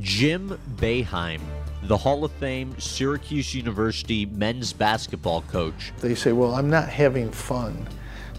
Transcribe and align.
Jim 0.00 0.58
Boeheim, 0.74 1.40
the 1.84 1.96
Hall 1.96 2.24
of 2.24 2.32
Fame 2.32 2.74
Syracuse 2.80 3.54
University 3.54 4.26
men's 4.26 4.72
basketball 4.72 5.42
coach. 5.42 5.92
They 6.00 6.16
say, 6.16 6.32
well, 6.32 6.56
I'm 6.56 6.68
not 6.68 6.88
having 6.88 7.30
fun. 7.30 7.86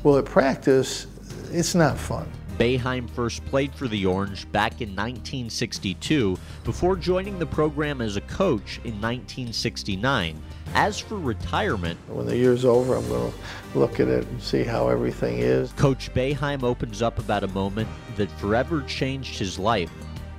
Well, 0.04 0.18
at 0.18 0.26
practice, 0.26 1.08
it's 1.52 1.74
not 1.74 1.98
fun. 1.98 2.30
Boeheim 2.58 3.10
first 3.10 3.46
played 3.46 3.74
for 3.74 3.88
the 3.88 4.06
Orange 4.06 4.52
back 4.52 4.82
in 4.82 4.90
1962 4.90 6.38
before 6.66 6.98
joining 6.98 7.40
the 7.40 7.46
program 7.46 8.02
as 8.02 8.18
a 8.18 8.22
coach 8.22 8.80
in 8.84 9.00
1969. 9.00 10.42
As 10.74 11.00
for 11.00 11.18
retirement, 11.18 11.98
when 12.10 12.26
the 12.26 12.36
year's 12.36 12.66
over, 12.66 12.96
I'm 12.96 13.08
going 13.08 13.32
to 13.32 13.80
look 13.80 14.02
at 14.02 14.10
it 14.10 14.28
and 14.28 14.42
see 14.42 14.64
how 14.64 14.90
everything 14.90 15.40
is. 15.40 15.72
Coach 15.74 16.14
Boeheim 16.14 16.64
opens 16.64 17.02
up 17.02 17.18
about 17.18 17.46
a 17.46 17.50
moment 17.50 17.88
that 18.18 18.30
forever 18.40 18.82
changed 18.82 19.40
his 19.40 19.58
life 19.58 19.92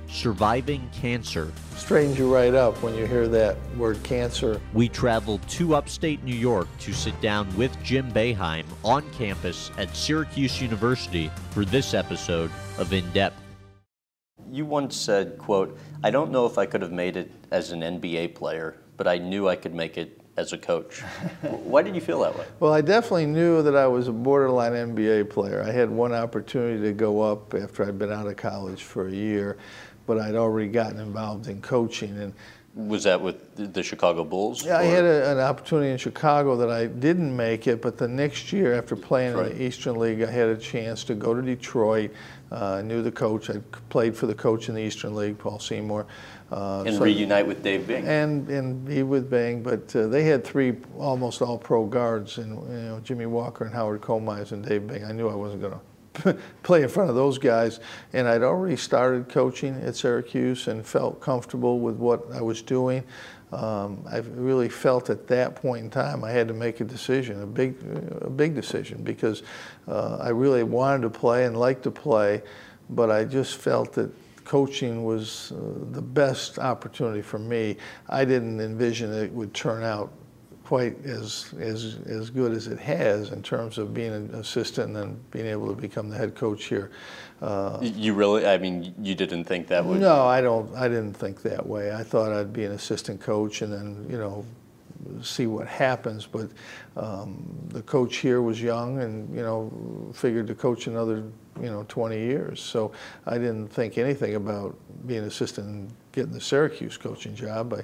surviving 0.07 0.89
cancer. 0.93 1.51
Straightens 1.75 2.17
you 2.17 2.33
right 2.33 2.53
up 2.53 2.81
when 2.81 2.95
you 2.95 3.05
hear 3.05 3.27
that 3.27 3.57
word 3.75 4.01
cancer. 4.03 4.59
We 4.73 4.89
traveled 4.89 5.47
to 5.49 5.75
upstate 5.75 6.23
New 6.23 6.35
York 6.35 6.67
to 6.79 6.93
sit 6.93 7.19
down 7.21 7.53
with 7.55 7.71
Jim 7.83 8.11
Boeheim 8.11 8.65
on 8.83 9.09
campus 9.11 9.71
at 9.77 9.95
Syracuse 9.95 10.61
University 10.61 11.31
for 11.51 11.65
this 11.65 11.93
episode 11.93 12.51
of 12.77 12.91
In 12.93 13.09
Depth. 13.11 13.41
You 14.49 14.65
once 14.65 14.95
said, 14.95 15.37
quote, 15.37 15.77
I 16.03 16.09
don't 16.09 16.31
know 16.31 16.45
if 16.45 16.57
I 16.57 16.65
could 16.65 16.81
have 16.81 16.91
made 16.91 17.17
it 17.17 17.31
as 17.51 17.71
an 17.71 17.81
NBA 17.81 18.35
player, 18.35 18.77
but 18.95 19.07
I 19.07 19.17
knew 19.17 19.49
I 19.49 19.55
could 19.55 19.75
make 19.75 19.97
it 19.97 20.21
as 20.37 20.53
a 20.53 20.57
coach. 20.57 21.01
Why 21.41 21.81
did 21.81 21.95
you 21.95 22.01
feel 22.01 22.21
that 22.21 22.37
way? 22.37 22.45
Well, 22.59 22.71
I 22.71 22.81
definitely 22.81 23.25
knew 23.25 23.61
that 23.63 23.75
I 23.75 23.87
was 23.87 24.07
a 24.07 24.13
borderline 24.13 24.73
NBA 24.73 25.29
player. 25.29 25.63
I 25.63 25.71
had 25.71 25.89
one 25.89 26.13
opportunity 26.13 26.81
to 26.83 26.93
go 26.93 27.21
up 27.21 27.53
after 27.55 27.83
I'd 27.85 27.97
been 27.99 28.11
out 28.11 28.27
of 28.27 28.37
college 28.37 28.83
for 28.83 29.07
a 29.07 29.11
year 29.11 29.57
but 30.07 30.17
I'd 30.17 30.35
already 30.35 30.69
gotten 30.69 30.99
involved 30.99 31.47
in 31.47 31.61
coaching. 31.61 32.17
And 32.17 32.33
was 32.73 33.03
that 33.03 33.21
with 33.21 33.73
the 33.73 33.83
Chicago 33.83 34.23
Bulls? 34.23 34.65
Yeah, 34.65 34.77
or? 34.77 34.81
I 34.81 34.83
had 34.83 35.03
a, 35.03 35.31
an 35.31 35.39
opportunity 35.39 35.91
in 35.91 35.97
Chicago 35.97 36.55
that 36.55 36.71
I 36.71 36.87
didn't 36.87 37.35
make 37.35 37.67
it, 37.67 37.81
but 37.81 37.97
the 37.97 38.07
next 38.07 38.51
year, 38.53 38.73
after 38.73 38.95
playing 38.95 39.37
in 39.37 39.43
the 39.43 39.61
Eastern 39.61 39.97
League, 39.97 40.23
I 40.23 40.31
had 40.31 40.47
a 40.47 40.57
chance 40.57 41.03
to 41.05 41.13
go 41.13 41.35
to 41.35 41.41
Detroit. 41.41 42.11
Uh, 42.51 42.75
I 42.75 42.81
knew 42.81 43.01
the 43.01 43.11
coach. 43.11 43.49
I 43.49 43.57
played 43.89 44.15
for 44.15 44.25
the 44.25 44.35
coach 44.35 44.69
in 44.69 44.75
the 44.75 44.81
Eastern 44.81 45.15
League, 45.15 45.37
Paul 45.37 45.59
Seymour. 45.59 46.05
Uh, 46.49 46.83
and 46.87 46.95
so, 46.95 47.03
reunite 47.03 47.45
with 47.45 47.61
Dave 47.61 47.85
Bing. 47.87 48.07
And 48.07 48.47
and 48.47 48.85
be 48.85 49.03
with 49.03 49.29
Bing, 49.29 49.61
but 49.61 49.93
uh, 49.95 50.07
they 50.07 50.23
had 50.23 50.45
three 50.45 50.77
almost 50.97 51.41
all 51.41 51.57
pro 51.57 51.85
guards, 51.85 52.37
and 52.37 52.51
you 52.71 52.89
know 52.89 53.01
Jimmy 53.01 53.25
Walker 53.25 53.65
and 53.65 53.73
Howard 53.73 53.99
Komives 53.99 54.53
and 54.53 54.63
Dave 54.65 54.87
Bing. 54.87 55.03
I 55.03 55.11
knew 55.11 55.27
I 55.27 55.35
wasn't 55.35 55.59
going 55.61 55.73
to 55.73 55.79
play 56.63 56.83
in 56.83 56.89
front 56.89 57.09
of 57.09 57.15
those 57.15 57.37
guys. 57.37 57.79
And 58.13 58.27
I'd 58.27 58.43
already 58.43 58.75
started 58.75 59.29
coaching 59.29 59.75
at 59.81 59.95
Syracuse 59.95 60.67
and 60.67 60.85
felt 60.85 61.19
comfortable 61.21 61.79
with 61.79 61.95
what 61.95 62.31
I 62.33 62.41
was 62.41 62.61
doing. 62.61 63.03
Um, 63.51 64.03
I 64.09 64.17
really 64.17 64.67
felt 64.67 65.09
at 65.09 65.27
that 65.27 65.55
point 65.55 65.85
in 65.85 65.89
time 65.89 66.23
I 66.23 66.31
had 66.31 66.49
to 66.49 66.53
make 66.53 66.81
a 66.81 66.83
decision, 66.83 67.41
a 67.41 67.45
big, 67.45 67.75
a 68.21 68.29
big 68.29 68.53
decision, 68.55 69.03
because 69.03 69.43
uh, 69.87 70.17
I 70.17 70.29
really 70.29 70.63
wanted 70.63 71.03
to 71.03 71.09
play 71.09 71.45
and 71.45 71.57
liked 71.57 71.83
to 71.83 71.91
play, 71.91 72.41
but 72.89 73.09
I 73.09 73.23
just 73.23 73.55
felt 73.55 73.93
that 73.93 74.11
coaching 74.43 75.05
was 75.05 75.53
uh, 75.53 75.55
the 75.91 76.01
best 76.01 76.59
opportunity 76.59 77.21
for 77.21 77.39
me. 77.39 77.77
I 78.09 78.25
didn't 78.25 78.59
envision 78.59 79.13
it 79.13 79.31
would 79.31 79.53
turn 79.53 79.83
out 79.83 80.11
quite 80.67 81.05
as, 81.05 81.53
as, 81.61 81.95
as 82.07 82.29
good 82.29 82.51
as 82.51 82.67
it 82.67 82.77
has 82.77 83.31
in 83.31 83.41
terms 83.41 83.77
of 83.77 83.93
being 83.93 84.11
an 84.11 84.35
assistant 84.35 84.87
and 84.87 84.95
then 84.97 85.19
being 85.31 85.45
able 85.45 85.65
to 85.73 85.81
become 85.81 86.09
the 86.09 86.17
head 86.17 86.35
coach 86.35 86.65
here. 86.65 86.91
Uh, 87.41 87.79
you 87.81 88.13
really, 88.13 88.45
I 88.45 88.57
mean, 88.57 88.93
you 89.01 89.15
didn't 89.15 89.45
think 89.45 89.67
that 89.67 89.85
would? 89.85 90.01
No, 90.01 90.25
I 90.25 90.41
don't, 90.41 90.75
I 90.75 90.89
didn't 90.89 91.13
think 91.13 91.41
that 91.43 91.65
way. 91.65 91.93
I 91.93 92.03
thought 92.03 92.33
I'd 92.33 92.51
be 92.51 92.65
an 92.65 92.73
assistant 92.73 93.21
coach 93.21 93.61
and 93.61 93.71
then, 93.71 94.07
you 94.09 94.17
know, 94.17 94.43
see 95.21 95.47
what 95.47 95.67
happens. 95.67 96.25
But 96.25 96.49
um, 96.95 97.45
the 97.69 97.81
coach 97.81 98.17
here 98.17 98.41
was 98.41 98.61
young 98.61 99.01
and, 99.01 99.33
you 99.35 99.41
know, 99.41 100.11
figured 100.13 100.47
to 100.47 100.55
coach 100.55 100.87
another, 100.87 101.23
you 101.61 101.69
know, 101.69 101.85
20 101.87 102.17
years. 102.17 102.61
So 102.61 102.91
I 103.25 103.37
didn't 103.37 103.67
think 103.67 103.97
anything 103.97 104.35
about 104.35 104.75
being 105.05 105.21
an 105.21 105.27
assistant 105.27 105.67
and 105.67 105.93
getting 106.11 106.31
the 106.31 106.41
Syracuse 106.41 106.97
coaching 106.97 107.35
job. 107.35 107.73
I, 107.73 107.83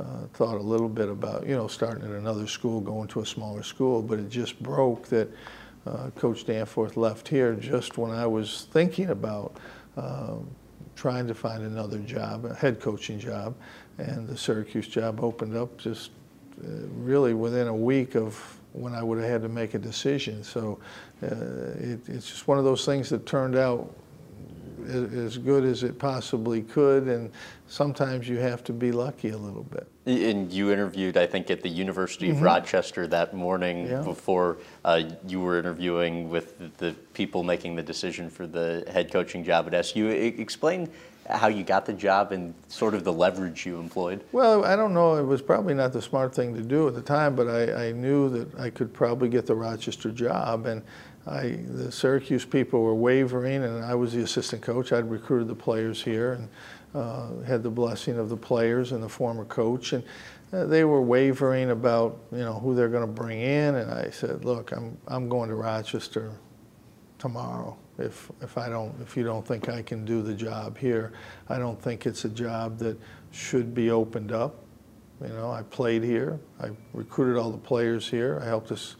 uh, 0.00 0.26
thought 0.32 0.56
a 0.56 0.62
little 0.62 0.88
bit 0.88 1.08
about, 1.08 1.44
you 1.44 1.56
know, 1.56 1.66
starting 1.66 2.04
at 2.04 2.10
another 2.10 2.46
school, 2.46 2.80
going 2.80 3.08
to 3.08 3.20
a 3.20 3.26
smaller 3.26 3.64
school, 3.64 4.00
but 4.00 4.20
it 4.20 4.28
just 4.28 4.62
broke 4.62 5.08
that 5.08 5.28
uh, 5.86 6.10
Coach 6.10 6.46
Danforth 6.46 6.96
left 6.96 7.26
here 7.26 7.54
just 7.54 7.98
when 7.98 8.12
I 8.12 8.26
was 8.26 8.68
thinking 8.70 9.10
about 9.10 9.56
uh, 9.96 10.36
trying 10.94 11.26
to 11.26 11.34
find 11.34 11.62
another 11.62 11.98
job, 11.98 12.44
a 12.44 12.54
head 12.54 12.80
coaching 12.80 13.18
job, 13.18 13.56
and 13.98 14.28
the 14.28 14.36
Syracuse 14.36 14.86
job 14.86 15.20
opened 15.20 15.56
up 15.56 15.76
just 15.78 16.10
really 16.62 17.34
within 17.34 17.68
a 17.68 17.74
week 17.74 18.14
of 18.14 18.58
when 18.72 18.94
I 18.94 19.02
would 19.02 19.18
have 19.18 19.28
had 19.28 19.42
to 19.42 19.48
make 19.48 19.74
a 19.74 19.78
decision. 19.78 20.44
So 20.44 20.78
uh, 21.22 21.26
it, 21.26 22.08
it's 22.08 22.28
just 22.28 22.46
one 22.46 22.58
of 22.58 22.64
those 22.64 22.84
things 22.84 23.08
that 23.10 23.26
turned 23.26 23.56
out 23.56 23.92
as 24.88 25.36
good 25.36 25.64
as 25.64 25.82
it 25.82 25.98
possibly 25.98 26.62
could, 26.62 27.04
and 27.08 27.30
sometimes 27.66 28.28
you 28.28 28.38
have 28.38 28.64
to 28.64 28.72
be 28.72 28.92
lucky 28.92 29.30
a 29.30 29.36
little 29.36 29.64
bit. 29.64 29.86
And 30.06 30.50
you 30.50 30.72
interviewed, 30.72 31.16
I 31.16 31.26
think, 31.26 31.50
at 31.50 31.62
the 31.62 31.68
University 31.68 32.28
mm-hmm. 32.28 32.36
of 32.36 32.42
Rochester 32.42 33.06
that 33.08 33.34
morning 33.34 33.86
yeah. 33.86 34.00
before 34.02 34.58
uh, 34.84 35.02
you 35.26 35.40
were 35.40 35.58
interviewing 35.58 36.30
with 36.30 36.78
the 36.78 36.94
people 37.12 37.42
making 37.42 37.76
the 37.76 37.82
decision 37.82 38.30
for 38.30 38.46
the 38.46 38.84
head 38.90 39.12
coaching 39.12 39.44
job 39.44 39.66
at 39.66 39.74
SU. 39.74 40.08
Explain 40.08 40.90
how 41.28 41.48
you 41.48 41.62
got 41.62 41.84
the 41.84 41.92
job 41.92 42.32
and 42.32 42.54
sort 42.68 42.94
of 42.94 43.04
the 43.04 43.12
leverage 43.12 43.66
you 43.66 43.78
employed? 43.78 44.24
Well, 44.32 44.64
I 44.64 44.76
don't 44.76 44.94
know. 44.94 45.16
It 45.16 45.24
was 45.24 45.42
probably 45.42 45.74
not 45.74 45.92
the 45.92 46.02
smart 46.02 46.34
thing 46.34 46.54
to 46.54 46.62
do 46.62 46.88
at 46.88 46.94
the 46.94 47.02
time, 47.02 47.34
but 47.34 47.48
I, 47.48 47.88
I 47.88 47.92
knew 47.92 48.28
that 48.30 48.58
I 48.58 48.70
could 48.70 48.92
probably 48.92 49.28
get 49.28 49.46
the 49.46 49.54
Rochester 49.54 50.10
job. 50.10 50.66
And 50.66 50.82
I, 51.26 51.58
the 51.68 51.92
Syracuse 51.92 52.44
people 52.44 52.82
were 52.82 52.94
wavering, 52.94 53.62
and 53.62 53.84
I 53.84 53.94
was 53.94 54.12
the 54.14 54.22
assistant 54.22 54.62
coach. 54.62 54.92
I'd 54.92 55.10
recruited 55.10 55.48
the 55.48 55.54
players 55.54 56.02
here 56.02 56.32
and 56.32 56.48
uh, 56.94 57.42
had 57.46 57.62
the 57.62 57.70
blessing 57.70 58.18
of 58.18 58.30
the 58.30 58.36
players 58.36 58.92
and 58.92 59.02
the 59.02 59.08
former 59.08 59.44
coach, 59.44 59.92
and 59.92 60.02
uh, 60.52 60.64
they 60.64 60.84
were 60.84 61.02
wavering 61.02 61.70
about 61.70 62.18
you 62.32 62.38
know 62.38 62.54
who 62.54 62.74
they're 62.74 62.88
going 62.88 63.06
to 63.06 63.12
bring 63.12 63.40
in. 63.40 63.74
And 63.74 63.90
I 63.90 64.08
said, 64.08 64.44
look, 64.44 64.72
I'm 64.72 64.96
I'm 65.06 65.28
going 65.28 65.50
to 65.50 65.54
Rochester 65.54 66.32
tomorrow. 67.18 67.76
If 67.98 68.30
if 68.40 68.56
I 68.56 68.68
don't 68.68 68.94
if 69.02 69.16
you 69.16 69.24
don't 69.24 69.46
think 69.46 69.68
I 69.68 69.82
can 69.82 70.04
do 70.04 70.22
the 70.22 70.34
job 70.34 70.78
here, 70.78 71.12
I 71.48 71.58
don't 71.58 71.80
think 71.80 72.06
it's 72.06 72.24
a 72.24 72.28
job 72.28 72.78
that 72.78 72.98
should 73.32 73.74
be 73.74 73.90
opened 73.90 74.32
up. 74.32 74.62
You 75.20 75.28
know, 75.28 75.50
I 75.50 75.62
played 75.62 76.04
here. 76.04 76.38
I 76.60 76.70
recruited 76.92 77.36
all 77.36 77.50
the 77.50 77.58
players 77.58 78.08
here. 78.08 78.38
I 78.40 78.46
helped 78.46 78.70
us 78.70 78.94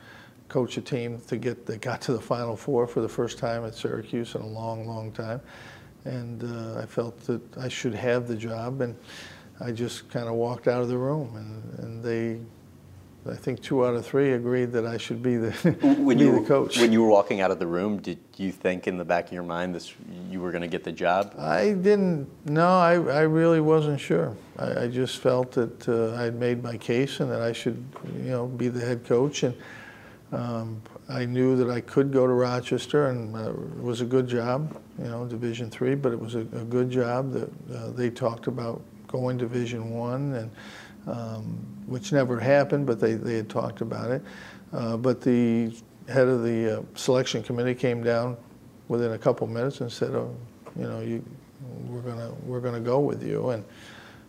coach 0.48 0.76
a 0.78 0.80
team 0.80 1.20
to 1.28 1.36
get 1.36 1.64
that 1.66 1.80
got 1.80 2.00
to 2.02 2.12
the 2.12 2.20
Final 2.20 2.56
Four 2.56 2.86
for 2.86 3.00
the 3.00 3.08
first 3.08 3.38
time 3.38 3.64
at 3.64 3.74
Syracuse 3.74 4.34
in 4.34 4.40
a 4.40 4.46
long, 4.46 4.86
long 4.86 5.12
time, 5.12 5.40
and 6.04 6.42
uh, 6.42 6.80
I 6.80 6.86
felt 6.86 7.20
that 7.20 7.40
I 7.56 7.68
should 7.68 7.94
have 7.94 8.26
the 8.26 8.36
job, 8.36 8.80
and 8.80 8.96
I 9.60 9.70
just 9.70 10.08
kind 10.10 10.26
of 10.26 10.34
walked 10.34 10.66
out 10.66 10.82
of 10.82 10.88
the 10.88 10.98
room, 10.98 11.36
and, 11.36 11.78
and 11.84 12.02
they. 12.02 12.40
I 13.30 13.34
think 13.34 13.60
two 13.60 13.84
out 13.84 13.94
of 13.94 14.06
three 14.06 14.32
agreed 14.32 14.72
that 14.72 14.86
I 14.86 14.96
should 14.96 15.22
be 15.22 15.36
the, 15.36 15.50
when 15.98 16.18
be 16.18 16.24
you 16.24 16.40
the 16.40 16.46
coach. 16.46 16.78
When 16.78 16.92
you 16.92 17.02
were 17.02 17.08
walking 17.08 17.40
out 17.40 17.50
of 17.50 17.58
the 17.58 17.66
room, 17.66 17.98
did 18.00 18.18
you 18.36 18.52
think 18.52 18.86
in 18.86 18.96
the 18.96 19.04
back 19.04 19.26
of 19.26 19.32
your 19.32 19.42
mind 19.42 19.74
this 19.74 19.92
you 20.30 20.40
were 20.40 20.50
going 20.50 20.62
to 20.62 20.68
get 20.68 20.84
the 20.84 20.92
job? 20.92 21.34
I 21.38 21.72
didn't. 21.72 22.28
No, 22.46 22.66
I, 22.66 22.92
I 22.94 23.20
really 23.22 23.60
wasn't 23.60 24.00
sure. 24.00 24.36
I, 24.58 24.84
I 24.84 24.88
just 24.88 25.18
felt 25.18 25.52
that 25.52 25.88
uh, 25.88 26.14
I 26.14 26.24
had 26.24 26.36
made 26.36 26.62
my 26.62 26.76
case 26.76 27.20
and 27.20 27.30
that 27.30 27.42
I 27.42 27.52
should, 27.52 27.84
you 28.16 28.30
know, 28.30 28.46
be 28.46 28.68
the 28.68 28.84
head 28.84 29.04
coach. 29.04 29.42
And 29.42 29.54
um, 30.32 30.82
I 31.08 31.24
knew 31.24 31.56
that 31.56 31.70
I 31.70 31.80
could 31.80 32.12
go 32.12 32.26
to 32.26 32.32
Rochester, 32.32 33.08
and 33.08 33.34
uh, 33.34 33.50
it 33.50 33.82
was 33.82 34.00
a 34.00 34.06
good 34.06 34.28
job, 34.28 34.80
you 34.98 35.04
know, 35.04 35.26
Division 35.26 35.70
three. 35.70 35.94
But 35.94 36.12
it 36.12 36.20
was 36.20 36.34
a, 36.34 36.40
a 36.40 36.64
good 36.64 36.90
job 36.90 37.32
that 37.32 37.50
uh, 37.74 37.90
they 37.90 38.10
talked 38.10 38.46
about 38.46 38.80
going 39.06 39.38
Division 39.38 39.90
one, 39.90 40.34
and 40.34 40.50
um, 41.06 41.44
which 41.86 42.12
never 42.12 42.38
happened, 42.38 42.86
but 42.86 43.00
they, 43.00 43.14
they 43.14 43.34
had 43.34 43.48
talked 43.48 43.80
about 43.80 44.10
it. 44.10 44.22
Uh, 44.72 44.96
but 44.96 45.20
the 45.20 45.72
head 46.08 46.28
of 46.28 46.42
the 46.42 46.78
uh, 46.78 46.82
selection 46.94 47.42
committee 47.42 47.74
came 47.74 48.02
down 48.02 48.36
within 48.88 49.12
a 49.12 49.18
couple 49.18 49.46
minutes 49.46 49.80
and 49.80 49.90
said, 49.90 50.10
"Oh, 50.14 50.34
you 50.76 50.84
know, 50.84 51.00
you, 51.00 51.24
we're 51.86 52.00
gonna 52.02 52.32
we're 52.44 52.60
gonna 52.60 52.80
go 52.80 53.00
with 53.00 53.22
you." 53.22 53.50
and 53.50 53.64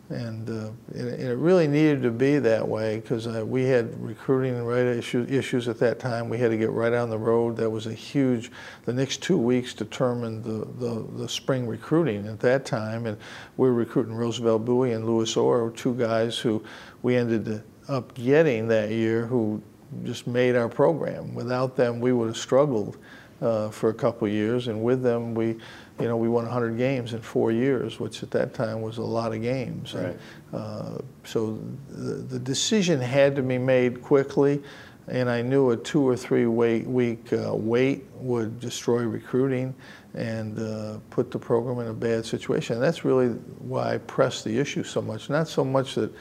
and, 0.10 0.50
uh, 0.50 0.72
it 0.96 1.38
really 1.38 1.68
needed 1.68 2.02
to 2.02 2.12
be 2.12 2.40
that 2.40 2.68
way 2.68 3.00
because 3.00 3.28
uh, 3.28 3.46
we 3.46 3.64
had 3.66 4.02
recruiting 4.04 4.56
and 4.56 4.68
right 4.68 4.86
issue, 4.86 5.26
issues 5.30 5.68
at 5.68 5.78
that 5.80 6.00
time. 6.00 6.30
We 6.30 6.40
had 6.40 6.50
to 6.50 6.58
get 6.58 6.72
right 6.72 6.94
on 6.94 7.10
the 7.10 7.18
road. 7.18 7.58
That 7.58 7.70
was 7.70 7.86
a 7.86 7.94
huge. 7.94 8.52
The 8.86 8.94
next 8.94 9.22
two 9.22 9.38
weeks 9.38 9.74
determined 9.74 10.44
the, 10.44 10.68
the, 10.80 11.06
the 11.16 11.30
spring 11.30 11.68
recruiting 11.68 12.28
at 12.28 12.40
that 12.40 12.66
time, 12.66 13.06
and 13.06 13.18
we 13.58 13.68
were 13.68 13.76
recruiting 13.76 14.16
Roosevelt 14.16 14.66
Bouie 14.66 14.94
and 14.94 15.06
Louis 15.06 15.38
Orr, 15.38 15.70
two 15.72 15.94
guys 15.94 16.40
who 16.40 16.64
we 17.04 17.16
ended 17.16 17.62
up 17.88 18.14
getting 18.16 18.68
that 18.68 18.90
year, 18.90 19.28
who 19.28 19.62
just 20.04 20.28
made 20.28 20.56
our 20.56 20.70
program. 20.70 21.34
Without 21.36 21.76
them, 21.76 22.00
we 22.00 22.14
would 22.14 22.28
have 22.28 22.38
struggled 22.38 22.98
uh, 23.42 23.70
for 23.70 23.90
a 23.90 23.94
couple 23.94 24.28
years, 24.28 24.68
and 24.68 24.84
with 24.84 25.02
them 25.02 25.34
we, 25.34 25.58
you 26.00 26.07
know, 26.07 26.18
we 26.18 26.30
won 26.30 26.46
100 26.46 26.78
games 26.78 27.13
in 27.13 27.22
four 27.22 27.51
years, 27.51 28.00
which 28.00 28.24
at 28.24 28.31
that 28.31 28.54
time 28.54 28.81
was 28.81 28.98
a 28.98 29.04
lot 29.04 29.34
of 29.34 29.42
games. 29.42 29.94
Right. 29.94 30.06
And, 30.06 30.19
uh, 30.54 30.98
so 31.25 31.60
the, 31.90 32.16
the 32.16 32.40
decision 32.40 33.00
had 33.00 33.36
to 33.36 33.44
be 33.44 33.57
made 33.57 34.01
quickly, 34.01 34.63
and 35.07 35.30
I 35.30 35.42
knew 35.42 35.72
a 35.72 35.78
two 35.78 36.07
or 36.07 36.16
three 36.16 36.46
wait, 36.46 36.86
week 36.86 37.34
uh, 37.34 37.54
wait 37.54 38.06
would 38.16 38.60
destroy 38.60 39.04
recruiting 39.04 39.75
and 40.13 40.57
uh, 40.60 41.00
put 41.10 41.31
the 41.31 41.40
program 41.40 41.80
in 41.80 41.88
a 41.88 41.94
bad 41.94 42.25
situation. 42.25 42.75
And 42.75 42.84
that's 42.84 43.04
really 43.04 43.30
why 43.60 43.95
I 43.95 43.98
pressed 43.98 44.44
the 44.44 44.57
issue 44.57 44.84
so 44.84 45.02
much. 45.02 45.30
Not 45.30 45.48
so 45.48 45.63
much 45.63 45.95
that 45.95 46.12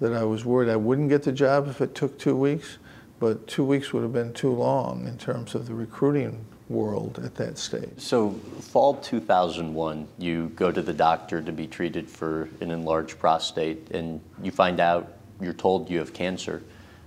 that 0.00 0.12
I 0.12 0.22
was 0.22 0.44
worried 0.44 0.68
I 0.68 0.76
wouldn't 0.76 1.08
get 1.08 1.24
the 1.24 1.32
job 1.32 1.66
if 1.66 1.80
it 1.80 1.94
took 1.94 2.18
two 2.18 2.36
weeks, 2.36 2.78
but 3.18 3.46
two 3.46 3.64
weeks 3.64 3.92
would 3.92 4.02
have 4.02 4.12
been 4.12 4.32
too 4.32 4.52
long 4.52 5.06
in 5.06 5.18
terms 5.18 5.54
of 5.54 5.66
the 5.66 5.74
recruiting 5.74 6.44
world 6.68 7.20
at 7.24 7.34
that 7.36 7.58
stage. 7.58 7.90
So, 7.96 8.30
fall 8.60 8.94
2001, 8.94 10.08
you 10.18 10.52
go 10.54 10.70
to 10.70 10.82
the 10.82 10.92
doctor 10.92 11.40
to 11.40 11.52
be 11.52 11.66
treated 11.66 12.10
for 12.10 12.48
an 12.60 12.70
enlarged 12.70 13.18
prostate, 13.18 13.90
and 13.90 14.20
you 14.42 14.50
find 14.50 14.80
out 14.80 15.12
you're 15.40 15.52
told 15.52 15.88
you 15.90 15.98
have 15.98 16.12
cancer. 16.12 16.62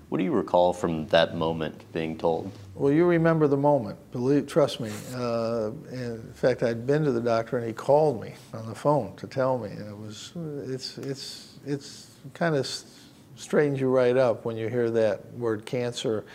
What 0.10 0.18
do 0.18 0.24
you 0.26 0.32
recall 0.32 0.74
from 0.74 1.08
that 1.08 1.36
moment 1.36 1.86
being 1.94 2.18
told? 2.18 2.52
Well, 2.76 2.92
you 2.92 3.06
remember 3.06 3.48
the 3.48 3.58
moment. 3.58 3.98
Believe, 4.12 4.48
trust 4.48 4.80
me. 4.80 4.92
Uh, 5.16 5.72
in 5.92 6.34
fact, 6.34 6.64
I'd 6.64 6.86
been 6.86 7.06
to 7.06 7.12
the 7.12 7.22
doctor, 7.22 7.58
and 7.58 7.66
he 7.66 7.72
called 7.72 8.22
me 8.22 8.34
on 8.54 8.68
the 8.68 8.76
phone 8.76 9.16
to 9.18 9.28
tell 9.28 9.58
me. 9.58 9.70
And 9.70 9.88
it 9.88 9.98
was, 9.98 10.34
it's, 10.68 10.98
it's, 10.98 11.60
it's 11.66 12.12
kind 12.34 12.56
of 12.56 12.68
straightens 13.36 13.80
you 13.80 13.88
right 13.88 14.18
up 14.18 14.44
when 14.44 14.58
you 14.58 14.68
hear 14.68 14.90
that 14.92 15.34
word 15.34 15.66
cancer. 15.66 16.26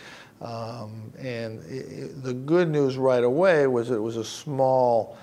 Um, 0.41 1.11
and 1.17 1.63
it, 1.65 1.85
it, 1.91 2.23
the 2.23 2.33
good 2.33 2.69
news 2.69 2.97
right 2.97 3.23
away 3.23 3.65
was 3.67 3.89
it 3.89 4.01
was 4.01 4.17
a 4.17 4.23
small 4.23 5.17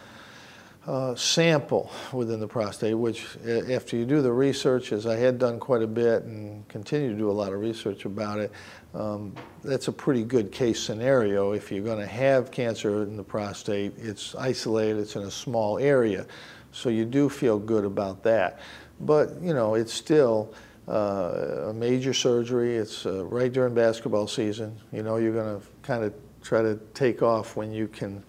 uh, 0.87 1.14
sample 1.14 1.90
within 2.12 2.40
the 2.40 2.49
prostate, 2.49 2.99
which 2.99 3.37
after 3.70 3.96
you 3.96 4.05
do 4.05 4.20
the 4.20 4.32
research, 4.32 4.93
as 4.93 5.06
I 5.06 5.16
had 5.16 5.38
done 5.38 5.58
quite 5.58 5.82
a 5.82 5.87
bit 5.87 6.25
and 6.25 6.66
continue 6.69 7.11
to 7.11 7.16
do 7.16 7.31
a 7.31 7.32
lot 7.32 7.52
of 7.52 7.61
research 7.61 8.05
about 8.05 8.38
it, 8.38 8.52
um, 8.93 9.34
that's 9.62 9.88
a 9.88 9.93
pretty 9.93 10.25
good 10.25 10.52
case 10.52 10.82
scenario. 10.82 11.52
If 11.52 11.72
you're 11.72 11.84
going 11.84 12.00
to 12.00 12.06
have 12.06 12.50
cancer 12.50 13.02
in 13.02 13.16
the 13.16 13.25
prostate, 13.25 13.94
it's 13.96 14.34
isolated, 14.34 14.99
it's 14.99 15.16
in 15.16 15.22
a 15.22 15.31
small 15.31 15.78
area. 15.78 16.26
So 16.72 16.90
you 16.90 17.05
do 17.05 17.28
feel 17.28 17.58
good 17.58 17.84
about 17.84 18.22
that. 18.25 18.61
But, 19.00 19.40
you 19.40 19.55
know, 19.55 19.75
it's 19.75 19.93
still 19.93 20.52
uh, 20.89 21.69
a 21.69 21.73
major 21.73 22.13
surgery. 22.13 22.77
It's 22.77 23.07
uh, 23.07 23.25
right 23.27 23.53
during 23.53 23.75
basketball 23.75 24.27
season. 24.27 24.79
You 24.93 25.03
know, 25.03 25.17
you're 25.17 25.33
going 25.33 25.61
to 25.61 25.67
kind 25.83 26.05
of 26.05 26.15
try 26.43 26.63
to 26.63 26.79
take 26.93 27.23
off 27.23 27.57
when 27.57 27.73
you 27.73 27.89
can 27.89 28.23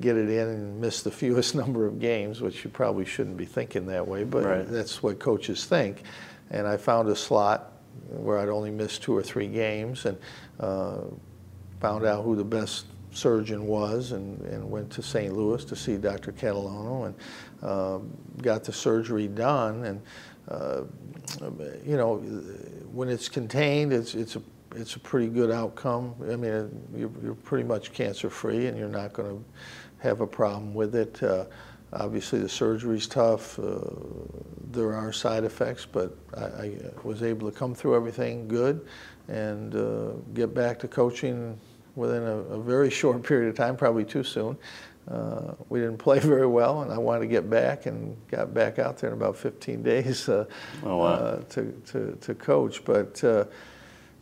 get 0.00 0.16
it 0.16 0.28
in 0.28 0.48
and 0.48 0.80
miss 0.80 1.02
the 1.02 1.10
fewest 1.10 1.54
number 1.54 1.86
of 1.86 2.00
games, 2.00 2.40
which 2.40 2.64
you 2.64 2.70
probably 2.70 3.04
shouldn't 3.04 3.36
be 3.36 3.44
thinking 3.44 3.86
that 3.86 4.06
way, 4.06 4.24
but 4.24 4.44
right. 4.44 4.66
that's 4.68 5.02
what 5.02 5.18
coaches 5.18 5.64
think. 5.64 6.02
And 6.50 6.66
I 6.66 6.76
found 6.76 7.08
a 7.08 7.16
slot 7.16 7.72
where 8.08 8.38
I'd 8.38 8.48
only 8.48 8.70
miss 8.70 8.98
two 8.98 9.16
or 9.16 9.22
three 9.22 9.46
games 9.46 10.04
and 10.06 10.18
uh, 10.58 10.98
found 11.80 12.04
out 12.04 12.24
who 12.24 12.34
the 12.34 12.44
best 12.44 12.86
surgeon 13.12 13.66
was 13.66 14.12
and, 14.12 14.40
and 14.42 14.68
went 14.68 14.90
to 14.90 15.02
St. 15.02 15.34
Louis 15.34 15.64
to 15.64 15.76
see 15.76 15.96
Dr. 15.96 16.32
Catalona 16.32 17.06
and 17.06 17.14
uh, 17.62 17.98
got 18.42 18.64
the 18.64 18.72
surgery 18.72 19.28
done. 19.28 19.84
And 19.84 20.02
uh, 20.48 20.82
you 21.84 21.96
know, 21.96 22.16
when 22.92 23.08
it's 23.08 23.28
contained, 23.28 23.92
it's 23.92 24.14
it's 24.14 24.36
a 24.36 24.42
it's 24.74 24.96
a 24.96 25.00
pretty 25.00 25.28
good 25.28 25.50
outcome. 25.50 26.14
I 26.22 26.36
mean, 26.36 26.70
you're, 26.94 27.10
you're 27.22 27.34
pretty 27.34 27.64
much 27.64 27.92
cancer 27.92 28.30
free, 28.30 28.66
and 28.66 28.78
you're 28.78 28.88
not 28.88 29.12
going 29.12 29.38
to 29.38 29.44
have 29.98 30.20
a 30.20 30.26
problem 30.26 30.74
with 30.74 30.94
it. 30.94 31.22
Uh, 31.22 31.46
obviously, 31.92 32.38
the 32.38 32.48
surgery's 32.48 33.06
tough. 33.06 33.58
Uh, 33.58 33.80
there 34.70 34.94
are 34.94 35.12
side 35.12 35.44
effects, 35.44 35.86
but 35.86 36.16
I, 36.36 36.44
I, 36.44 36.78
was 37.02 37.22
able 37.22 37.50
to 37.50 37.56
come 37.56 37.74
through 37.74 37.96
everything 37.96 38.46
good 38.46 38.86
and 39.28 39.74
uh, 39.74 40.12
get 40.34 40.54
back 40.54 40.78
to 40.80 40.88
coaching 40.88 41.58
within 41.96 42.22
a, 42.22 42.36
a, 42.36 42.60
very 42.60 42.90
short 42.90 43.22
period 43.22 43.48
of 43.48 43.56
time, 43.56 43.76
probably 43.76 44.04
too 44.04 44.24
soon. 44.24 44.56
Uh, 45.08 45.54
we 45.68 45.80
didn't 45.80 45.98
play 45.98 46.18
very 46.20 46.46
well, 46.46 46.82
and 46.82 46.92
I 46.92 46.98
wanted 46.98 47.20
to 47.20 47.26
get 47.26 47.50
back 47.50 47.86
and 47.86 48.16
got 48.28 48.54
back 48.54 48.78
out 48.78 48.98
there 48.98 49.10
in 49.10 49.16
about 49.16 49.36
15 49.36 49.82
days 49.82 50.28
uh, 50.28 50.44
oh, 50.84 50.96
wow. 50.98 51.06
uh, 51.06 51.36
to, 51.50 51.82
to, 51.86 52.18
to, 52.20 52.34
coach. 52.34 52.84
But, 52.84 53.22
uh, 53.24 53.44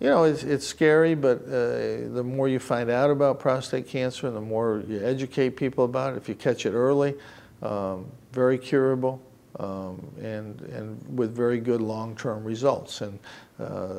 you 0.01 0.09
know, 0.09 0.25
it's, 0.25 0.45
it's 0.45 0.67
scary, 0.67 1.15
but 1.15 1.43
uh, 1.47 2.09
the 2.15 2.25
more 2.25 2.49
you 2.49 2.59
find 2.59 2.91
out 2.91 3.11
about 3.11 3.39
prostate 3.39 3.87
cancer 3.87 4.27
and 4.27 4.37
the 4.37 4.41
more 4.41 4.83
you 4.89 5.05
educate 5.05 5.51
people 5.51 5.85
about 5.85 6.15
it, 6.15 6.17
if 6.17 6.29
you 6.29 6.35
catch 6.35 6.65
it 6.65 6.73
early, 6.73 7.15
um, 7.63 8.07
very 8.33 8.59
curable. 8.59 9.23
Um, 9.59 10.07
and, 10.23 10.61
and 10.61 11.19
with 11.19 11.35
very 11.35 11.59
good 11.59 11.81
long-term 11.81 12.45
results. 12.45 13.01
And 13.01 13.19
uh, 13.59 13.99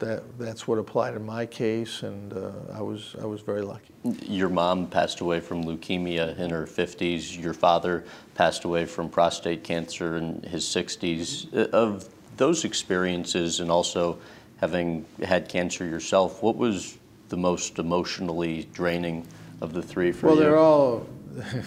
that 0.00 0.38
that's 0.38 0.66
what 0.66 0.78
applied 0.78 1.14
in 1.14 1.24
my 1.24 1.46
case, 1.46 2.02
and 2.02 2.32
uh, 2.32 2.50
I 2.72 2.82
was 2.82 3.14
I 3.20 3.26
was 3.26 3.40
very 3.42 3.62
lucky. 3.62 3.94
Your 4.22 4.48
mom 4.48 4.86
passed 4.86 5.20
away 5.20 5.40
from 5.40 5.64
leukemia 5.64 6.36
in 6.38 6.50
her 6.50 6.66
50s. 6.66 7.40
Your 7.40 7.54
father 7.54 8.04
passed 8.34 8.64
away 8.64 8.86
from 8.86 9.08
prostate 9.08 9.62
cancer 9.62 10.16
in 10.16 10.42
his 10.42 10.64
60s. 10.64 11.54
Uh, 11.54 11.68
of 11.76 12.08
those 12.36 12.64
experiences, 12.64 13.60
and 13.60 13.70
also 13.70 14.18
having 14.56 15.04
had 15.22 15.48
cancer 15.48 15.84
yourself, 15.84 16.42
what 16.42 16.56
was 16.56 16.98
the 17.28 17.36
most 17.36 17.78
emotionally 17.78 18.68
draining 18.72 19.26
of 19.60 19.72
the 19.72 19.82
three 19.82 20.10
for 20.10 20.26
well, 20.26 20.34
you? 20.36 20.40
Well, 20.40 20.50
they're 20.50 20.58
all 20.58 21.06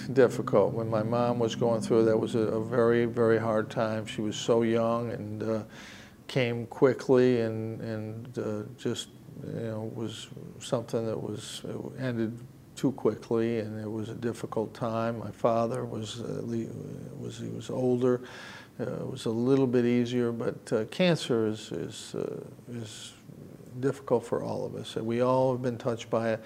difficult. 0.13 0.74
When 0.74 0.89
my 0.89 1.03
mom 1.03 1.39
was 1.39 1.56
going 1.56 1.81
through, 1.81 2.06
that 2.06 2.18
was 2.18 2.35
a, 2.35 2.39
a 2.39 2.63
very 2.63 3.06
very 3.06 3.38
hard 3.38 3.69
time. 3.69 4.06
She 4.06 4.21
was 4.21 4.35
so 4.35 4.63
young 4.63 5.12
and. 5.12 5.44
Uh, 5.44 5.63
came 6.33 6.65
quickly 6.65 7.41
and, 7.41 7.80
and 7.81 8.39
uh, 8.39 8.63
just, 8.75 9.09
you 9.45 9.68
know, 9.69 9.91
was 9.94 10.30
something 10.59 11.06
that 11.06 11.15
was 11.15 11.62
ended 12.00 12.35
too 12.75 12.91
quickly 12.94 13.59
and 13.59 13.80
it 13.80 13.89
was 13.89 14.09
a 14.09 14.15
difficult 14.15 14.74
time. 14.74 15.19
My 15.19 15.30
father 15.30 15.85
was, 15.85 16.21
uh, 16.21 16.41
was 17.19 17.38
he 17.38 17.50
was 17.50 17.69
older. 17.69 18.21
Uh, 18.80 18.85
it 18.85 19.12
was 19.12 19.25
a 19.25 19.30
little 19.30 19.68
bit 19.68 19.85
easier, 19.85 20.31
but 20.31 20.74
uh, 20.74 20.85
cancer 20.85 21.45
is, 21.45 21.71
is, 21.71 22.15
uh, 22.15 22.41
is 22.71 23.13
difficult 23.80 24.25
for 24.25 24.41
all 24.41 24.65
of 24.65 24.74
us. 24.74 24.95
And 24.95 25.06
we 25.06 25.21
all 25.21 25.51
have 25.51 25.62
been 25.62 25.77
touched 25.77 26.09
by 26.09 26.31
it. 26.31 26.44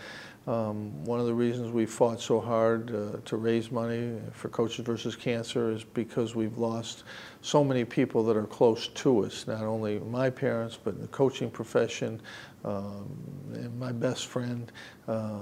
Um, 0.48 1.04
one 1.04 1.20
of 1.20 1.26
the 1.26 1.34
reasons 1.34 1.72
we 1.72 1.86
fought 1.86 2.22
so 2.22 2.40
hard 2.40 2.96
uh, 2.96 3.18
to 3.26 3.36
raise 3.36 3.70
money 3.70 4.18
for 4.32 4.48
Coaches 4.48 4.86
versus 4.86 5.14
Cancer 5.14 5.72
is 5.72 5.84
because 5.84 6.36
we've 6.36 6.58
lost 6.58 7.04
so 7.42 7.66
many 7.66 7.84
people 7.84 8.24
that 8.24 8.38
are 8.38 8.46
close 8.46 8.88
to 8.88 9.26
us, 9.26 9.46
not 9.46 9.64
only 9.64 10.00
my 10.00 10.30
parents, 10.30 10.80
but 10.82 10.94
in 10.94 11.02
the 11.02 11.08
coaching 11.08 11.52
profession, 11.52 12.22
um, 12.64 13.14
and 13.56 13.78
my 13.78 13.92
best 13.92 14.28
friend. 14.28 14.72
Uh, 15.10 15.40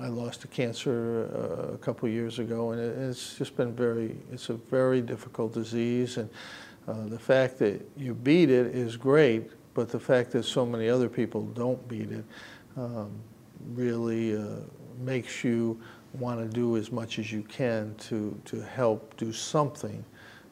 I 0.00 0.08
lost 0.08 0.40
to 0.40 0.48
cancer 0.48 1.30
uh, 1.32 1.74
a 1.74 1.78
couple 1.78 2.08
years 2.08 2.40
ago, 2.40 2.72
and 2.72 2.80
it, 2.80 2.98
it's 2.98 3.38
just 3.38 3.56
been 3.56 3.72
very, 3.72 4.16
it's 4.32 4.48
a 4.48 4.54
very 4.54 5.00
difficult 5.00 5.54
disease. 5.54 6.16
And 6.16 6.28
uh, 6.88 7.06
the 7.06 7.18
fact 7.20 7.56
that 7.60 7.88
you 7.96 8.14
beat 8.14 8.50
it 8.50 8.74
is 8.74 8.96
great, 8.96 9.52
but 9.74 9.90
the 9.90 10.00
fact 10.00 10.32
that 10.32 10.42
so 10.42 10.66
many 10.66 10.88
other 10.88 11.08
people 11.08 11.42
don't 11.46 11.86
beat 11.86 12.10
it, 12.10 12.24
um, 12.76 13.12
really 13.74 14.36
uh, 14.36 14.46
makes 14.98 15.44
you 15.44 15.80
want 16.14 16.40
to 16.40 16.46
do 16.46 16.76
as 16.76 16.90
much 16.90 17.18
as 17.18 17.30
you 17.32 17.42
can 17.42 17.94
to, 17.96 18.38
to 18.44 18.60
help 18.60 19.16
do 19.16 19.32
something 19.32 20.04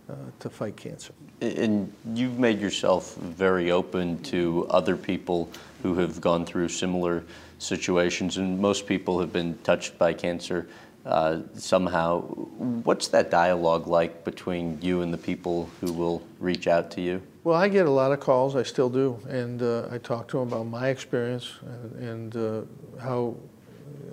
uh, 0.09 0.15
to 0.38 0.49
fight 0.49 0.77
cancer. 0.77 1.12
And 1.41 1.93
you've 2.15 2.38
made 2.38 2.61
yourself 2.61 3.15
very 3.17 3.71
open 3.71 4.23
to 4.25 4.67
other 4.71 4.97
people 4.97 5.50
who 5.83 5.95
have 5.97 6.21
gone 6.21 6.45
through 6.45 6.69
similar 6.69 7.25
situations, 7.59 8.37
and 8.37 8.61
most 8.61 8.87
people 8.87 9.21
have 9.21 9.33
been 9.33 9.59
touched 9.65 9.99
by 9.99 10.12
cancer 10.12 10.69
uh, 11.09 11.41
somehow. 11.55 12.21
What's 12.21 13.09
that 13.09 13.31
dialogue 13.31 13.87
like 13.87 14.25
between 14.25 14.81
you 14.83 15.00
and 15.00 15.12
the 15.12 15.19
people 15.19 15.69
who 15.81 15.93
will 15.93 16.23
reach 16.38 16.69
out 16.69 16.91
to 16.93 17.00
you? 17.00 17.23
Well, 17.45 17.57
I 17.57 17.69
get 17.69 17.87
a 17.87 17.91
lot 17.91 18.12
of 18.12 18.21
calls, 18.21 18.55
I 18.55 18.62
still 18.62 18.91
do, 18.91 19.19
and 19.29 19.62
uh, 19.62 19.88
I 19.91 19.99
talk 19.99 20.29
to 20.29 20.38
them 20.38 20.49
about 20.49 20.67
my 20.67 20.88
experience 20.88 21.55
and, 21.62 22.09
and 22.09 22.37
uh, 22.37 23.00
how 23.00 23.37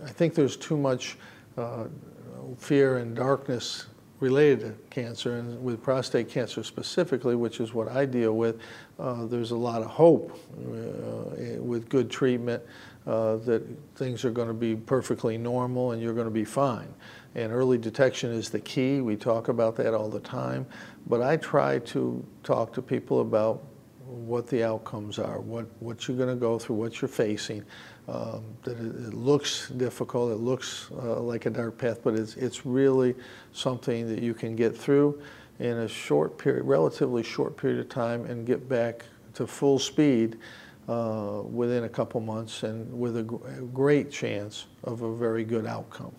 I 0.06 0.10
think 0.10 0.36
there's 0.36 0.56
too 0.56 0.78
much 0.78 1.18
uh, 1.58 1.86
fear 2.58 3.00
and 3.00 3.14
darkness 3.14 3.88
related 4.22 4.60
to 4.62 4.72
cancer, 4.90 5.36
and 5.36 5.62
with 5.62 5.84
prostate 5.84 6.30
cancer 6.30 6.64
specifically, 6.64 7.36
which 7.36 7.60
is 7.60 7.74
what 7.74 7.90
I 7.90 8.06
deal 8.06 8.38
with, 8.38 8.62
uh, 8.98 9.26
there's 9.26 9.52
a 9.52 9.58
lot 9.58 9.82
of 9.82 9.88
hope 9.88 10.40
with 10.56 11.90
good 11.90 12.10
treatment 12.10 12.64
uh, 13.08 13.38
that 13.38 13.64
things 13.96 14.26
are 14.26 14.32
going 14.32 14.48
to 14.48 14.54
be 14.54 14.76
perfectly 14.76 15.38
normal 15.38 15.92
and 15.92 16.02
you're 16.02 16.14
going 16.14 16.26
to 16.26 16.32
be 16.32 16.46
fine. 16.46 16.92
And 17.36 17.52
early 17.52 17.78
detection 17.78 18.32
is 18.32 18.50
the 18.50 18.60
key. 18.60 19.02
We 19.02 19.16
talk 19.16 19.50
about 19.50 19.76
that 19.76 19.94
all 19.94 20.10
the 20.10 20.22
time. 20.22 20.66
But 21.08 21.22
I 21.22 21.38
try 21.38 21.80
to 21.80 22.26
talk 22.44 22.74
to 22.74 22.82
people 22.82 23.22
about 23.22 23.64
what 24.06 24.48
the 24.48 24.64
outcomes 24.64 25.20
are, 25.20 25.40
what, 25.40 25.66
what 25.80 26.08
you're 26.08 26.18
going 26.18 26.30
to 26.30 26.36
go 26.36 26.58
through, 26.58 26.76
what 26.78 27.02
you're 27.02 27.10
facing. 27.10 27.64
Um, 28.08 28.44
that 28.64 28.78
it, 28.78 29.08
it, 29.08 29.14
looks 29.16 29.70
difficult, 29.70 30.32
it 30.32 30.36
looks 30.36 30.90
uh, 30.92 31.20
like 31.20 31.48
a 31.48 31.50
dark 31.50 31.78
path, 31.78 32.02
but 32.04 32.14
it's, 32.14 32.36
it's 32.36 32.64
really 32.64 33.16
something 33.52 34.08
that 34.08 34.22
you 34.22 34.36
can 34.36 34.56
get 34.56 34.78
through 34.78 35.20
in 35.60 35.78
a 35.78 35.88
short 35.88 36.38
period, 36.38 36.66
relatively 36.66 37.24
short 37.24 37.58
period 37.58 37.80
of 37.80 37.90
time 37.90 38.26
and 38.26 38.46
get 38.46 38.70
back 38.70 39.06
to 39.34 39.48
full 39.48 39.80
speed 39.80 40.38
uh, 40.88 41.42
within 41.44 41.84
a 41.84 41.90
couple 41.90 42.22
months 42.22 42.64
and 42.64 42.92
with 42.98 43.18
a, 43.18 43.22
a 43.58 43.62
great 43.74 44.12
chance 44.12 44.66
of 44.84 45.02
a 45.02 45.16
very 45.16 45.44
good 45.44 45.66
outcome. 45.66 46.12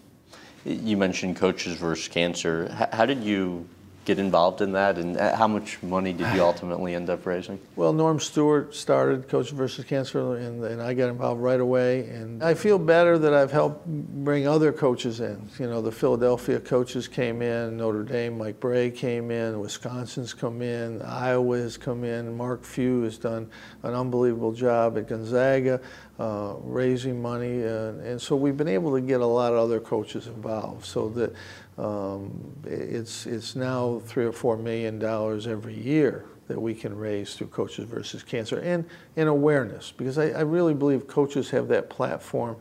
You 0.64 0.96
mentioned 0.96 1.37
coaches 1.37 1.76
versus 1.76 2.08
cancer. 2.08 2.68
How 2.92 3.06
did 3.06 3.23
you 3.23 3.68
get 4.06 4.20
involved 4.20 4.62
in 4.62 4.72
that, 4.72 4.96
and 4.96 5.16
uh, 5.16 5.36
how 5.36 5.48
much 5.48 5.82
money 5.82 6.12
did 6.12 6.32
you 6.34 6.42
ultimately 6.50 6.94
end 6.94 7.10
up 7.10 7.26
raising? 7.26 7.58
Well, 7.75 7.92
Norm 7.92 8.20
Stewart 8.20 8.75
started 8.75 9.28
Coach 9.28 9.50
versus 9.50 9.84
Cancer, 9.84 10.36
and, 10.36 10.64
and, 10.64 10.80
I 10.80 10.94
got 10.94 11.08
involved 11.10 11.42
right 11.42 11.60
away. 11.60 12.08
And 12.08 12.42
I 12.42 12.54
feel 12.54 12.78
better 12.78 13.18
that 13.18 13.34
I've 13.34 13.50
helped 13.50 13.84
bring 13.86 14.46
other 14.46 14.72
coaches 14.72 15.20
in. 15.20 15.50
You 15.58 15.66
know, 15.66 15.82
the 15.82 15.90
Philadelphia 15.92 16.60
coaches 16.60 17.08
came 17.08 17.42
in, 17.42 17.76
Notre 17.76 18.04
Dame, 18.04 18.38
Mike 18.38 18.60
Brey 18.60 18.90
came 18.90 19.30
in, 19.32 19.58
Wisconsin's 19.58 20.32
come 20.32 20.62
in, 20.62 21.02
Iowa 21.02 21.58
has 21.58 21.76
come 21.76 22.04
in, 22.04 22.36
Mark 22.36 22.62
Few 22.64 23.02
has 23.02 23.18
done 23.18 23.50
an 23.82 23.94
unbelievable 23.94 24.52
job 24.52 24.96
at 24.96 25.08
Gonzaga. 25.08 25.80
Uh, 26.18 26.54
raising 26.62 27.20
money, 27.20 27.62
uh, 27.62 27.92
and 28.00 28.18
so 28.18 28.34
we've 28.34 28.56
been 28.56 28.68
able 28.68 28.94
to 28.94 29.02
get 29.02 29.20
a 29.20 29.26
lot 29.26 29.52
of 29.52 29.58
other 29.58 29.78
coaches 29.78 30.28
involved, 30.28 30.82
so 30.82 31.10
that 31.10 31.30
um, 31.78 32.54
it's, 32.64 33.26
it's 33.26 33.54
now 33.54 34.00
three 34.04 34.25
or 34.25 34.33
four 34.33 34.56
million 34.56 34.99
dollars 34.99 35.47
every 35.47 35.78
year 35.78 36.26
that 36.49 36.61
we 36.61 36.75
can 36.75 36.97
raise 36.97 37.35
through 37.35 37.49
Coaches 37.49 37.88
versus 37.88 38.23
Cancer 38.23 38.61
and, 38.61 38.85
and 39.16 39.28
awareness 39.28 39.92
because 39.92 40.16
I, 40.16 40.28
I 40.30 40.40
really 40.42 40.75
believe 40.75 41.06
coaches 41.06 41.50
have 41.50 41.68
that 41.68 41.90
platform. 41.90 42.56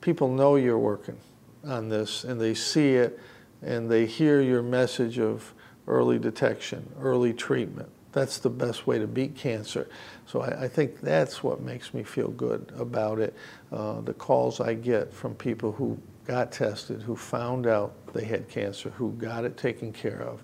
People 0.00 0.28
know 0.28 0.56
you're 0.56 0.78
working 0.78 1.16
on 1.64 1.88
this 1.88 2.24
and 2.24 2.40
they 2.40 2.54
see 2.54 2.94
it 2.94 3.20
and 3.60 3.90
they 3.90 4.06
hear 4.06 4.40
your 4.40 4.62
message 4.62 5.18
of 5.18 5.54
early 5.86 6.18
detection, 6.18 6.90
early 7.00 7.32
treatment. 7.32 7.88
That's 8.12 8.38
the 8.38 8.50
best 8.50 8.86
way 8.86 8.98
to 8.98 9.06
beat 9.06 9.36
cancer. 9.36 9.88
So 10.26 10.42
I, 10.42 10.64
I 10.64 10.68
think 10.68 11.00
that's 11.00 11.42
what 11.42 11.60
makes 11.60 11.94
me 11.94 12.02
feel 12.02 12.28
good 12.28 12.72
about 12.76 13.20
it. 13.20 13.34
Uh, 13.70 14.00
the 14.00 14.14
calls 14.14 14.60
I 14.60 14.74
get 14.74 15.12
from 15.12 15.34
people 15.34 15.72
who 15.72 15.98
got 16.32 16.50
tested, 16.50 17.02
who 17.02 17.14
found 17.14 17.66
out 17.66 17.92
they 18.14 18.24
had 18.24 18.48
cancer, 18.48 18.88
who 18.88 19.12
got 19.12 19.44
it 19.44 19.54
taken 19.58 19.92
care 19.92 20.22
of, 20.22 20.42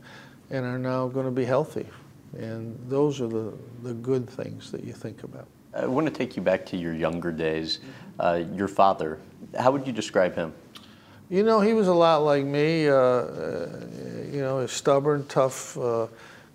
and 0.50 0.66
are 0.66 0.78
now 0.78 1.08
going 1.08 1.24
to 1.24 1.32
be 1.32 1.46
healthy. 1.46 1.86
And 2.36 2.78
those 2.90 3.22
are 3.22 3.26
the, 3.26 3.54
the 3.82 3.94
good 3.94 4.28
things 4.28 4.70
that 4.70 4.84
you 4.84 4.92
think 4.92 5.22
about. 5.22 5.46
I 5.72 5.86
want 5.86 6.06
to 6.06 6.12
take 6.12 6.36
you 6.36 6.42
back 6.42 6.66
to 6.66 6.76
your 6.76 6.92
younger 6.92 7.32
days. 7.32 7.78
Uh, 8.20 8.44
your 8.52 8.68
father, 8.68 9.18
how 9.58 9.70
would 9.70 9.86
you 9.86 9.94
describe 9.94 10.34
him? 10.34 10.52
You 11.30 11.42
know, 11.42 11.58
he 11.62 11.72
was 11.72 11.88
a 11.88 11.94
lot 11.94 12.18
like 12.18 12.44
me, 12.44 12.86
uh, 12.88 12.94
uh, 12.94 13.80
you 14.30 14.42
know, 14.42 14.58
a 14.58 14.68
stubborn, 14.68 15.24
tough, 15.26 15.78
uh, 15.78 16.08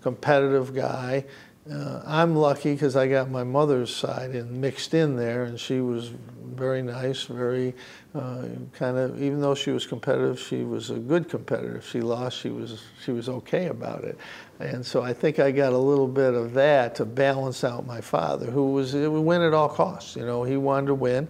competitive 0.04 0.76
guy. 0.76 1.26
Uh, 1.72 2.02
I'm 2.06 2.36
lucky 2.36 2.74
because 2.74 2.98
I 2.98 3.08
got 3.08 3.30
my 3.30 3.44
mother's 3.44 3.96
side 3.96 4.32
and 4.32 4.60
mixed 4.60 4.94
in 4.94 5.16
there, 5.16 5.44
and 5.44 5.58
she 5.58 5.80
was 5.80 6.12
very 6.44 6.82
nice, 6.82 7.24
very 7.24 7.74
uh, 8.14 8.44
kind 8.74 8.98
of. 8.98 9.22
Even 9.22 9.40
though 9.40 9.56
she 9.56 9.72
was 9.72 9.88
competitive, 9.88 10.38
she 10.38 10.64
was 10.64 10.90
a 10.90 11.00
good 11.00 11.30
competitor. 11.30 11.78
If 11.78 11.90
she 11.90 12.02
lost, 12.02 12.38
she 12.38 12.50
was 12.50 12.84
she 13.04 13.12
was 13.12 13.30
okay 13.30 13.68
about 13.68 14.04
it, 14.04 14.18
and 14.60 14.86
so 14.86 15.04
I 15.04 15.14
think 15.14 15.40
I 15.40 15.52
got 15.52 15.72
a 15.72 15.78
little 15.78 16.08
bit 16.08 16.34
of 16.34 16.54
that 16.54 16.96
to 16.96 17.06
balance 17.06 17.64
out 17.64 17.86
my 17.86 18.02
father, 18.02 18.48
who 18.52 18.74
was 18.74 18.94
we 18.94 19.08
win 19.08 19.42
at 19.42 19.54
all 19.54 19.70
costs. 19.70 20.18
You 20.18 20.26
know, 20.26 20.44
he 20.44 20.58
wanted 20.58 20.88
to 20.88 20.96
win. 20.96 21.30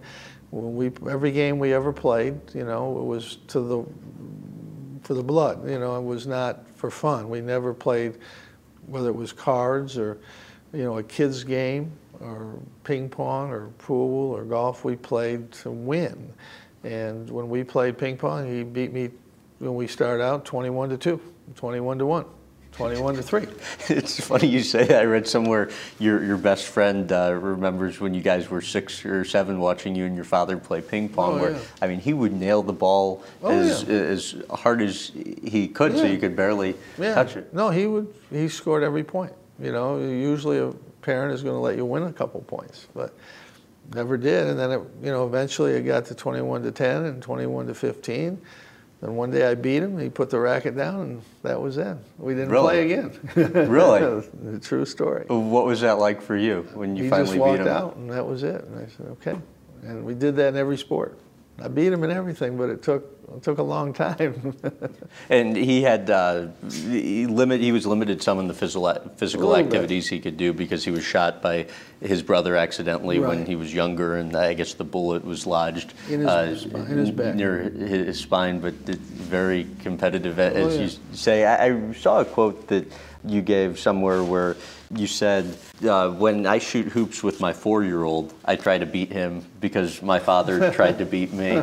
When 0.50 0.74
we 0.74 0.90
every 1.08 1.30
game 1.30 1.60
we 1.60 1.72
ever 1.72 1.92
played, 1.92 2.40
you 2.54 2.64
know, 2.64 2.98
it 2.98 3.04
was 3.04 3.36
to 3.48 3.60
the 3.60 3.84
for 5.02 5.14
the 5.14 5.22
blood. 5.22 5.68
You 5.68 5.78
know, 5.78 5.96
it 5.96 6.02
was 6.02 6.26
not 6.26 6.68
for 6.70 6.90
fun. 6.90 7.28
We 7.28 7.40
never 7.40 7.72
played 7.72 8.18
whether 8.86 9.08
it 9.08 9.16
was 9.16 9.32
cards 9.32 9.98
or, 9.98 10.18
you 10.72 10.82
know, 10.84 10.98
a 10.98 11.02
kid's 11.02 11.44
game 11.44 11.92
or 12.20 12.58
ping 12.84 13.08
pong 13.08 13.50
or 13.50 13.68
pool 13.78 14.32
or 14.32 14.44
golf, 14.44 14.84
we 14.84 14.96
played 14.96 15.50
to 15.52 15.70
win. 15.70 16.32
And 16.82 17.30
when 17.30 17.48
we 17.48 17.64
played 17.64 17.98
ping 17.98 18.16
pong, 18.16 18.50
he 18.50 18.62
beat 18.62 18.92
me 18.92 19.10
when 19.58 19.74
we 19.74 19.86
started 19.86 20.22
out 20.22 20.44
21 20.44 20.90
to 20.90 20.98
2, 20.98 21.20
21 21.54 21.98
to 21.98 22.06
1. 22.06 22.24
21 22.74 23.14
to 23.14 23.22
3. 23.22 23.46
it's 23.88 24.20
funny 24.26 24.48
you 24.48 24.60
say 24.60 24.84
that. 24.84 25.00
I 25.02 25.04
read 25.04 25.28
somewhere 25.28 25.70
your, 26.00 26.24
your 26.24 26.36
best 26.36 26.66
friend 26.66 27.10
uh, 27.12 27.32
remembers 27.34 28.00
when 28.00 28.14
you 28.14 28.20
guys 28.20 28.50
were 28.50 28.60
six 28.60 29.04
or 29.04 29.24
seven 29.24 29.60
watching 29.60 29.94
you 29.94 30.06
and 30.06 30.16
your 30.16 30.24
father 30.24 30.56
play 30.56 30.80
ping 30.80 31.08
pong. 31.08 31.38
Oh, 31.38 31.42
where, 31.42 31.50
yeah. 31.52 31.58
I 31.80 31.86
mean, 31.86 32.00
he 32.00 32.12
would 32.12 32.32
nail 32.32 32.62
the 32.62 32.72
ball 32.72 33.22
Oh, 33.42 33.50
as, 33.50 33.84
yeah. 33.84 33.94
as 33.94 34.34
hard 34.50 34.82
as 34.82 35.12
he 35.14 35.68
could 35.68 35.96
so 35.96 36.04
you 36.04 36.18
could 36.18 36.34
barely 36.34 36.74
Yeah. 36.98 37.14
touch 37.14 37.36
it. 37.36 37.54
No, 37.54 37.70
he 37.70 37.86
would. 37.86 38.12
He 38.30 38.48
scored 38.48 38.82
every 38.82 39.04
point. 39.04 39.32
You 39.60 39.70
know, 39.70 39.98
usually 39.98 40.58
a 40.58 40.72
parent 41.02 41.32
is 41.32 41.42
going 41.42 41.54
to 41.54 41.60
let 41.60 41.76
you 41.76 41.84
win 41.84 42.02
a 42.02 42.12
couple 42.12 42.40
points, 42.40 42.88
but 42.92 43.14
never 43.94 44.16
did. 44.16 44.48
And 44.48 44.58
then 44.58 44.72
it, 44.72 44.80
you 45.00 45.12
know, 45.12 45.26
eventually 45.26 45.72
it 45.74 45.82
got 45.82 46.06
to 46.06 46.14
21 46.14 46.62
to 46.64 46.72
10 46.72 47.04
and 47.04 47.22
21 47.22 47.68
to 47.68 47.74
15. 47.74 48.40
Then 49.04 49.16
one 49.16 49.30
day 49.30 49.46
I 49.46 49.54
beat 49.54 49.82
him. 49.82 49.98
He 49.98 50.08
put 50.08 50.30
the 50.30 50.40
racket 50.40 50.74
down, 50.74 51.00
and 51.02 51.22
that 51.42 51.60
was 51.60 51.76
it. 51.76 51.94
We 52.16 52.32
didn't 52.32 52.48
Really? 52.48 52.64
play 52.64 52.84
again. 52.90 53.68
Really? 53.68 54.00
the 54.42 54.58
true 54.62 54.86
story. 54.86 55.26
What 55.28 55.66
was 55.66 55.82
that 55.82 55.98
like 55.98 56.22
for 56.22 56.34
you 56.38 56.66
when 56.72 56.96
you 56.96 57.04
he 57.04 57.10
finally 57.10 57.28
just 57.36 57.38
walked 57.38 57.60
out, 57.68 57.96
and 57.96 58.10
that 58.10 58.26
was 58.26 58.42
it. 58.42 58.64
And 58.64 58.78
I 58.78 58.86
said, 58.96 59.06
okay. 59.20 59.36
And 59.82 60.06
we 60.06 60.14
did 60.14 60.36
that 60.36 60.48
in 60.48 60.56
every 60.56 60.78
sport. 60.78 61.18
I 61.62 61.68
beat 61.68 61.92
him 61.92 62.02
in 62.02 62.10
everything, 62.10 62.56
but 62.58 62.68
it 62.68 62.82
took 62.82 63.04
it 63.36 63.42
took 63.42 63.58
a 63.58 63.62
long 63.62 63.92
time. 63.92 64.54
And 65.30 65.56
he 65.56 65.82
had 65.82 66.10
uh, 66.10 66.48
he 66.70 67.26
limit. 67.26 67.60
He 67.60 67.70
was 67.72 67.86
limited 67.86 68.22
some 68.22 68.38
in 68.40 68.48
the 68.48 68.54
physical 68.54 68.92
physical 69.16 69.48
little 69.48 69.64
bit. 69.64 69.72
activities 69.74 70.08
he 70.08 70.18
could 70.20 70.36
do 70.36 70.52
because 70.52 70.84
he 70.84 70.90
was 70.90 71.04
shot 71.04 71.40
by 71.40 71.66
his 72.00 72.22
brother 72.22 72.56
accidentally 72.56 73.18
when 73.20 73.46
he 73.46 73.54
was 73.56 73.72
younger, 73.72 74.16
and 74.16 74.36
I 74.36 74.52
guess 74.54 74.74
the 74.74 74.84
bullet 74.84 75.24
was 75.24 75.46
lodged 75.46 75.94
In 76.10 76.20
his- 76.20 76.28
uh, 76.28 76.84
in 76.90 76.98
his 76.98 77.10
back. 77.12 77.34
near 77.36 77.62
his, 77.62 78.18
spine. 78.18 78.58
But 78.58 78.74
very 78.74 79.66
competitive, 79.80 80.38
as 80.38 80.56
Oh, 80.56 80.68
yeah. 80.76 80.82
you 80.86 80.90
say. 81.12 81.44
I, 81.46 81.66
I 81.68 81.92
saw 81.92 82.20
a 82.20 82.24
quote 82.24 82.66
that 82.68 82.90
you 83.24 83.40
gave 83.40 83.78
somewhere 83.78 84.22
where 84.22 84.56
you 84.96 85.06
said, 85.06 85.56
uh, 85.86 86.10
"When 86.10 86.46
I 86.46 86.58
shoot 86.58 86.86
hoops 86.86 87.22
with 87.22 87.40
my 87.40 87.52
four-year-old, 87.52 88.34
I 88.44 88.56
try 88.56 88.78
to 88.78 88.86
beat 88.86 89.10
him 89.12 89.44
because 89.60 90.02
my 90.02 90.18
father 90.18 90.70
tried 90.78 90.98
to 90.98 91.04
beat 91.06 91.32
me." 91.32 91.62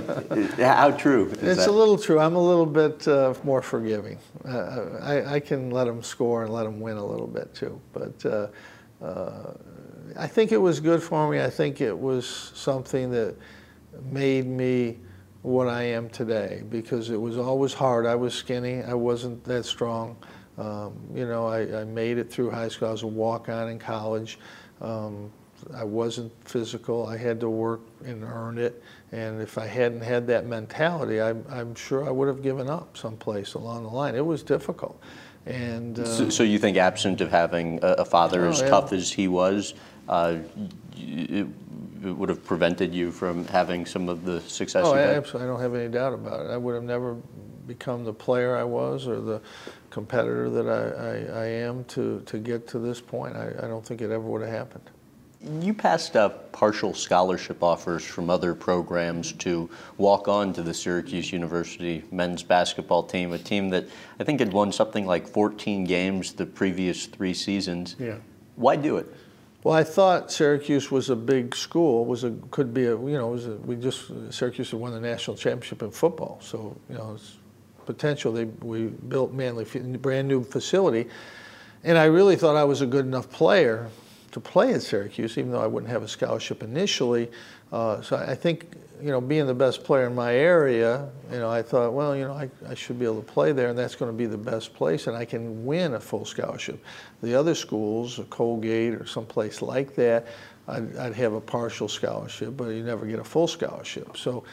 How 0.58 0.92
true 0.92 1.28
is 1.28 1.44
It's 1.44 1.66
that? 1.66 1.70
a 1.70 1.72
little 1.72 1.98
true. 1.98 2.20
I'm 2.20 2.36
a 2.36 2.42
little 2.42 2.66
bit 2.66 3.08
uh, 3.08 3.34
more 3.44 3.62
forgiving. 3.62 4.18
Uh, 4.46 4.98
I, 5.02 5.36
I 5.36 5.40
can 5.40 5.72
let 5.72 5.88
him 5.88 6.04
score 6.04 6.44
and 6.44 6.54
let 6.54 6.66
him 6.66 6.80
win 6.80 6.98
a 6.98 7.06
little 7.06 7.28
bit 7.28 7.54
too. 7.54 7.80
But 7.94 8.26
uh, 8.26 8.48
uh, 9.04 9.54
I 10.18 10.28
think 10.28 10.52
it 10.52 10.58
was 10.58 10.80
good 10.80 11.02
for 11.02 11.30
me. 11.30 11.42
I 11.42 11.50
think 11.50 11.82
it 11.82 11.98
was 11.98 12.52
something 12.54 13.12
that 13.12 13.36
made 14.12 14.46
me 14.48 15.00
what 15.42 15.68
I 15.68 15.84
am 15.84 16.10
today 16.10 16.64
because 16.70 17.10
it 17.10 17.20
was 17.20 17.38
always 17.38 17.74
hard. 17.74 18.06
I 18.06 18.16
was 18.16 18.34
skinny. 18.34 18.84
I 18.84 18.94
wasn't 18.94 19.44
that 19.46 19.66
strong. 19.66 20.18
Um, 20.62 20.94
you 21.16 21.26
know, 21.26 21.48
I, 21.48 21.82
I 21.82 21.84
made 21.86 22.20
it 22.20 22.30
through 22.32 22.52
high 22.52 22.68
school. 22.68 22.90
I 22.90 22.92
was 22.92 23.02
a 23.02 23.08
walk-on 23.08 23.70
in 23.70 23.80
college. 23.80 24.38
Um, 24.80 25.32
I 25.76 25.84
wasn't 25.84 26.32
physical. 26.48 27.08
I 27.08 27.18
had 27.18 27.40
to 27.40 27.50
work 27.50 27.82
and 28.06 28.24
earn 28.24 28.60
it. 28.60 28.84
And 29.12 29.42
if 29.42 29.58
I 29.58 29.66
hadn't 29.66 30.02
had 30.02 30.28
that 30.28 30.46
mentality, 30.46 31.20
I'm, 31.20 31.44
I'm 31.50 31.74
sure 31.74 32.08
I 32.08 32.12
would 32.12 32.28
have 32.28 32.44
given 32.44 32.70
up 32.70 32.96
someplace 32.96 33.56
along 33.56 33.84
the 33.84 33.90
line. 33.90 34.16
It 34.16 34.26
was 34.26 34.44
difficult. 34.44 35.02
And 35.48 36.00
uh, 36.00 36.06
So, 36.06 36.30
so 36.30 36.44
you 36.44 36.60
think 36.60 36.78
absent 36.78 37.22
of 37.22 37.32
having 37.32 37.80
a, 37.82 37.88
a 38.00 38.06
father 38.06 38.46
Oh, 38.46 38.50
as 38.50 38.62
yeah. 38.62 38.70
tough 38.70 38.94
as 38.94 39.12
he 39.12 39.28
was, 39.28 39.74
uh, 40.10 40.38
it, 40.96 41.48
it 42.04 42.12
would 42.12 42.30
have 42.30 42.44
prevented 42.44 42.94
you 42.94 43.12
from 43.12 43.46
having 43.48 43.86
some 43.88 44.10
of 44.10 44.26
the 44.26 44.42
success 44.42 44.86
oh, 44.86 44.94
you 44.94 45.00
I, 45.00 45.04
had? 45.04 45.16
absolutely, 45.18 45.50
I 45.50 45.52
don't 45.52 45.62
have 45.62 45.76
any 45.76 45.90
doubt 45.90 46.14
about 46.14 46.46
it. 46.46 46.52
I 46.52 46.58
would 46.58 46.76
have 46.76 46.84
never 46.84 47.16
become 47.68 48.04
the 48.04 48.14
player 48.14 48.56
I 48.56 48.64
was 48.64 49.08
or 49.08 49.22
the 49.22 49.42
competitor 49.92 50.50
that 50.50 50.68
I, 50.68 51.38
I, 51.38 51.44
I 51.44 51.46
am 51.48 51.84
to, 51.86 52.22
to 52.26 52.40
get 52.40 52.68
to 52.70 52.80
this 52.80 53.00
point. 53.00 53.36
I, 53.36 53.50
I 53.62 53.68
don't 53.68 53.86
think 53.86 54.02
it 54.02 54.10
ever 54.10 54.22
would 54.22 54.42
have 54.42 54.50
happened. 54.50 54.90
You 55.62 55.74
passed 55.74 56.16
up 56.16 56.52
partial 56.52 56.94
scholarship 56.94 57.64
offers 57.64 58.04
from 58.04 58.30
other 58.30 58.54
programs 58.54 59.32
to 59.34 59.70
walk 59.98 60.28
on 60.28 60.54
to 60.54 60.62
the 60.62 60.74
Syracuse 60.74 61.32
University 61.32 62.04
men's 62.12 62.44
basketball 62.44 63.04
team, 63.04 63.34
a 63.34 63.40
team 63.40 63.70
that 63.70 63.88
I 64.20 64.24
think 64.24 64.40
had 64.40 64.54
won 64.54 64.72
something 64.72 65.06
like 65.06 65.28
14 65.28 65.84
games 65.86 66.34
the 66.34 66.46
previous 66.46 67.08
three 67.08 67.34
seasons. 67.34 67.96
Yeah. 68.00 68.18
Why 68.56 68.76
do 68.76 68.98
it? 68.98 69.12
Well, 69.64 69.76
I 69.76 69.84
thought 69.84 70.32
Syracuse 70.32 70.90
was 70.90 71.10
a 71.10 71.16
big 71.16 71.56
school. 71.56 72.06
Was 72.06 72.24
a 72.24 72.32
could 72.50 72.74
be 72.74 72.86
a 72.86 72.92
you 72.92 73.18
know 73.18 73.28
was 73.28 73.48
a, 73.48 73.56
we 73.56 73.76
just 73.76 74.12
Syracuse 74.32 74.72
had 74.72 74.80
won 74.80 74.92
the 74.92 75.00
national 75.00 75.38
championship 75.38 75.84
in 75.84 75.92
football, 75.92 76.40
so 76.42 76.76
you 76.90 76.96
know 76.96 77.14
it's 77.16 77.38
potential. 77.86 78.32
They 78.32 78.46
we 78.46 78.88
built 78.88 79.34
Manley, 79.34 79.66
f- 79.66 80.02
brand 80.02 80.28
new 80.28 80.44
facility, 80.44 81.10
and 81.84 81.98
I 81.98 82.06
really 82.06 82.36
thought 82.36 82.56
I 82.56 82.64
was 82.64 82.82
a 82.82 82.86
good 82.86 83.06
enough 83.06 83.30
player 83.30 83.90
to 84.32 84.40
play 84.40 84.74
at 84.74 84.82
Syracuse, 84.82 85.38
even 85.38 85.52
though 85.52 85.62
I 85.62 85.68
wouldn't 85.68 85.92
have 85.92 86.04
a 86.04 86.08
scholarship 86.08 86.64
initially. 86.64 87.30
Uh, 87.72 88.02
so 88.02 88.18
I 88.18 88.36
think, 88.36 88.74
you 89.02 89.10
know, 89.10 89.22
being 89.22 89.46
the 89.46 89.54
best 89.54 89.84
player 89.84 90.08
in 90.08 90.16
my 90.16 90.34
area, 90.34 91.10
you 91.32 91.40
know, 91.40 91.50
I 91.50 91.62
thought, 91.62 91.94
well, 91.94 92.16
you 92.16 92.26
know, 92.26 92.34
I, 92.34 92.50
I 92.68 92.74
should 92.74 93.00
be 93.00 93.06
able 93.06 93.22
to 93.22 93.32
play 93.32 93.52
there, 93.52 93.70
and 93.70 93.78
that's 93.78 93.96
going 93.96 94.12
to 94.12 94.18
be 94.18 94.26
the 94.26 94.38
best 94.38 94.74
place, 94.74 95.08
and 95.08 95.16
I 95.16 95.26
can 95.26 95.66
win 95.66 95.94
a 95.94 96.00
full 96.00 96.26
scholarship. 96.26 96.84
The 97.22 97.36
other 97.36 97.56
schools, 97.56 98.20
Colgate 98.30 98.94
or 98.94 99.06
someplace 99.06 99.62
like 99.62 99.96
that, 99.96 100.28
I'd, 100.68 100.96
I'd 100.98 101.14
have 101.14 101.34
a 101.34 101.42
partial 101.42 101.88
scholarship, 101.88 102.56
but 102.56 102.70
you 102.70 102.84
never 102.84 103.06
get 103.06 103.20
a 103.20 103.24
full 103.24 103.48
scholarship. 103.48 104.16
So, 104.18 104.44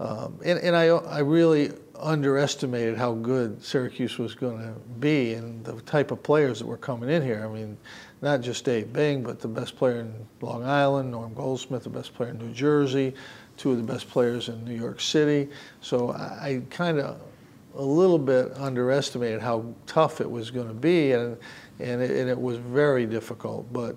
um, 0.00 0.38
and, 0.44 0.58
and 0.60 0.76
I, 0.76 0.86
I 0.86 1.18
really 1.20 1.72
underestimated 1.98 2.96
how 2.96 3.14
good 3.14 3.62
Syracuse 3.62 4.18
was 4.18 4.34
going 4.34 4.58
to 4.58 4.72
be 5.00 5.34
and 5.34 5.64
the 5.64 5.80
type 5.82 6.10
of 6.10 6.22
players 6.22 6.60
that 6.60 6.66
were 6.66 6.76
coming 6.76 7.10
in 7.10 7.22
here. 7.22 7.44
I 7.44 7.52
mean, 7.52 7.76
not 8.22 8.40
just 8.40 8.64
Dave 8.64 8.92
Bing, 8.92 9.22
but 9.22 9.40
the 9.40 9.48
best 9.48 9.76
player 9.76 10.00
in 10.00 10.14
Long 10.40 10.64
Island, 10.64 11.10
Norm 11.10 11.34
Goldsmith, 11.34 11.84
the 11.84 11.90
best 11.90 12.14
player 12.14 12.30
in 12.30 12.38
New 12.38 12.52
Jersey, 12.52 13.14
two 13.56 13.72
of 13.72 13.76
the 13.78 13.92
best 13.92 14.08
players 14.08 14.48
in 14.48 14.64
New 14.64 14.74
York 14.74 15.00
City. 15.00 15.48
So 15.80 16.10
I, 16.10 16.22
I 16.22 16.62
kind 16.70 17.00
of 17.00 17.20
a 17.74 17.82
little 17.82 18.18
bit 18.18 18.52
underestimated 18.56 19.40
how 19.40 19.64
tough 19.86 20.20
it 20.20 20.30
was 20.30 20.50
going 20.50 20.68
to 20.68 20.74
be, 20.74 21.12
and 21.12 21.36
and 21.80 22.02
it, 22.02 22.10
and 22.10 22.28
it 22.28 22.38
was 22.38 22.56
very 22.58 23.06
difficult. 23.06 23.72
But 23.72 23.96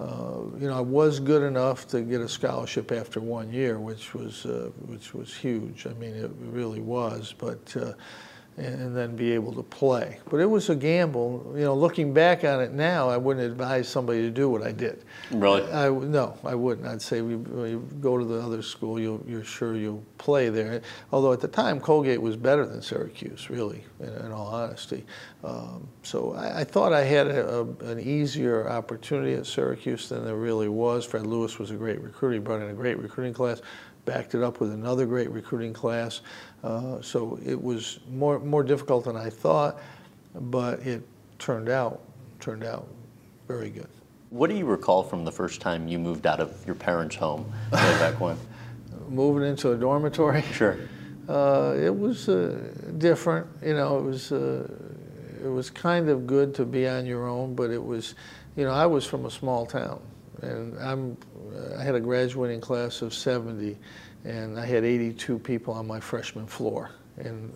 uh, 0.00 0.58
you 0.58 0.66
know, 0.66 0.76
I 0.76 0.80
was 0.80 1.20
good 1.20 1.42
enough 1.42 1.86
to 1.88 2.00
get 2.00 2.22
a 2.22 2.28
scholarship 2.28 2.90
after 2.90 3.20
one 3.20 3.52
year, 3.52 3.78
which 3.78 4.14
was 4.14 4.46
uh, 4.46 4.70
which 4.86 5.12
was 5.12 5.34
huge. 5.34 5.86
I 5.86 5.92
mean, 5.94 6.14
it 6.14 6.30
really 6.38 6.80
was. 6.80 7.34
But 7.36 7.76
uh, 7.76 7.92
and 8.56 8.94
then 8.94 9.16
be 9.16 9.32
able 9.32 9.52
to 9.54 9.62
play. 9.62 10.18
But 10.28 10.40
it 10.40 10.46
was 10.46 10.68
a 10.68 10.74
gamble. 10.74 11.52
You 11.54 11.64
know, 11.64 11.74
looking 11.74 12.12
back 12.12 12.44
on 12.44 12.60
it 12.60 12.72
now, 12.72 13.08
I 13.08 13.16
wouldn't 13.16 13.46
advise 13.46 13.88
somebody 13.88 14.22
to 14.22 14.30
do 14.30 14.48
what 14.48 14.62
I 14.62 14.72
did. 14.72 15.04
Really? 15.30 15.62
I, 15.72 15.88
no, 15.88 16.36
I 16.44 16.54
wouldn't. 16.54 16.86
I'd 16.86 17.00
say 17.00 17.22
we, 17.22 17.32
you 17.68 17.88
go 18.00 18.18
to 18.18 18.24
the 18.24 18.40
other 18.40 18.60
school, 18.62 19.00
you 19.00 19.22
are 19.32 19.44
sure 19.44 19.76
you'll 19.76 20.04
play 20.18 20.48
there. 20.48 20.82
Although 21.12 21.32
at 21.32 21.40
the 21.40 21.48
time, 21.48 21.80
Colgate 21.80 22.20
was 22.20 22.36
better 22.36 22.66
than 22.66 22.82
Syracuse, 22.82 23.48
really, 23.48 23.84
in, 24.00 24.08
in 24.08 24.32
all 24.32 24.48
honesty. 24.48 25.04
Um, 25.42 25.88
so 26.02 26.34
I, 26.34 26.60
I, 26.60 26.64
thought 26.64 26.92
I 26.92 27.04
had 27.04 27.28
a, 27.28 27.60
a, 27.60 27.64
an 27.86 28.00
easier 28.00 28.68
opportunity 28.68 29.34
at 29.34 29.46
Syracuse 29.46 30.08
than 30.10 30.24
there 30.24 30.36
really 30.36 30.68
was. 30.68 31.06
Fred 31.06 31.26
Lewis 31.26 31.58
was 31.58 31.70
a 31.70 31.76
great 31.76 32.00
recruiter. 32.02 32.34
He 32.34 32.40
brought 32.40 32.60
in 32.60 32.68
a 32.68 32.74
great 32.74 32.98
recruiting 32.98 33.32
class 33.32 33.62
backed 34.04 34.34
it 34.34 34.42
up 34.42 34.60
with 34.60 34.72
another 34.72 35.06
great 35.06 35.30
recruiting 35.30 35.72
class. 35.72 36.20
Uh, 36.62 37.00
so 37.00 37.38
it 37.44 37.60
was 37.60 38.00
more 38.10 38.38
more 38.38 38.62
difficult 38.62 39.04
than 39.04 39.16
I 39.16 39.30
thought, 39.30 39.80
but 40.34 40.80
it 40.80 41.02
turned 41.38 41.68
out 41.68 42.00
turned 42.38 42.64
out 42.64 42.86
very 43.48 43.70
good. 43.70 43.88
What 44.30 44.48
do 44.48 44.56
you 44.56 44.64
recall 44.64 45.02
from 45.02 45.24
the 45.24 45.32
first 45.32 45.60
time 45.60 45.88
you 45.88 45.98
moved 45.98 46.26
out 46.26 46.40
of 46.40 46.64
your 46.66 46.76
parents' 46.76 47.16
home 47.16 47.44
way 47.72 47.98
back 47.98 48.20
when? 48.20 48.36
Moving 49.08 49.48
into 49.48 49.72
a 49.72 49.76
dormitory. 49.76 50.42
Sure. 50.52 50.78
Uh, 51.28 51.74
it 51.76 51.96
was 51.96 52.28
uh, 52.28 52.58
different. 52.98 53.46
You 53.64 53.74
know, 53.74 53.98
it 53.98 54.02
was 54.02 54.32
uh, 54.32 54.66
it 55.42 55.48
was 55.48 55.70
kind 55.70 56.08
of 56.08 56.26
good 56.26 56.54
to 56.56 56.64
be 56.64 56.86
on 56.86 57.06
your 57.06 57.26
own, 57.26 57.54
but 57.54 57.70
it 57.70 57.82
was, 57.82 58.14
you 58.56 58.64
know, 58.64 58.72
I 58.72 58.86
was 58.86 59.06
from 59.06 59.24
a 59.26 59.30
small 59.30 59.66
town, 59.66 60.00
and 60.42 60.78
I'm 60.78 61.16
I 61.76 61.82
had 61.82 61.94
a 61.94 62.00
graduating 62.00 62.60
class 62.60 63.02
of 63.02 63.12
70, 63.14 63.76
and 64.24 64.58
I 64.58 64.66
had 64.66 64.84
82 64.84 65.38
people 65.38 65.74
on 65.74 65.86
my 65.86 66.00
freshman 66.00 66.46
floor. 66.46 66.90
And 67.16 67.52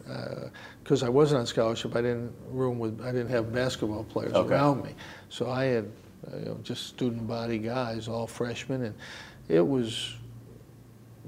because 0.82 1.02
uh, 1.02 1.06
I 1.06 1.08
wasn't 1.08 1.40
on 1.40 1.46
scholarship, 1.46 1.96
I 1.96 2.02
didn't 2.02 2.32
room 2.50 2.78
with 2.78 3.00
I 3.00 3.12
didn't 3.12 3.30
have 3.30 3.52
basketball 3.52 4.04
players 4.04 4.34
okay. 4.34 4.54
around 4.54 4.84
me, 4.84 4.94
so 5.28 5.50
I 5.50 5.64
had 5.64 5.90
uh, 6.32 6.38
you 6.38 6.44
know, 6.46 6.58
just 6.62 6.86
student 6.86 7.26
body 7.26 7.58
guys, 7.58 8.08
all 8.08 8.26
freshmen, 8.26 8.82
and 8.82 8.94
it 9.48 9.66
was, 9.66 10.14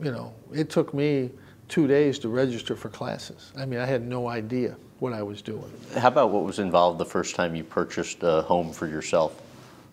you 0.03 0.11
know, 0.11 0.35
it 0.53 0.71
took 0.71 0.95
me 0.95 1.31
two 1.69 1.87
days 1.87 2.19
to 2.21 2.29
register 2.29 2.77
for 2.77 2.89
classes. 2.89 3.53
I 3.57 3.67
mean, 3.67 3.81
I 3.81 3.87
had 3.87 4.07
no 4.07 4.29
idea 4.29 4.77
what 4.99 5.13
I 5.13 5.23
was 5.23 5.43
doing. 5.43 5.71
How 5.97 6.09
about 6.09 6.31
what 6.31 6.45
was 6.45 6.59
involved 6.59 6.99
the 6.99 7.05
first 7.05 7.35
time 7.35 7.55
you 7.55 7.65
purchased 7.65 8.23
a 8.23 8.43
home 8.43 8.73
for 8.73 8.87
yourself? 8.87 9.41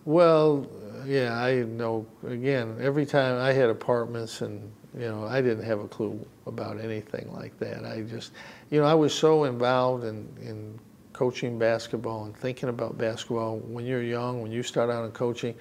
Well, 0.04 0.66
yeah, 1.06 1.36
I 1.36 1.62
know. 1.62 2.06
Again, 2.26 2.76
every 2.80 3.06
time 3.06 3.40
I 3.40 3.52
had 3.52 3.68
apartments, 3.68 4.40
and 4.40 4.72
you 4.94 5.08
know, 5.08 5.24
I 5.24 5.40
didn't 5.40 5.64
have 5.64 5.80
a 5.80 5.88
clue 5.88 6.24
about 6.46 6.80
anything 6.80 7.32
like 7.32 7.58
that. 7.58 7.84
I 7.84 8.02
just, 8.02 8.32
you 8.70 8.80
know, 8.80 8.86
I 8.86 8.94
was 8.94 9.14
so 9.14 9.44
involved 9.44 10.04
in 10.04 10.28
in 10.40 10.78
coaching 11.12 11.58
basketball 11.58 12.24
and 12.24 12.36
thinking 12.36 12.68
about 12.68 12.98
basketball. 12.98 13.58
When 13.58 13.86
you're 13.86 14.02
young, 14.02 14.42
when 14.42 14.52
you 14.52 14.62
start 14.62 14.90
out 14.90 15.04
in 15.04 15.12
coaching, 15.12 15.54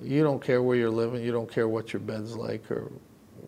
you 0.00 0.22
don't 0.22 0.42
care 0.42 0.62
where 0.62 0.76
you're 0.76 0.90
living. 0.90 1.22
You 1.22 1.32
don't 1.32 1.50
care 1.50 1.68
what 1.68 1.92
your 1.92 2.00
bed's 2.00 2.36
like 2.36 2.70
or 2.70 2.92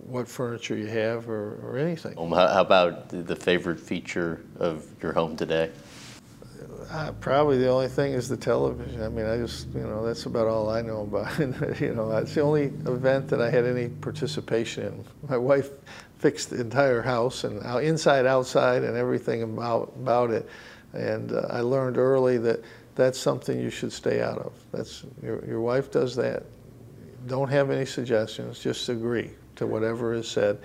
what 0.06 0.28
furniture 0.28 0.76
you 0.76 0.86
have 0.86 1.28
or, 1.28 1.56
or 1.62 1.78
anything. 1.78 2.18
Um, 2.18 2.30
how 2.32 2.60
about 2.60 3.08
the 3.08 3.36
favorite 3.36 3.80
feature 3.80 4.40
of 4.58 4.86
your 5.02 5.12
home 5.12 5.36
today? 5.36 5.70
Uh, 6.90 7.12
probably 7.20 7.58
the 7.58 7.68
only 7.68 7.88
thing 7.88 8.12
is 8.12 8.28
the 8.28 8.36
television. 8.36 9.02
I 9.02 9.08
mean, 9.08 9.26
I 9.26 9.36
just, 9.36 9.68
you 9.74 9.80
know, 9.80 10.04
that's 10.04 10.26
about 10.26 10.46
all 10.46 10.70
I 10.70 10.82
know 10.82 11.02
about 11.02 11.38
you 11.80 11.94
know, 11.94 12.10
it's 12.12 12.34
the 12.34 12.42
only 12.42 12.64
event 12.64 13.28
that 13.28 13.40
I 13.40 13.50
had 13.50 13.64
any 13.64 13.88
participation 13.88 14.84
in. 14.86 15.04
My 15.28 15.36
wife 15.36 15.70
fixed 16.18 16.50
the 16.50 16.60
entire 16.60 17.02
house 17.02 17.44
and 17.44 17.64
inside, 17.82 18.26
outside, 18.26 18.82
and 18.82 18.96
everything 18.96 19.42
about, 19.42 19.92
about 19.96 20.30
it. 20.30 20.48
And 20.92 21.32
uh, 21.32 21.46
I 21.50 21.60
learned 21.60 21.98
early 21.98 22.38
that 22.38 22.60
that's 22.94 23.18
something 23.18 23.60
you 23.60 23.70
should 23.70 23.92
stay 23.92 24.22
out 24.22 24.38
of. 24.38 24.52
That's 24.72 25.04
your, 25.22 25.44
your 25.44 25.60
wife 25.60 25.90
does 25.90 26.16
that. 26.16 26.44
Don't 27.26 27.48
have 27.48 27.70
any 27.70 27.84
suggestions, 27.84 28.60
just 28.60 28.88
agree 28.88 29.30
to 29.56 29.66
whatever 29.66 30.14
is 30.14 30.28
said. 30.28 30.58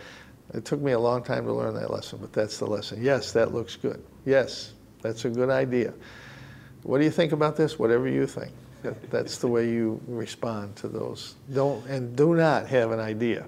It 0.53 0.65
took 0.65 0.81
me 0.81 0.91
a 0.91 0.99
long 0.99 1.23
time 1.23 1.45
to 1.45 1.53
learn 1.53 1.73
that 1.75 1.91
lesson, 1.91 2.19
but 2.21 2.33
that's 2.33 2.57
the 2.57 2.65
lesson. 2.65 3.01
Yes, 3.01 3.31
that 3.33 3.53
looks 3.53 3.75
good. 3.75 4.03
Yes, 4.25 4.73
that's 5.01 5.25
a 5.25 5.29
good 5.29 5.49
idea. 5.49 5.93
What 6.83 6.99
do 6.99 7.03
you 7.03 7.11
think 7.11 7.31
about 7.31 7.55
this? 7.55 7.77
Whatever 7.77 8.07
you 8.07 8.25
think. 8.27 8.51
That's 9.11 9.37
the 9.37 9.47
way 9.47 9.69
you 9.69 10.01
respond 10.07 10.75
to 10.77 10.87
those. 10.87 11.35
Don't 11.53 11.85
and 11.85 12.15
do 12.15 12.33
not 12.35 12.67
have 12.67 12.91
an 12.91 12.99
idea, 12.99 13.45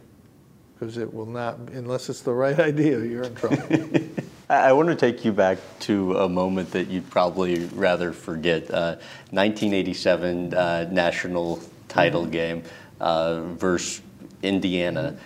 because 0.73 0.97
it 0.97 1.11
will 1.11 1.25
not. 1.25 1.57
Unless 1.73 2.09
it's 2.09 2.21
the 2.21 2.33
right 2.33 2.59
idea, 2.71 2.99
you're 2.99 3.23
in 3.23 3.35
trouble. 3.35 3.57
I 4.49 4.71
want 4.73 4.89
to 4.89 4.95
take 4.95 5.25
you 5.25 5.31
back 5.31 5.57
to 5.81 6.17
a 6.17 6.29
moment 6.29 6.71
that 6.71 6.87
you'd 6.87 7.09
probably 7.09 7.65
rather 7.73 8.11
forget. 8.11 8.69
Uh, 8.69 8.97
1987 9.31 10.53
uh, 10.53 10.87
national 10.91 11.59
title 11.87 12.23
mm-hmm. 12.23 12.31
game 12.31 12.63
uh, 12.99 13.41
versus 13.41 14.01
Indiana. 14.43 15.17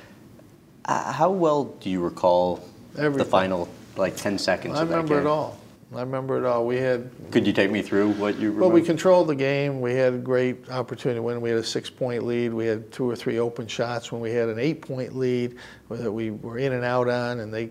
Mm-hmm. 0.86 1.12
how 1.12 1.32
well 1.32 1.66
do 1.66 1.90
you 1.90 2.02
recall 2.02 2.64
Everything. 2.98 3.18
the 3.18 3.26
final 3.26 3.68
like 3.98 4.16
10 4.16 4.38
seconds? 4.38 4.80
I 4.80 4.84
remember 4.84 5.20
it 5.20 5.28
all. 5.28 5.58
I 5.96 6.02
remember 6.02 6.38
it 6.38 6.46
all. 6.46 6.66
We 6.66 6.78
had. 6.78 7.10
Could 7.32 7.48
you 7.48 7.54
take 7.54 7.72
me 7.72 7.82
through 7.82 8.12
what 8.14 8.36
you 8.36 8.48
remember? 8.50 8.62
Well, 8.62 8.72
we 8.72 8.82
controlled 8.82 9.30
the 9.30 9.36
game. 9.36 9.80
We 9.80 9.94
had 9.94 10.14
a 10.14 10.18
great 10.18 10.70
opportunity 10.70 11.22
when 11.22 11.40
we 11.40 11.50
had 11.50 11.60
a 11.60 11.64
six-point 11.64 12.26
lead. 12.26 12.54
We 12.54 12.66
had 12.66 12.92
two 12.92 13.10
or 13.10 13.16
three 13.16 13.40
open 13.40 13.68
shots 13.68 14.12
when 14.12 14.20
we 14.20 14.32
had 14.32 14.50
an 14.50 14.60
eight-point 14.60 15.16
lead 15.16 15.56
that 15.90 16.12
we 16.12 16.32
were 16.32 16.58
in 16.58 16.74
and 16.74 16.84
out 16.84 17.08
on, 17.08 17.40
and 17.40 17.54
they 17.54 17.70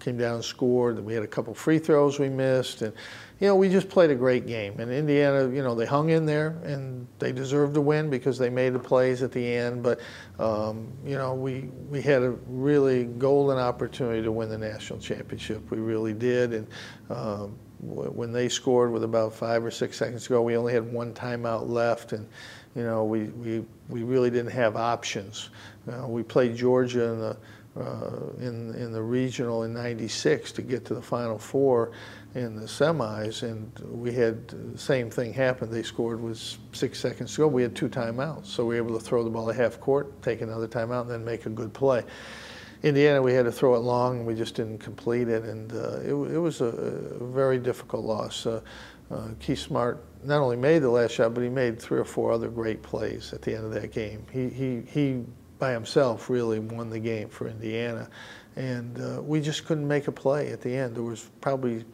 came 0.00 0.18
down 0.18 0.36
and 0.36 0.44
scored. 0.44 1.00
We 1.00 1.14
had 1.14 1.22
a 1.22 1.26
couple 1.26 1.54
free 1.54 1.78
throws 1.78 2.18
we 2.18 2.28
missed, 2.28 2.82
and 2.82 2.92
you 3.40 3.46
know 3.46 3.54
we 3.54 3.68
just 3.68 3.88
played 3.88 4.10
a 4.10 4.14
great 4.14 4.46
game. 4.46 4.78
And 4.80 4.90
Indiana, 4.90 5.48
you 5.48 5.62
know, 5.62 5.74
they 5.74 5.86
hung 5.86 6.10
in 6.10 6.26
there 6.26 6.58
and 6.64 7.06
they 7.18 7.32
deserved 7.32 7.74
to 7.74 7.80
win 7.80 8.10
because 8.10 8.38
they 8.38 8.50
made 8.50 8.72
the 8.72 8.78
plays 8.78 9.22
at 9.22 9.32
the 9.32 9.46
end. 9.46 9.82
But 9.82 10.00
um, 10.38 10.92
you 11.04 11.16
know 11.16 11.34
we 11.34 11.70
we 11.90 12.00
had 12.00 12.22
a 12.22 12.30
really 12.48 13.04
golden 13.04 13.58
opportunity 13.58 14.22
to 14.22 14.32
win 14.32 14.48
the 14.48 14.58
national 14.58 14.98
championship. 14.98 15.70
We 15.70 15.78
really 15.78 16.14
did, 16.14 16.52
and. 16.52 16.66
Um, 17.10 17.58
when 17.78 18.32
they 18.32 18.48
scored 18.48 18.90
with 18.90 19.04
about 19.04 19.34
five 19.34 19.62
or 19.62 19.70
six 19.70 19.98
seconds 19.98 20.24
to 20.24 20.30
go, 20.30 20.42
we 20.42 20.56
only 20.56 20.72
had 20.72 20.90
one 20.90 21.12
timeout 21.12 21.68
left, 21.68 22.12
and 22.12 22.26
you 22.74 22.82
know 22.82 23.04
we 23.04 23.24
we, 23.24 23.64
we 23.88 24.02
really 24.02 24.30
didn't 24.30 24.52
have 24.52 24.76
options. 24.76 25.50
Uh, 25.90 26.06
we 26.08 26.22
played 26.22 26.56
Georgia 26.56 27.04
in 27.04 27.20
the 27.20 27.36
in, 28.38 28.74
in 28.74 28.92
the 28.92 29.02
regional 29.02 29.64
in 29.64 29.74
96 29.74 30.52
to 30.52 30.62
get 30.62 30.84
to 30.86 30.94
the 30.94 31.02
Final 31.02 31.38
Four 31.38 31.92
in 32.34 32.56
the 32.56 32.66
semis, 32.66 33.42
and 33.42 33.72
we 33.90 34.12
had 34.12 34.48
the 34.48 34.78
same 34.78 35.10
thing 35.10 35.32
happen. 35.32 35.70
They 35.70 35.82
scored 35.82 36.20
with 36.20 36.38
six 36.72 37.00
seconds 37.00 37.34
to 37.34 37.42
go. 37.42 37.48
We 37.48 37.62
had 37.62 37.74
two 37.74 37.88
timeouts, 37.88 38.46
so 38.46 38.64
we 38.64 38.80
were 38.80 38.86
able 38.86 38.98
to 38.98 39.04
throw 39.04 39.24
the 39.24 39.30
ball 39.30 39.48
at 39.50 39.56
half 39.56 39.80
court, 39.80 40.20
take 40.22 40.42
another 40.42 40.68
timeout, 40.68 41.02
and 41.02 41.10
then 41.10 41.24
make 41.24 41.46
a 41.46 41.50
good 41.50 41.72
play. 41.72 42.04
Indiana, 42.82 43.22
we 43.22 43.32
had 43.32 43.46
to 43.46 43.52
throw 43.52 43.74
it 43.74 43.78
long, 43.78 44.18
and 44.18 44.26
we 44.26 44.34
just 44.34 44.54
didn't 44.54 44.78
complete 44.78 45.28
it, 45.28 45.44
and 45.44 45.72
uh, 45.72 46.00
it, 46.00 46.12
it, 46.12 46.38
was 46.38 46.60
a, 46.60 46.66
a, 46.66 47.24
very 47.24 47.58
difficult 47.58 48.04
loss. 48.04 48.44
Uh, 48.44 48.60
uh, 49.10 49.28
Keith 49.40 49.58
Smart 49.58 50.04
not 50.24 50.40
only 50.40 50.56
made 50.56 50.80
the 50.80 50.90
last 50.90 51.12
shot, 51.12 51.32
but 51.32 51.42
he 51.42 51.48
made 51.48 51.80
three 51.80 51.98
or 51.98 52.04
four 52.04 52.32
other 52.32 52.48
great 52.48 52.82
plays 52.82 53.32
at 53.32 53.40
the 53.40 53.54
end 53.54 53.64
of 53.64 53.72
that 53.72 53.92
game. 53.92 54.26
He, 54.30 54.48
he, 54.48 54.82
he 54.86 55.24
by 55.58 55.72
himself 55.72 56.28
really 56.28 56.58
won 56.58 56.90
the 56.90 56.98
game 56.98 57.28
for 57.28 57.48
Indiana. 57.48 58.08
And 58.56 58.98
uh, 59.00 59.22
we 59.22 59.40
just 59.40 59.66
couldn't 59.66 59.86
make 59.86 60.08
a 60.08 60.12
play 60.12 60.50
at 60.50 60.60
the 60.60 60.74
end. 60.74 60.96
There 60.96 61.02
was 61.02 61.28
probably 61.40 61.84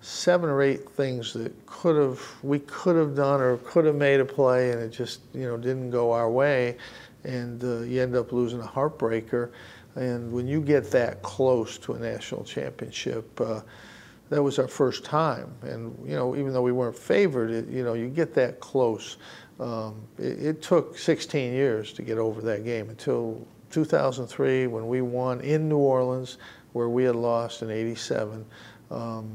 seven 0.00 0.48
or 0.48 0.62
eight 0.62 0.88
things 0.90 1.32
that 1.32 1.52
could 1.66 1.96
have 1.96 2.20
we 2.42 2.60
could 2.60 2.96
have 2.96 3.16
done 3.16 3.40
or 3.40 3.56
could 3.58 3.84
have 3.84 3.96
made 3.96 4.20
a 4.20 4.24
play, 4.24 4.70
and 4.70 4.80
it 4.80 4.90
just 4.90 5.20
you 5.34 5.42
know 5.42 5.56
didn't 5.56 5.90
go 5.90 6.12
our 6.12 6.30
way, 6.30 6.76
and 7.24 7.62
uh, 7.62 7.80
you 7.80 8.00
end 8.02 8.16
up 8.16 8.32
losing 8.32 8.60
a 8.60 8.66
heartbreaker. 8.66 9.50
And 9.96 10.32
when 10.32 10.46
you 10.46 10.60
get 10.60 10.90
that 10.92 11.22
close 11.22 11.76
to 11.78 11.94
a 11.94 11.98
national 11.98 12.44
championship, 12.44 13.40
uh, 13.40 13.60
that 14.30 14.42
was 14.42 14.58
our 14.58 14.68
first 14.68 15.04
time. 15.04 15.52
And 15.62 15.96
you 16.06 16.14
know, 16.14 16.36
even 16.36 16.52
though 16.52 16.62
we 16.62 16.72
weren't 16.72 16.96
favored, 16.96 17.50
it, 17.50 17.68
you 17.68 17.82
know, 17.82 17.94
you 17.94 18.08
get 18.08 18.34
that 18.34 18.60
close. 18.60 19.16
Um, 19.60 20.02
it, 20.18 20.42
it, 20.44 20.62
took 20.62 20.96
16 20.96 21.52
years 21.52 21.92
to 21.94 22.02
get 22.02 22.16
over 22.16 22.40
that 22.42 22.64
game 22.64 22.90
until 22.90 23.44
2003 23.70 24.68
when 24.68 24.86
we 24.86 25.00
won 25.00 25.40
in 25.40 25.68
New 25.68 25.78
Orleans, 25.78 26.38
where 26.74 26.88
we 26.88 27.04
had 27.04 27.16
lost 27.16 27.62
in 27.62 27.70
'87. 27.70 28.44
Um, 28.90 29.28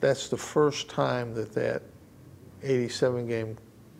that's 0.00 0.28
the 0.28 0.36
first 0.36 0.88
time 0.88 1.32
that 1.34 1.52
that 1.54 1.82
87 2.62 3.26
game 3.28 3.56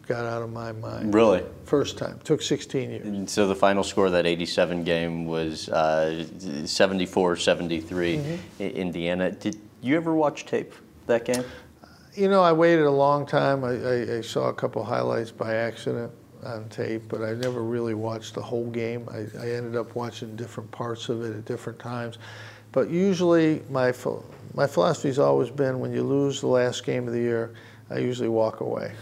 got 0.06 0.24
out 0.24 0.42
of 0.42 0.52
my 0.52 0.72
mind. 0.72 1.14
Really? 1.14 1.42
First 1.64 1.96
time. 1.96 2.18
Took 2.24 2.42
16 2.42 2.90
years. 2.90 3.06
And 3.06 3.28
so 3.28 3.46
the 3.46 3.54
final 3.54 3.84
score 3.84 4.06
of 4.06 4.12
that 4.12 4.26
87 4.26 4.84
game 4.84 5.26
was 5.26 5.68
uh, 5.68 6.26
74 6.66 7.36
73 7.36 8.16
mm-hmm. 8.16 8.62
Indiana. 8.62 9.30
Did 9.30 9.58
you 9.80 9.96
ever 9.96 10.14
watch 10.14 10.44
tape 10.44 10.74
that 11.06 11.24
game? 11.24 11.44
You 12.14 12.28
know, 12.28 12.42
I 12.42 12.52
waited 12.52 12.84
a 12.84 12.90
long 12.90 13.24
time. 13.24 13.64
I, 13.64 13.70
I, 13.70 14.16
I 14.18 14.20
saw 14.20 14.48
a 14.48 14.52
couple 14.52 14.84
highlights 14.84 15.30
by 15.30 15.54
accident 15.54 16.12
on 16.44 16.68
tape, 16.68 17.04
but 17.08 17.22
I 17.22 17.32
never 17.32 17.62
really 17.62 17.94
watched 17.94 18.34
the 18.34 18.42
whole 18.42 18.68
game. 18.70 19.08
I, 19.10 19.20
I 19.40 19.50
ended 19.52 19.76
up 19.76 19.94
watching 19.94 20.36
different 20.36 20.70
parts 20.70 21.08
of 21.08 21.22
it 21.22 21.34
at 21.34 21.44
different 21.46 21.78
times. 21.78 22.18
But 22.70 22.90
usually, 22.90 23.62
my, 23.70 23.94
my 24.54 24.66
philosophy 24.66 25.08
has 25.08 25.18
always 25.18 25.50
been 25.50 25.80
when 25.80 25.92
you 25.92 26.02
lose 26.02 26.40
the 26.40 26.48
last 26.48 26.84
game 26.84 27.06
of 27.06 27.14
the 27.14 27.20
year, 27.20 27.54
I 27.88 27.98
usually 27.98 28.28
walk 28.28 28.60
away 28.60 28.92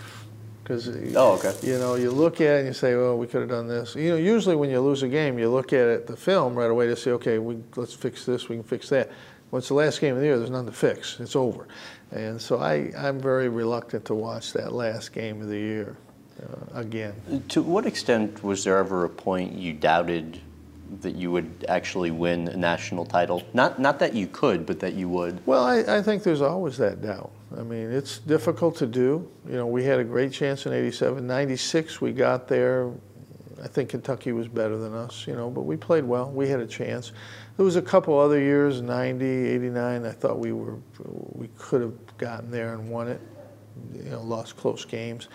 because 0.71 0.89
oh, 1.17 1.33
okay. 1.33 1.55
you 1.67 1.79
know 1.79 1.97
you 1.97 2.13
look 2.13 2.41
at 2.41 2.47
it 2.47 2.59
and 2.59 2.69
you 2.69 2.73
say, 2.73 2.95
"Well, 2.95 3.19
we 3.19 3.27
could 3.27 3.41
have 3.41 3.51
done 3.51 3.67
this." 3.67 3.97
You 3.97 4.11
know, 4.11 4.17
usually 4.17 4.55
when 4.55 4.71
you 4.71 4.81
lose 4.81 5.03
a 5.03 5.09
game, 5.09 5.39
you 5.39 5.51
look 5.51 5.73
at 5.73 5.87
it, 5.89 6.07
the 6.07 6.17
film 6.17 6.55
right 6.55 6.71
away 6.71 6.87
to 6.87 6.97
say, 6.97 7.11
"Okay, 7.13 7.39
we 7.39 7.59
let's 7.77 7.95
fix 7.95 8.25
this. 8.25 8.49
We 8.49 8.57
can 8.57 8.65
fix 8.65 8.89
that." 8.91 9.11
When 9.51 9.59
it's 9.59 9.69
the 9.69 9.75
last 9.75 10.01
game 10.01 10.15
of 10.15 10.21
the 10.21 10.27
year, 10.27 10.39
there's 10.39 10.51
nothing 10.51 10.67
to 10.67 10.73
fix. 10.73 11.19
It's 11.19 11.35
over, 11.35 11.67
and 12.13 12.41
so 12.41 12.59
I 12.59 12.93
I'm 12.97 13.21
very 13.21 13.49
reluctant 13.49 14.05
to 14.07 14.15
watch 14.15 14.53
that 14.53 14.73
last 14.73 15.13
game 15.13 15.41
of 15.41 15.49
the 15.49 15.59
year 15.59 15.97
uh, 16.43 16.79
again. 16.81 17.15
To 17.51 17.63
what 17.63 17.87
extent 17.87 18.43
was 18.43 18.65
there 18.65 18.79
ever 18.79 19.05
a 19.05 19.09
point 19.09 19.53
you 19.53 19.73
doubted 19.73 20.41
that 21.03 21.15
you 21.15 21.31
would 21.31 21.65
actually 21.69 22.11
win 22.11 22.49
a 22.49 22.57
national 22.57 23.05
title? 23.07 23.43
Not 23.55 23.79
not 23.79 23.99
that 24.01 24.15
you 24.15 24.27
could, 24.27 24.67
but 24.67 24.81
that 24.81 24.95
you 24.95 25.09
would. 25.09 25.45
Well, 25.47 25.65
I, 25.65 25.99
I 25.99 26.03
think 26.03 26.23
there's 26.23 26.43
always 26.43 26.77
that 26.79 27.03
doubt. 27.03 27.31
I 27.57 27.63
mean, 27.63 27.91
it's 27.91 28.19
difficult 28.19 28.77
to 28.77 28.87
do. 28.87 29.29
You 29.49 29.57
know, 29.57 29.67
we 29.67 29.85
had 29.85 29.99
a 29.99 30.05
great 30.05 30.33
chance 30.33 30.67
in 30.67 30.73
87. 30.73 31.27
96, 31.27 32.01
we 32.01 32.13
got 32.13 32.47
there. 32.47 32.91
I 33.63 33.69
think 33.69 33.91
Kentucky 33.91 34.33
was 34.33 34.49
better 34.49 34.79
than 34.79 34.95
us, 34.95 35.27
you 35.27 35.35
know, 35.35 35.51
but 35.51 35.63
we 35.63 35.77
played 35.77 36.05
well. 36.05 36.31
We 36.31 36.49
had 36.49 36.61
a 36.61 36.67
chance. 36.67 37.13
There 37.57 37.65
was 37.65 37.77
a 37.77 37.83
couple 37.83 38.19
other 38.19 38.41
years, 38.41 38.81
90, 38.81 39.25
89, 39.25 40.07
I 40.07 40.11
thought 40.13 40.39
we 40.39 40.53
were 40.53 40.77
we 41.33 41.49
could 41.59 41.83
have 41.83 42.19
gotten 42.19 42.51
there 42.51 42.75
and 42.75 42.89
won 42.89 43.09
it. 43.09 43.21
You 43.95 44.11
know, 44.11 44.23
lost 44.23 44.57
close 44.57 44.85
games. 44.85 45.29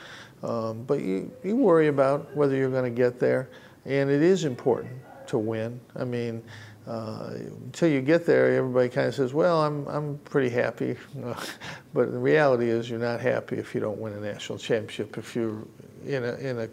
Um, 0.43 0.83
but 0.83 0.99
you, 0.99 1.31
you 1.43 1.55
worry 1.55 1.87
about 1.87 2.35
whether 2.35 2.55
you're 2.55 2.69
going 2.69 2.83
to 2.83 2.95
get 2.95 3.19
there, 3.19 3.49
and 3.85 4.09
it 4.09 4.21
is 4.21 4.43
important 4.43 4.93
to 5.27 5.37
win. 5.37 5.79
I 5.95 6.03
mean, 6.03 6.43
uh, 6.87 7.31
until 7.33 7.89
you 7.89 8.01
get 8.01 8.25
there, 8.25 8.53
everybody 8.53 8.89
kind 8.89 9.07
of 9.07 9.15
says, 9.15 9.33
"Well, 9.33 9.61
I'm 9.63 9.87
I'm 9.87 10.17
pretty 10.19 10.49
happy," 10.49 10.97
but 11.93 12.11
the 12.11 12.19
reality 12.19 12.69
is 12.69 12.89
you're 12.89 12.99
not 12.99 13.21
happy 13.21 13.57
if 13.57 13.73
you 13.73 13.81
don't 13.81 13.97
win 13.97 14.13
a 14.13 14.19
national 14.19 14.59
championship. 14.59 15.17
If 15.17 15.35
you're 15.35 15.63
in 16.05 16.23
a 16.23 16.35
in 16.35 16.59
a 16.59 16.69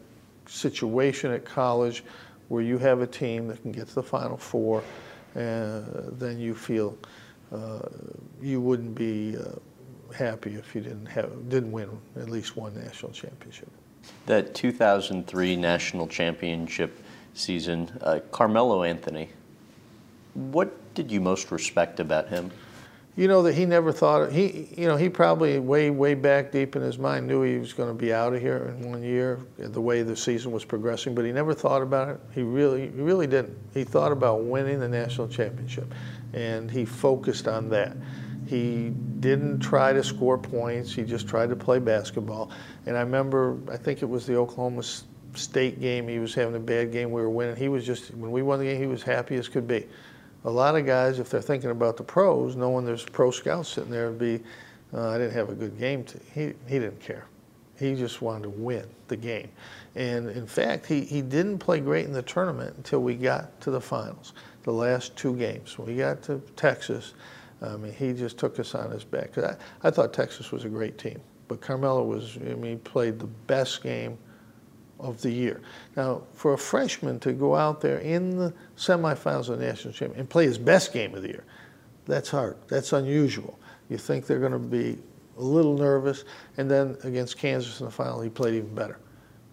situation 0.53 1.31
at 1.33 1.45
college 1.45 2.05
where 2.49 2.63
you 2.63 2.79
have 2.79 3.01
a 3.01 3.07
team 3.07 3.49
that 3.49 3.63
can 3.63 3.73
get 3.73 3.89
to 3.89 3.95
the 3.95 4.03
Final 4.03 4.37
Four, 4.37 4.83
and 5.35 5.87
then 6.19 6.39
you 6.39 6.55
feel 6.55 6.97
uh, 7.53 7.81
you 8.41 8.61
wouldn't 8.61 8.95
be 8.95 9.37
uh, 9.37 10.15
happy 10.15 10.55
if 10.55 10.75
you 10.75 10.81
didn't 10.81 11.07
have 11.07 11.49
didn't 11.49 11.73
win 11.73 11.89
at 12.17 12.29
least 12.29 12.57
one 12.57 12.75
national 12.75 13.13
championship. 13.13 13.69
That 14.27 14.55
2003 14.55 15.57
national 15.57 16.09
championship 16.09 16.99
season, 17.35 17.91
uh, 18.03 18.21
Carmelo 18.31 18.83
Anthony 18.83 19.31
what 20.35 20.95
did 20.95 21.11
you 21.11 21.21
most 21.21 21.51
respect 21.51 22.01
about 22.01 22.29
him? 22.29 22.51
You 23.15 23.29
know 23.29 23.43
that 23.43 23.55
he 23.55 23.67
never 23.67 23.93
thought 23.93 24.33
he. 24.33 24.69
You 24.75 24.87
know 24.87 24.97
he 24.97 25.11
probably 25.11 25.59
way 25.59 25.91
way 25.91 26.15
back 26.15 26.51
deep 26.51 26.77
in 26.77 26.83
his 26.83 26.99
mind 26.99 27.27
knew 27.27 27.43
he 27.43 27.59
was 27.59 27.75
going 27.75 27.91
to 27.91 27.95
be 27.95 28.11
out 28.11 28.33
of 28.33 28.41
here 28.41 28.75
in 28.79 28.91
one 28.91 29.03
year. 29.03 29.39
The 29.59 29.81
way 29.81 30.03
the 30.03 30.17
season 30.17 30.51
was 30.51 30.65
progressing, 30.65 31.15
but 31.15 31.27
he 31.27 31.33
never 31.33 31.53
thought 31.53 31.83
about 31.83 32.09
it. 32.09 32.21
He 32.35 32.43
really 32.43 32.91
he 32.91 33.03
really 33.03 33.27
didn't. 33.27 33.59
He 33.75 33.85
thought 33.85 34.13
about 34.13 34.45
winning 34.45 34.81
the 34.81 34.89
national 34.89 35.29
championship, 35.29 35.93
and 36.33 36.71
he 36.71 36.87
focused 36.87 37.49
on 37.49 37.69
that. 37.69 37.97
He 38.47 38.95
didn't 39.21 39.61
try 39.61 39.93
to 39.93 40.03
score 40.03 40.39
points. 40.39 40.93
He 40.95 41.03
just 41.03 41.29
tried 41.29 41.51
to 41.51 41.57
play 41.57 41.79
basketball. 41.79 42.51
And 42.87 42.97
I 42.97 43.01
remember, 43.01 43.59
I 43.71 43.77
think 43.77 44.03
it 44.03 44.07
was 44.07 44.27
the 44.27 44.37
Oklahoma 44.37 44.83
State 45.35 45.81
game. 45.81 46.09
He 46.09 46.19
was 46.19 46.35
having 46.35 46.55
a 46.55 46.61
bad 46.61 46.93
game. 46.93 47.11
We 47.13 47.21
were 47.21 47.31
winning. 47.31 47.57
He 47.57 47.69
was 47.69 47.85
just 47.85 48.13
when 48.15 48.31
we 48.31 48.43
won 48.43 48.59
the 48.59 48.65
game, 48.65 48.81
he 48.81 48.87
was 48.87 49.03
happy 49.03 49.37
as 49.37 49.49
could 49.49 49.69
be 49.69 49.87
a 50.45 50.51
lot 50.51 50.77
of 50.77 50.87
guys, 50.87 51.19
if 51.19 51.31
they're 51.31 51.41
thinking 51.43 51.71
about 51.71 51.97
the 51.97 52.03
pros, 52.03 52.57
knowing 52.57 52.85
there's 52.85 53.05
pro 53.05 53.31
scouts 53.31 53.69
sitting 53.69 53.91
there, 53.91 54.09
would 54.09 54.19
be, 54.19 54.41
uh, 54.93 55.11
I 55.11 55.19
didn't 55.19 55.35
have 55.35 55.51
a 55.51 55.55
good 55.55 55.79
game. 55.79 56.05
To, 56.05 56.19
he, 56.35 56.53
he 56.67 56.79
didn't 56.79 57.01
care. 57.01 57.27
He 57.79 57.95
just 57.95 58.23
wanted 58.23 58.45
to 58.45 58.51
win 58.51 58.87
the 59.09 59.17
game. 59.17 59.49
And 59.95 60.31
in 60.31 60.47
fact, 60.47 60.87
he, 60.87 61.03
he 61.03 61.23
didn't 61.23 61.59
play 61.59 61.81
great 61.81 62.07
in 62.07 62.13
the 62.13 62.23
tournament 62.23 62.77
until 62.77 63.01
we 63.01 63.15
got 63.15 63.61
to 63.63 63.71
the 63.71 63.81
finals, 63.81 64.33
the 64.63 64.73
last 64.73 65.17
two 65.17 65.37
games. 65.37 65.79
When 65.79 65.89
we 65.89 65.97
got 65.97 66.23
to 66.25 66.41
Texas, 66.57 67.15
I 67.61 67.77
mean, 67.77 67.93
he 67.93 68.13
just 68.13 68.39
took 68.39 68.59
us 68.59 68.75
on 68.75 68.91
his 68.91 69.05
back. 69.05 69.37
I, 69.39 69.57
I 69.83 69.91
thought 69.91 70.13
Texas 70.13 70.51
was 70.51 70.65
a 70.65 70.69
great 70.69 70.99
team, 70.99 71.21
but 71.49 71.61
Carmelo 71.61 72.05
was, 72.05 72.37
I 72.37 72.55
mean, 72.55 72.73
he 72.73 72.77
played 72.77 73.19
the 73.19 73.27
best 73.27 73.83
game 73.83 74.19
of 75.03 75.21
the 75.21 75.31
year. 75.31 75.61
Now, 75.97 76.23
for 76.33 76.55
a 76.55 76.59
freshman 76.59 77.21
to 77.21 77.33
go 77.33 77.55
out 77.55 77.81
there 77.81 77.99
in 77.99 78.37
the 78.37 78.55
semifinals 78.77 79.49
of 79.49 79.59
the 79.59 79.67
national 79.67 79.93
championship 79.93 80.19
and 80.19 80.31
play 80.31 80.45
his 80.47 80.59
best 80.59 80.93
game 80.93 81.15
of 81.15 81.23
the 81.23 81.29
year, 81.29 81.45
that's 82.07 82.31
hard. 82.31 82.57
That's 82.69 82.93
unusual. 82.93 83.59
You 83.89 83.99
think 83.99 84.27
they're 84.27 84.41
going 84.41 84.53
to 84.53 84.59
be 84.59 84.99
a 85.39 85.43
little 85.43 85.77
nervous, 85.77 86.25
and 86.57 86.71
then 86.71 86.97
against 87.05 87.39
Kansas 87.39 87.81
in 87.81 87.87
the 87.87 87.93
final, 87.93 88.21
he 88.21 88.31
played 88.31 88.55
even 88.55 88.75
better 88.75 88.99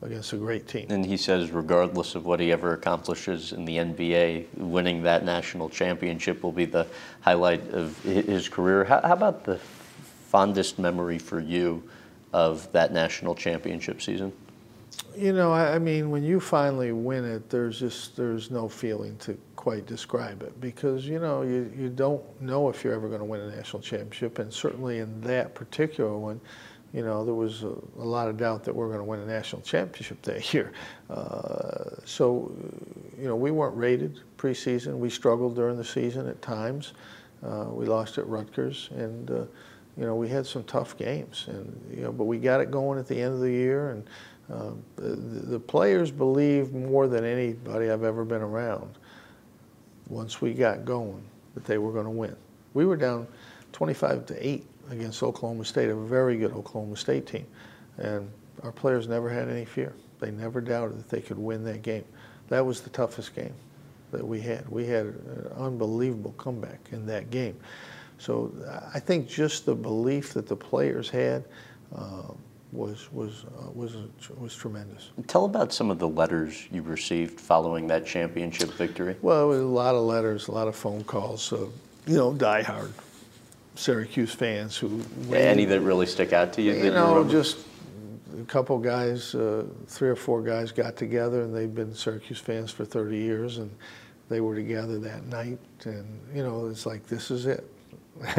against 0.01 0.31
a 0.33 0.37
great 0.37 0.67
team. 0.67 0.87
And 0.89 1.05
he 1.05 1.17
says, 1.17 1.51
regardless 1.51 2.15
of 2.15 2.25
what 2.25 2.39
he 2.39 2.51
ever 2.51 2.73
accomplishes 2.73 3.51
in 3.51 3.65
the 3.65 3.77
NBA, 3.77 4.45
winning 4.57 5.03
that 5.03 5.25
national 5.25 5.69
championship 5.69 6.41
will 6.41 6.51
be 6.51 6.65
the 6.65 6.87
highlight 7.21 7.69
of 7.71 8.01
his 8.03 8.47
career. 8.47 8.85
How, 8.85 9.01
how 9.01 9.13
about 9.13 9.43
the 9.43 9.57
fondest 9.57 10.79
memory 10.79 11.17
for 11.17 11.39
you 11.39 11.83
of 12.31 12.71
that 12.71 12.93
national 12.93 13.35
championship 13.35 14.01
season? 14.01 14.31
You 15.15 15.33
know, 15.33 15.51
I, 15.51 15.75
I 15.75 15.79
mean, 15.79 16.09
when 16.09 16.23
you 16.23 16.39
finally 16.39 16.91
win 16.91 17.25
it, 17.25 17.49
there's 17.49 17.79
just 17.79 18.15
there's 18.15 18.51
no 18.51 18.69
feeling 18.69 19.17
to 19.17 19.37
quite 19.55 19.85
describe 19.85 20.41
it 20.41 20.59
because 20.61 21.05
you 21.05 21.19
know 21.19 21.41
you, 21.41 21.71
you 21.77 21.89
don't 21.89 22.23
know 22.41 22.69
if 22.69 22.83
you're 22.83 22.93
ever 22.93 23.07
going 23.07 23.19
to 23.19 23.25
win 23.25 23.41
a 23.41 23.55
national 23.55 23.81
championship, 23.81 24.39
and 24.39 24.53
certainly 24.53 24.99
in 24.99 25.19
that 25.21 25.55
particular 25.55 26.17
one, 26.17 26.39
you 26.93 27.03
know, 27.03 27.23
there 27.23 27.35
was 27.35 27.63
a, 27.63 27.75
a 27.97 28.03
lot 28.03 28.27
of 28.29 28.37
doubt 28.37 28.63
that 28.63 28.75
we 28.75 28.83
are 28.83 28.87
going 28.87 28.99
to 28.99 29.03
win 29.03 29.19
a 29.19 29.25
national 29.25 29.61
championship 29.61 30.21
that 30.23 30.53
year. 30.53 30.71
Uh, 31.09 31.95
so, 32.05 32.51
you 33.17 33.27
know, 33.27 33.35
we 33.35 33.51
weren't 33.51 33.75
rated 33.75 34.19
preseason. 34.37 34.97
We 34.97 35.09
struggled 35.09 35.55
during 35.55 35.77
the 35.77 35.83
season 35.83 36.27
at 36.27 36.41
times. 36.41 36.93
Uh, 37.43 37.65
we 37.69 37.85
lost 37.85 38.17
at 38.17 38.27
Rutgers, 38.27 38.89
and 38.91 39.31
uh, 39.31 39.45
you 39.97 40.05
know, 40.05 40.15
we 40.15 40.27
had 40.27 40.45
some 40.45 40.63
tough 40.63 40.97
games, 40.97 41.45
and 41.47 41.93
you 41.95 42.03
know, 42.03 42.11
but 42.11 42.25
we 42.25 42.37
got 42.37 42.59
it 42.59 42.69
going 42.71 42.99
at 42.99 43.07
the 43.07 43.21
end 43.21 43.33
of 43.33 43.39
the 43.39 43.51
year, 43.51 43.91
and 43.91 44.03
uh, 44.51 44.71
the, 44.95 45.15
the, 45.15 45.59
players 45.59 46.09
believed 46.09 46.73
more 46.73 47.07
than 47.07 47.23
anybody 47.23 47.89
I've 47.91 48.03
ever 48.03 48.25
been 48.25 48.41
around 48.41 48.97
once 50.07 50.41
we 50.41 50.53
got 50.53 50.85
going 50.85 51.21
that 51.53 51.65
they 51.65 51.77
were 51.77 51.91
going 51.91 52.05
to 52.05 52.11
win. 52.11 52.35
We 52.73 52.85
were 52.85 52.95
down 52.95 53.27
25 53.73 54.25
to 54.27 54.47
8 54.47 54.65
against 54.89 55.21
Oklahoma 55.21 55.65
State, 55.65 55.89
a 55.89 55.95
very 55.95 56.37
good 56.37 56.51
Oklahoma 56.53 56.97
State 56.97 57.27
team. 57.27 57.45
And 57.97 58.29
our 58.63 58.71
players 58.71 59.07
never 59.07 59.29
had 59.29 59.49
any 59.49 59.65
fear. 59.65 59.93
They 60.19 60.31
never 60.31 60.61
doubted 60.61 60.97
that 60.97 61.09
they 61.09 61.21
could 61.21 61.37
win 61.37 61.63
that 61.65 61.81
game. 61.81 62.05
That 62.47 62.65
was 62.65 62.81
the 62.81 62.89
toughest 62.89 63.35
game 63.35 63.53
that 64.11 64.25
we 64.25 64.41
had. 64.41 64.67
We 64.69 64.85
had 64.87 65.05
an 65.05 65.51
unbelievable 65.57 66.33
comeback 66.37 66.79
in 66.91 67.05
that 67.05 67.29
game. 67.29 67.57
So 68.17 68.51
I 68.93 68.99
think 68.99 69.29
just 69.29 69.65
the 69.65 69.75
belief 69.75 70.33
that 70.33 70.47
the 70.47 70.55
players 70.55 71.09
had, 71.09 71.45
uh, 71.95 72.33
was 72.71 73.11
was 73.11 73.45
uh, 73.45 73.71
was 73.73 73.95
was 74.37 74.55
tremendous. 74.55 75.09
Tell 75.27 75.45
about 75.45 75.73
some 75.73 75.89
of 75.89 75.99
the 75.99 76.07
letters 76.07 76.67
you 76.71 76.81
received 76.81 77.39
following 77.39 77.87
that 77.87 78.05
championship 78.05 78.71
victory. 78.73 79.15
Well, 79.21 79.51
a 79.51 79.55
lot 79.55 79.95
of 79.95 80.03
letters, 80.03 80.47
a 80.47 80.51
lot 80.51 80.67
of 80.67 80.75
phone 80.75 81.03
calls. 81.03 81.51
Uh, 81.51 81.67
you 82.05 82.17
know, 82.17 82.33
die 82.33 82.61
hard 82.61 82.93
Syracuse 83.75 84.33
fans 84.33 84.77
who. 84.77 85.01
Any 85.31 85.65
that 85.65 85.81
really 85.81 86.05
stick 86.05 86.33
out 86.33 86.53
to 86.53 86.61
you? 86.61 86.73
You 86.73 86.91
know, 86.91 87.23
you 87.23 87.29
just 87.29 87.65
a 88.39 88.45
couple 88.45 88.77
guys, 88.77 89.33
uh, 89.35 89.65
three 89.87 90.09
or 90.09 90.15
four 90.15 90.41
guys 90.41 90.71
got 90.71 90.95
together, 90.95 91.41
and 91.41 91.55
they've 91.55 91.73
been 91.73 91.93
Syracuse 91.93 92.39
fans 92.39 92.71
for 92.71 92.85
30 92.85 93.17
years, 93.17 93.57
and 93.57 93.71
they 94.29 94.41
were 94.41 94.55
together 94.55 94.99
that 94.99 95.25
night, 95.25 95.59
and 95.85 96.05
you 96.33 96.43
know, 96.43 96.67
it's 96.67 96.85
like 96.85 97.07
this 97.07 97.31
is 97.31 97.45
it. 97.45 97.65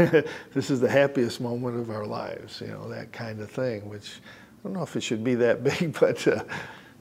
this 0.54 0.70
is 0.70 0.80
the 0.80 0.88
happiest 0.88 1.40
moment 1.40 1.78
of 1.78 1.90
our 1.90 2.06
lives, 2.06 2.60
you 2.60 2.68
know, 2.68 2.88
that 2.88 3.12
kind 3.12 3.40
of 3.40 3.50
thing. 3.50 3.88
Which 3.88 4.20
I 4.60 4.68
don't 4.68 4.74
know 4.74 4.82
if 4.82 4.96
it 4.96 5.02
should 5.02 5.24
be 5.24 5.34
that 5.36 5.64
big, 5.78 5.98
but 5.98 6.26
uh, 6.26 6.44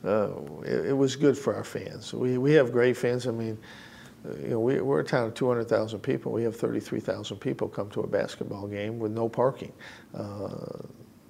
uh, 0.06 0.32
it, 0.64 0.88
it, 0.88 0.98
was 0.98 1.16
good 1.16 1.38
for 1.38 1.56
our 1.56 1.64
fans. 1.64 2.14
We 2.14 2.38
we 2.38 2.54
have 2.54 2.72
great 2.72 2.98
fans. 2.98 3.28
I 3.28 3.32
mean. 3.32 3.58
Uh, 4.28 4.36
you 4.36 4.50
know, 4.50 4.60
we, 4.60 4.78
are 4.78 5.00
a 5.00 5.04
town 5.04 5.28
of 5.28 5.34
200,000 5.34 5.98
people. 6.02 6.34
We 6.34 6.44
have 6.44 6.54
33,000 6.54 7.38
people 7.38 7.70
come 7.70 7.90
to 7.92 8.02
a 8.02 8.08
basketball 8.08 8.68
game 8.68 9.00
with 9.00 9.14
no 9.14 9.30
parking. 9.30 9.72
Uh, 10.14 10.58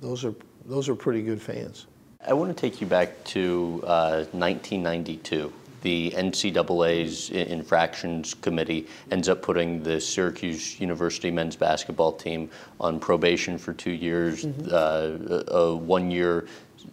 those 0.01 0.25
are 0.25 0.33
those 0.65 0.89
are 0.89 0.95
pretty 0.95 1.21
good 1.21 1.39
fans. 1.39 1.85
I 2.25 2.33
want 2.33 2.55
to 2.55 2.59
take 2.59 2.81
you 2.81 2.87
back 2.87 3.23
to 3.25 3.81
uh, 3.85 4.25
1992. 4.31 5.53
The 5.81 6.11
NCAA's 6.11 7.29
infractions 7.29 8.33
committee 8.33 8.87
ends 9.11 9.29
up 9.29 9.41
putting 9.41 9.81
the 9.81 9.99
Syracuse 10.01 10.79
University 10.79 11.31
men's 11.31 11.55
basketball 11.55 12.11
team 12.11 12.49
on 12.79 12.99
probation 12.99 13.57
for 13.57 13.73
two 13.73 13.91
years. 13.91 14.45
Mm-hmm. 14.45 14.69
Uh, 14.71 15.55
a 15.57 15.75
one-year 15.75 16.47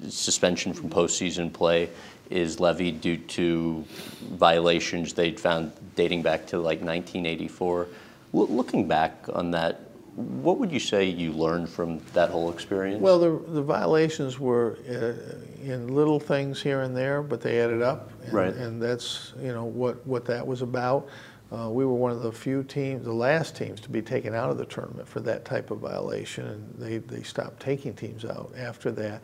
suspension 0.09 0.72
from 0.72 0.90
postseason 0.90 1.53
play 1.53 1.88
is 2.31 2.59
levied 2.59 3.01
due 3.01 3.16
to 3.16 3.85
violations 4.33 5.12
they'd 5.12 5.38
found 5.38 5.72
dating 5.94 6.22
back 6.22 6.46
to 6.46 6.57
like 6.57 6.81
1984. 6.81 7.87
L- 8.35 8.46
looking 8.49 8.88
back 8.88 9.25
on 9.33 9.53
that, 9.53 9.81
what 10.16 10.59
would 10.59 10.72
you 10.72 10.81
say 10.81 11.05
you 11.05 11.33
learned 11.33 11.68
from 11.68 11.98
that 12.14 12.31
whole 12.31 12.50
experience? 12.50 13.02
Well, 13.02 13.18
the, 13.18 13.52
the 13.52 13.62
violations 13.62 14.40
were 14.40 14.79
uh, 14.88 15.62
in 15.62 15.94
little 15.94 16.18
things 16.18 16.62
here 16.62 16.81
and 16.81 16.96
there, 16.96 17.22
but 17.22 17.42
they 17.42 17.61
added 17.61 17.83
up. 17.83 18.11
And, 18.24 18.33
right. 18.33 18.55
And 18.55 18.83
that's, 18.83 19.35
you 19.38 19.52
know, 19.52 19.66
what, 19.66 20.05
what 20.07 20.24
that 20.24 20.46
was 20.46 20.62
about. 20.62 21.09
Uh, 21.52 21.68
we 21.70 21.85
were 21.85 21.94
one 21.94 22.11
of 22.11 22.22
the 22.22 22.33
few 22.33 22.64
teams, 22.64 23.05
the 23.05 23.12
last 23.12 23.55
teams 23.55 23.79
to 23.81 23.90
be 23.90 24.02
taken 24.02 24.35
out 24.35 24.50
of 24.50 24.57
the 24.57 24.64
tournament 24.64 25.07
for 25.07 25.20
that 25.20 25.44
type 25.44 25.70
of 25.70 25.79
violation, 25.79 26.46
and 26.46 26.74
they, 26.76 26.98
they 26.98 27.22
stopped 27.22 27.61
taking 27.61 27.94
teams 27.94 28.24
out 28.24 28.52
after 28.59 28.90
that. 28.90 29.20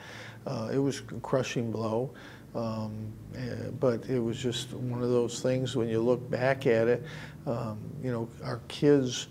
Uh, 0.47 0.71
it 0.73 0.79
was 0.79 1.01
a 1.01 1.21
crushing 1.21 1.73
blow, 1.73 2.13
um, 2.55 3.13
uh, 3.35 3.71
but 3.81 4.05
it 4.09 4.21
was 4.21 4.39
just 4.39 4.73
one 4.75 5.03
of 5.03 5.09
those 5.09 5.41
things 5.41 5.75
when 5.75 5.89
you 5.89 6.01
look 6.01 6.31
back 6.31 6.67
at 6.67 6.87
it, 6.87 7.03
um, 7.47 7.81
you 8.01 8.13
know, 8.13 8.29
our 8.45 8.61
kids 8.69 9.27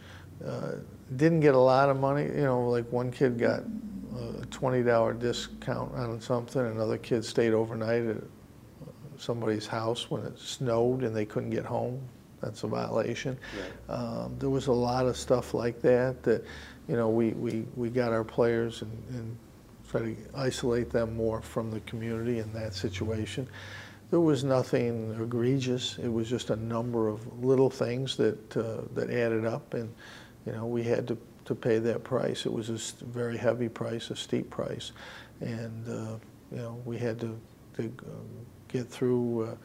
uh, 0.45 0.73
didn't 1.15 1.41
get 1.41 1.55
a 1.55 1.59
lot 1.59 1.89
of 1.89 1.99
money. 1.99 2.23
You 2.23 2.43
know, 2.43 2.69
like 2.69 2.91
one 2.91 3.11
kid 3.11 3.37
got 3.37 3.63
a 4.15 4.45
$20 4.47 5.19
discount 5.19 5.93
on 5.95 6.21
something, 6.21 6.61
another 6.61 6.97
kid 6.97 7.25
stayed 7.25 7.53
overnight 7.53 8.05
at 8.05 8.17
somebody's 9.17 9.67
house 9.67 10.09
when 10.09 10.23
it 10.23 10.37
snowed 10.39 11.03
and 11.03 11.15
they 11.15 11.25
couldn't 11.25 11.51
get 11.51 11.65
home. 11.65 12.01
That's 12.41 12.63
a 12.63 12.67
violation. 12.67 13.37
Right. 13.87 13.95
Um, 13.95 14.35
there 14.39 14.49
was 14.49 14.67
a 14.67 14.73
lot 14.73 15.05
of 15.05 15.15
stuff 15.15 15.53
like 15.53 15.79
that 15.81 16.23
that, 16.23 16.43
you 16.87 16.95
know, 16.95 17.09
we, 17.09 17.29
we, 17.31 17.65
we 17.75 17.89
got 17.89 18.11
our 18.11 18.23
players 18.23 18.81
and, 18.81 18.91
and 19.11 19.37
try 19.91 20.01
to 20.01 20.15
isolate 20.35 20.89
them 20.89 21.15
more 21.15 21.41
from 21.41 21.69
the 21.69 21.81
community 21.81 22.39
in 22.39 22.51
that 22.53 22.73
situation. 22.73 23.47
There 24.09 24.19
was 24.19 24.43
nothing 24.43 25.15
egregious. 25.21 25.97
It 25.97 26.11
was 26.11 26.29
just 26.29 26.49
a 26.49 26.55
number 26.55 27.07
of 27.07 27.43
little 27.43 27.69
things 27.69 28.17
that 28.17 28.57
uh, 28.57 28.81
that 28.93 29.09
added 29.09 29.45
up, 29.45 29.73
and 29.73 29.93
you 30.45 30.51
know, 30.53 30.65
we 30.65 30.83
had 30.83 31.07
to, 31.07 31.17
to 31.45 31.55
pay 31.55 31.79
that 31.79 32.03
price. 32.03 32.45
It 32.45 32.53
was 32.53 32.69
a 32.69 33.05
very 33.05 33.37
heavy 33.37 33.69
price, 33.69 34.09
a 34.09 34.15
steep 34.15 34.49
price, 34.49 34.91
and 35.39 35.87
uh, 35.87 36.17
you 36.51 36.57
know, 36.57 36.81
we 36.85 36.97
had 36.97 37.19
to, 37.19 37.39
to 37.77 37.83
um, 37.83 38.27
get 38.67 38.87
through 38.87 39.43
uh, 39.43 39.55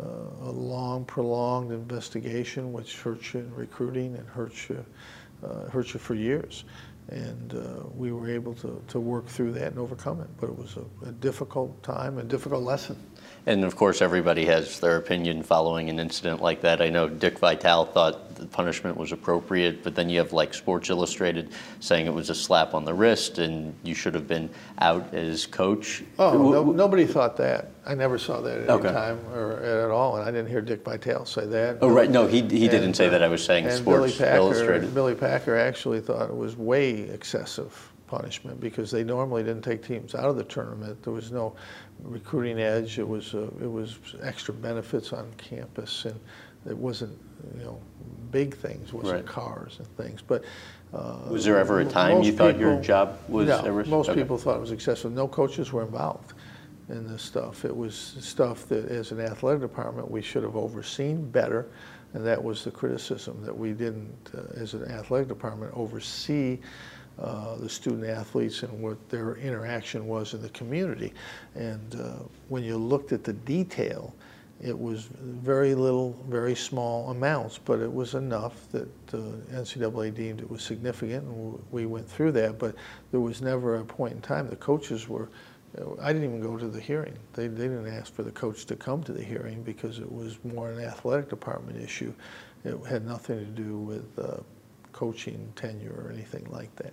uh, 0.00 0.48
a 0.48 0.50
long, 0.50 1.04
prolonged 1.04 1.72
investigation, 1.72 2.72
which 2.72 2.96
hurts 2.98 3.34
you 3.34 3.40
in 3.40 3.54
recruiting 3.54 4.14
and 4.16 4.26
hurts 4.28 4.68
you, 4.68 4.84
uh, 5.44 5.68
hurts 5.68 5.94
you 5.94 6.00
for 6.00 6.14
years. 6.14 6.64
And 7.08 7.54
uh, 7.54 7.88
we 7.94 8.12
were 8.12 8.30
able 8.30 8.54
to, 8.54 8.82
to 8.88 9.00
work 9.00 9.26
through 9.26 9.52
that 9.52 9.68
and 9.68 9.78
overcome 9.78 10.20
it. 10.20 10.28
But 10.40 10.50
it 10.50 10.56
was 10.56 10.76
a, 10.76 11.08
a 11.08 11.12
difficult 11.12 11.82
time, 11.82 12.18
a 12.18 12.22
difficult 12.22 12.62
lesson. 12.62 12.96
And 13.46 13.64
of 13.64 13.74
course, 13.74 14.02
everybody 14.02 14.44
has 14.46 14.80
their 14.80 14.96
opinion 14.96 15.42
following 15.42 15.88
an 15.88 15.98
incident 15.98 16.42
like 16.42 16.60
that. 16.60 16.82
I 16.82 16.90
know 16.90 17.08
Dick 17.08 17.38
Vitale 17.38 17.86
thought 17.86 18.34
the 18.34 18.46
punishment 18.46 18.96
was 18.96 19.12
appropriate, 19.12 19.82
but 19.82 19.94
then 19.94 20.08
you 20.08 20.18
have 20.18 20.32
like 20.32 20.52
Sports 20.54 20.90
Illustrated 20.90 21.50
saying 21.80 22.06
it 22.06 22.12
was 22.12 22.30
a 22.30 22.34
slap 22.34 22.74
on 22.74 22.84
the 22.84 22.92
wrist 22.92 23.38
and 23.38 23.74
you 23.82 23.94
should 23.94 24.14
have 24.14 24.26
been 24.28 24.50
out 24.78 25.12
as 25.14 25.46
coach. 25.46 26.02
Oh, 26.18 26.50
no, 26.50 26.64
nobody 26.72 27.06
thought 27.06 27.36
that. 27.38 27.70
I 27.86 27.94
never 27.94 28.18
saw 28.18 28.40
that 28.42 28.60
at 28.60 28.70
okay. 28.70 28.88
any 28.88 28.96
time 28.96 29.18
or 29.32 29.60
at 29.62 29.90
all, 29.90 30.16
and 30.16 30.28
I 30.28 30.30
didn't 30.30 30.48
hear 30.48 30.60
Dick 30.60 30.84
Vitale 30.84 31.24
say 31.24 31.46
that. 31.46 31.78
Oh, 31.80 31.88
right. 31.88 32.10
No, 32.10 32.26
he, 32.26 32.42
he 32.42 32.42
and, 32.42 32.70
didn't 32.70 32.94
say 32.94 33.08
that. 33.08 33.22
I 33.22 33.28
was 33.28 33.42
saying 33.42 33.70
Sports 33.70 34.16
Billy 34.16 34.30
Packer, 34.30 34.36
Illustrated. 34.36 34.94
Billy 34.94 35.14
Packer 35.14 35.56
actually 35.56 36.00
thought 36.00 36.28
it 36.28 36.36
was 36.36 36.56
way 36.56 37.00
excessive 37.00 37.90
punishment 38.06 38.60
because 38.60 38.90
they 38.90 39.04
normally 39.04 39.42
didn't 39.42 39.62
take 39.62 39.86
teams 39.86 40.14
out 40.14 40.28
of 40.28 40.36
the 40.36 40.44
tournament. 40.44 41.02
There 41.02 41.12
was 41.12 41.32
no 41.32 41.54
recruiting 42.02 42.60
edge. 42.60 42.98
It 42.98 43.08
was 43.08 43.34
uh, 43.34 43.50
it 43.60 43.70
was 43.70 43.98
extra 44.22 44.54
benefits 44.54 45.12
on 45.12 45.30
campus, 45.36 46.04
and 46.04 46.18
it 46.68 46.76
wasn't 46.76 47.18
you 47.58 47.64
know 47.64 47.80
big 48.30 48.56
things. 48.56 48.88
It 48.88 48.94
wasn't 48.94 49.14
right. 49.14 49.26
cars 49.26 49.78
and 49.78 49.88
things. 49.96 50.22
But 50.22 50.44
uh, 50.92 51.18
was 51.28 51.44
there 51.44 51.58
ever 51.58 51.80
a 51.80 51.84
time 51.84 52.22
you 52.22 52.32
thought 52.32 52.58
your 52.58 52.80
job 52.80 53.18
was? 53.28 53.48
No, 53.48 53.60
ever, 53.60 53.84
most 53.84 54.08
okay. 54.10 54.20
people 54.20 54.38
thought 54.38 54.56
it 54.56 54.60
was 54.60 54.72
excessive. 54.72 55.12
No 55.12 55.28
coaches 55.28 55.72
were 55.72 55.82
involved 55.82 56.34
in 56.88 57.06
this 57.06 57.22
stuff. 57.22 57.64
It 57.64 57.74
was 57.74 58.16
stuff 58.20 58.66
that, 58.68 58.86
as 58.86 59.12
an 59.12 59.20
athletic 59.20 59.60
department, 59.60 60.10
we 60.10 60.22
should 60.22 60.42
have 60.42 60.56
overseen 60.56 61.30
better. 61.30 61.68
And 62.12 62.26
that 62.26 62.42
was 62.42 62.64
the 62.64 62.72
criticism 62.72 63.40
that 63.44 63.56
we 63.56 63.72
didn't, 63.72 64.30
uh, 64.36 64.60
as 64.60 64.74
an 64.74 64.90
athletic 64.90 65.28
department, 65.28 65.72
oversee 65.76 66.58
uh, 67.20 67.56
the 67.56 67.68
student 67.68 68.04
athletes 68.04 68.62
and 68.62 68.82
what 68.82 69.08
their 69.08 69.36
interaction 69.36 70.06
was 70.06 70.34
in 70.34 70.42
the 70.42 70.48
community. 70.50 71.12
And 71.54 71.94
uh, 71.94 72.12
when 72.48 72.64
you 72.64 72.76
looked 72.76 73.12
at 73.12 73.24
the 73.24 73.34
detail, 73.34 74.14
it 74.62 74.78
was 74.78 75.08
very 75.20 75.74
little, 75.74 76.16
very 76.28 76.54
small 76.54 77.10
amounts, 77.10 77.58
but 77.58 77.80
it 77.80 77.92
was 77.92 78.14
enough 78.14 78.70
that 78.72 78.88
uh, 79.14 79.18
NCAA 79.52 80.14
deemed 80.14 80.40
it 80.40 80.50
was 80.50 80.62
significant, 80.62 81.24
and 81.24 81.62
we 81.70 81.86
went 81.86 82.08
through 82.08 82.32
that. 82.32 82.58
But 82.58 82.74
there 83.10 83.20
was 83.20 83.40
never 83.40 83.76
a 83.76 83.84
point 83.84 84.14
in 84.14 84.20
time 84.20 84.48
the 84.48 84.56
coaches 84.56 85.08
were. 85.08 85.28
I 86.02 86.12
didn't 86.12 86.28
even 86.28 86.40
go 86.40 86.56
to 86.56 86.66
the 86.66 86.80
hearing. 86.80 87.16
They, 87.32 87.46
they 87.46 87.68
didn't 87.68 87.86
ask 87.86 88.12
for 88.12 88.24
the 88.24 88.32
coach 88.32 88.66
to 88.66 88.76
come 88.76 89.04
to 89.04 89.12
the 89.12 89.22
hearing 89.22 89.62
because 89.62 90.00
it 90.00 90.10
was 90.10 90.36
more 90.42 90.72
an 90.72 90.80
athletic 90.80 91.30
department 91.30 91.80
issue. 91.80 92.12
It 92.64 92.76
had 92.86 93.06
nothing 93.06 93.38
to 93.38 93.44
do 93.44 93.78
with 93.78 94.18
uh, 94.18 94.38
coaching 94.92 95.52
tenure 95.54 95.94
or 95.96 96.10
anything 96.12 96.46
like 96.50 96.74
that. 96.76 96.92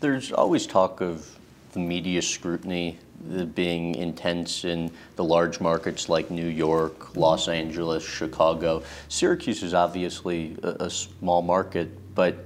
There's 0.00 0.30
always 0.30 0.66
talk 0.66 1.00
of 1.00 1.26
the 1.72 1.78
media 1.78 2.20
scrutiny 2.20 2.98
being 3.54 3.94
intense 3.94 4.64
in 4.64 4.90
the 5.16 5.24
large 5.24 5.58
markets 5.58 6.08
like 6.08 6.30
New 6.30 6.46
York, 6.46 7.16
Los 7.16 7.48
Angeles, 7.48 8.06
Chicago. 8.06 8.82
Syracuse 9.08 9.62
is 9.62 9.72
obviously 9.72 10.56
a, 10.62 10.84
a 10.84 10.90
small 10.90 11.40
market, 11.40 11.88
but 12.14 12.36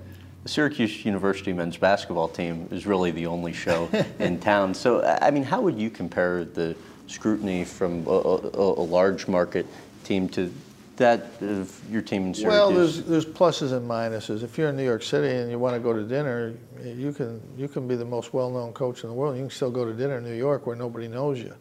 the 0.45 0.49
Syracuse 0.49 1.05
University 1.05 1.53
men's 1.53 1.77
basketball 1.77 2.29
team 2.29 2.69
is 2.71 2.87
really 2.87 3.11
the 3.11 3.27
only 3.27 3.53
show 3.53 3.89
in 4.21 4.39
town. 4.39 4.73
So, 4.73 5.03
I 5.21 5.31
mean, 5.31 5.43
how 5.43 5.61
would 5.61 5.79
you 5.79 5.91
compare 5.91 6.45
the 6.45 6.77
scrutiny 7.09 7.65
from 7.65 8.07
a, 8.07 8.11
a, 8.11 8.81
a 8.81 8.87
large 8.87 9.27
market 9.27 9.67
team 10.05 10.29
to 10.31 10.53
that 11.01 11.31
of 11.41 11.81
your 11.91 12.03
team 12.03 12.27
in 12.27 12.35
Syracuse? 12.35 12.53
Well, 12.53 12.71
there's 12.71 13.03
there's 13.03 13.27
pluses 13.27 13.73
and 13.73 13.89
minuses. 13.89 14.43
If 14.43 14.57
you're 14.57 14.69
in 14.69 14.77
New 14.77 14.85
York 14.85 15.03
City 15.03 15.35
and 15.35 15.51
you 15.51 15.59
want 15.59 15.75
to 15.75 15.81
go 15.81 15.93
to 15.93 16.05
dinner, 16.05 16.55
you 16.85 17.13
can 17.13 17.43
you 17.57 17.69
can 17.69 17.89
be 17.89 17.97
the 17.97 18.05
most 18.05 18.33
well-known 18.33 18.73
coach 18.73 19.03
in 19.03 19.09
the 19.09 19.15
world. 19.15 19.37
You 19.37 19.43
can 19.43 19.51
still 19.51 19.71
go 19.71 19.85
to 19.85 19.93
dinner 19.93 20.19
in 20.19 20.25
New 20.25 20.37
York 20.37 20.67
where 20.67 20.77
nobody 20.77 21.09
knows 21.09 21.41
you. 21.41 21.55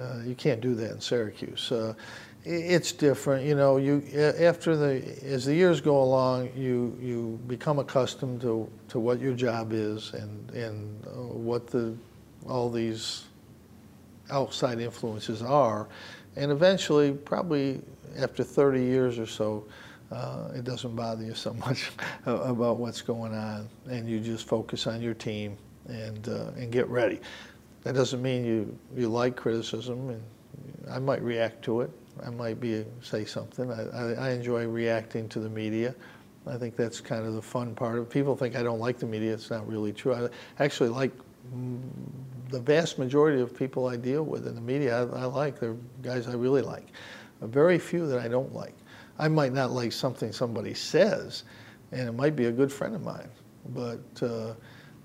Uh, 0.00 0.20
you 0.24 0.34
can't 0.34 0.60
do 0.60 0.74
that 0.74 0.90
in 0.90 1.00
Syracuse. 1.00 1.70
Uh, 1.70 1.94
it's 2.44 2.92
different, 2.92 3.44
you 3.44 3.54
know. 3.54 3.76
You 3.76 4.02
after 4.40 4.74
the 4.74 5.02
as 5.22 5.44
the 5.44 5.54
years 5.54 5.80
go 5.80 6.02
along, 6.02 6.50
you 6.56 6.96
you 7.00 7.38
become 7.46 7.78
accustomed 7.78 8.40
to, 8.40 8.70
to 8.88 8.98
what 8.98 9.20
your 9.20 9.34
job 9.34 9.72
is 9.72 10.14
and 10.14 10.50
and 10.52 11.06
uh, 11.06 11.10
what 11.10 11.66
the 11.66 11.94
all 12.48 12.70
these 12.70 13.26
outside 14.30 14.80
influences 14.80 15.42
are, 15.42 15.88
and 16.36 16.50
eventually, 16.50 17.12
probably 17.12 17.80
after 18.18 18.42
30 18.42 18.82
years 18.82 19.18
or 19.18 19.26
so, 19.26 19.64
uh, 20.10 20.48
it 20.54 20.64
doesn't 20.64 20.96
bother 20.96 21.24
you 21.24 21.34
so 21.34 21.52
much 21.66 21.90
about 22.26 22.78
what's 22.78 23.02
going 23.02 23.34
on, 23.34 23.68
and 23.90 24.08
you 24.08 24.20
just 24.20 24.46
focus 24.46 24.86
on 24.86 25.02
your 25.02 25.14
team 25.14 25.56
and 25.88 26.28
uh, 26.28 26.50
and 26.56 26.72
get 26.72 26.88
ready. 26.88 27.20
That 27.82 27.94
doesn't 27.94 28.22
mean 28.22 28.44
you 28.44 28.78
you 28.96 29.08
like 29.08 29.36
criticism, 29.36 30.10
and 30.10 30.22
I 30.90 30.98
might 30.98 31.22
react 31.22 31.62
to 31.64 31.82
it. 31.82 31.90
I 32.24 32.30
might 32.30 32.60
be 32.60 32.84
say 33.00 33.24
something. 33.24 33.70
I, 33.70 33.82
I, 33.90 34.12
I 34.12 34.30
enjoy 34.30 34.66
reacting 34.66 35.28
to 35.30 35.40
the 35.40 35.48
media. 35.48 35.94
I 36.46 36.56
think 36.56 36.76
that's 36.76 37.00
kind 37.00 37.26
of 37.26 37.34
the 37.34 37.42
fun 37.42 37.74
part 37.74 37.98
of 37.98 38.08
People 38.08 38.34
think 38.34 38.56
I 38.56 38.62
don't 38.62 38.80
like 38.80 38.98
the 38.98 39.06
media. 39.06 39.34
It's 39.34 39.50
not 39.50 39.68
really 39.68 39.92
true. 39.92 40.14
I 40.14 40.28
actually 40.62 40.88
like 40.88 41.12
the 42.48 42.60
vast 42.60 42.98
majority 42.98 43.40
of 43.40 43.56
people 43.56 43.86
I 43.86 43.96
deal 43.96 44.22
with 44.22 44.46
in 44.46 44.54
the 44.54 44.60
media. 44.60 45.04
I, 45.12 45.22
I 45.22 45.24
like. 45.24 45.60
They're 45.60 45.76
guys 46.02 46.28
I 46.28 46.34
really 46.34 46.62
like. 46.62 46.86
Very 47.40 47.78
few 47.78 48.06
that 48.08 48.20
I 48.20 48.28
don't 48.28 48.54
like. 48.54 48.74
I 49.18 49.28
might 49.28 49.52
not 49.52 49.70
like 49.70 49.92
something 49.92 50.32
somebody 50.32 50.74
says, 50.74 51.44
and 51.92 52.08
it 52.08 52.12
might 52.12 52.36
be 52.36 52.46
a 52.46 52.52
good 52.52 52.72
friend 52.72 52.94
of 52.94 53.02
mine, 53.02 53.28
but. 53.70 54.00
Uh, 54.22 54.54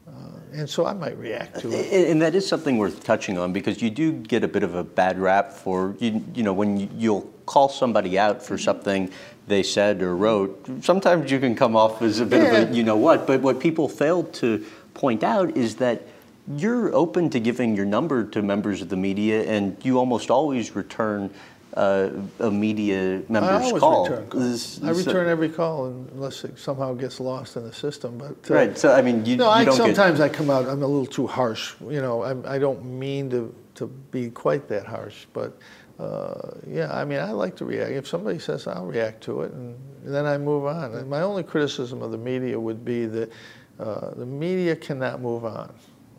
uh, 0.06 0.12
and 0.52 0.70
so 0.70 0.86
I 0.86 0.94
might 0.94 1.18
react 1.18 1.62
to 1.62 1.72
it. 1.72 2.12
And 2.12 2.22
that 2.22 2.36
is 2.36 2.46
something 2.46 2.78
worth 2.78 3.06
touching 3.06 3.38
on 3.38 3.54
because 3.54 3.82
you 3.82 3.90
do 3.90 4.12
get 4.12 4.44
a 4.44 4.50
bit 4.50 4.62
of 4.62 4.76
a 4.76 4.84
bad 4.84 5.18
rap 5.18 5.54
for, 5.54 5.96
you, 6.00 6.24
you 6.36 6.44
know, 6.44 6.52
when 6.52 7.00
you'll 7.00 7.22
call 7.46 7.70
somebody 7.70 8.20
out 8.20 8.44
for 8.44 8.58
something 8.58 9.10
they 9.48 9.64
said 9.64 10.02
or 10.02 10.16
wrote, 10.16 10.70
sometimes 10.82 11.32
you 11.32 11.40
can 11.40 11.56
come 11.56 11.78
off 11.78 12.02
as 12.02 12.20
a 12.20 12.26
bit 12.26 12.42
yeah. 12.42 12.58
of 12.58 12.72
a 12.72 12.76
you 12.76 12.84
know 12.84 12.98
what. 12.98 13.26
But 13.26 13.42
what 13.42 13.62
people 13.62 13.88
fail 13.88 14.24
to 14.24 14.66
point 14.94 15.24
out 15.24 15.56
is 15.56 15.78
that 15.78 16.06
you're 16.48 16.94
open 16.94 17.30
to 17.32 17.40
giving 17.40 17.76
your 17.76 17.86
number 17.86 18.26
to 18.26 18.42
members 18.42 18.82
of 18.82 18.90
the 18.90 18.98
media, 18.98 19.44
and 19.44 19.78
you 19.86 19.98
almost 19.98 20.30
always 20.30 20.76
return 20.76 21.30
uh, 21.76 22.10
a 22.40 22.52
media 22.52 23.24
member's 23.30 23.74
I 23.74 23.80
call. 23.80 24.04
Return 24.04 24.28
calls. 24.28 24.84
I 24.84 24.92
return 24.92 25.30
every 25.30 25.50
call 25.50 25.88
unless 25.88 26.44
it 26.44 26.60
somehow 26.60 26.94
gets 26.94 27.20
lost 27.20 27.56
in 27.56 27.64
the 27.64 27.74
system. 27.74 28.18
But 28.18 28.52
uh, 28.52 28.54
right, 28.54 28.78
so 28.78 28.94
I 28.94 29.02
mean, 29.02 29.26
you, 29.26 29.38
no, 29.38 29.46
you 29.46 29.72
I, 29.72 29.76
sometimes 29.76 30.20
get... 30.20 30.32
I 30.32 30.34
come 30.34 30.50
out. 30.50 30.68
I'm 30.68 30.84
a 30.84 30.88
little 30.88 31.06
too 31.06 31.28
harsh. 31.28 31.76
You 31.82 32.02
know, 32.02 32.22
I, 32.22 32.56
I 32.56 32.60
don't 32.60 32.84
mean 32.86 33.30
to 33.32 33.56
to 33.76 33.88
be 33.88 34.30
quite 34.30 34.68
that 34.70 34.86
harsh, 34.86 35.26
but. 35.34 35.58
Uh, 36.00 36.56
yeah, 36.68 36.92
I 36.92 37.06
mean, 37.06 37.20
I 37.20 37.32
like 37.32 37.56
to 37.58 37.66
react. 37.66 37.92
If 37.92 38.08
somebody 38.08 38.40
says, 38.40 38.66
I'll 38.66 38.88
react 38.88 39.22
to 39.26 39.42
it, 39.42 39.52
and, 39.54 39.76
and 40.04 40.14
then 40.14 40.26
I 40.26 40.40
move 40.40 40.66
on. 40.66 40.96
And 40.96 41.08
my 41.08 41.22
only 41.22 41.44
criticism 41.44 42.02
of 42.02 42.12
the 42.12 42.18
media 42.18 42.60
would 42.60 42.84
be 42.84 43.06
that 43.06 43.32
uh, 43.80 44.10
the 44.16 44.26
media 44.26 44.76
cannot 44.76 45.22
move 45.22 45.46
on 45.46 45.72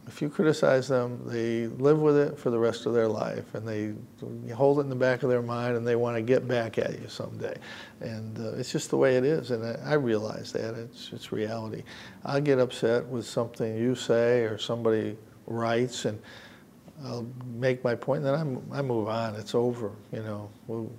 if 0.07 0.21
you 0.21 0.29
criticize 0.29 0.89
them, 0.89 1.21
they 1.25 1.67
live 1.67 2.01
with 2.01 2.17
it 2.17 2.39
for 2.39 2.51
the 2.51 2.59
rest 2.59 2.87
of 2.87 2.93
their 2.93 3.09
life, 3.09 3.55
and 3.55 3.67
they 3.67 3.95
hold 4.53 4.79
it 4.79 4.83
in 4.83 4.89
the 4.89 4.95
back 4.95 5.23
of 5.23 5.31
their 5.31 5.43
mind, 5.43 5.77
and 5.77 5.87
they 5.87 5.97
want 5.97 6.17
to 6.17 6.23
get 6.23 6.47
back 6.47 6.79
at 6.79 7.01
you 7.01 7.09
someday. 7.09 7.57
And 8.01 8.39
uh, 8.39 8.53
it's 8.53 8.71
just 8.71 8.91
the 8.91 8.97
way 8.97 9.17
it 9.17 9.25
is, 9.25 9.51
and 9.51 9.65
I, 9.65 9.93
I 9.93 9.95
realize 9.95 10.53
that 10.53 10.75
it's 10.75 11.11
it's 11.13 11.33
reality. 11.33 11.83
I 12.25 12.41
get 12.41 12.59
upset 12.59 13.07
with 13.07 13.27
something 13.27 13.77
you 13.77 13.95
say 13.95 14.43
or 14.43 14.59
somebody 14.59 15.17
writes, 15.47 16.05
and 16.05 16.21
I'll 17.05 17.27
make 17.55 17.83
my 17.83 17.95
point, 17.95 18.25
and 18.25 18.27
then 18.27 18.35
I'm, 18.35 18.63
I 18.73 18.83
move 18.83 19.09
on. 19.09 19.35
It's 19.37 19.55
over. 19.55 19.93
You 20.13 20.23
know, 20.23 20.51
we'll 20.67 20.93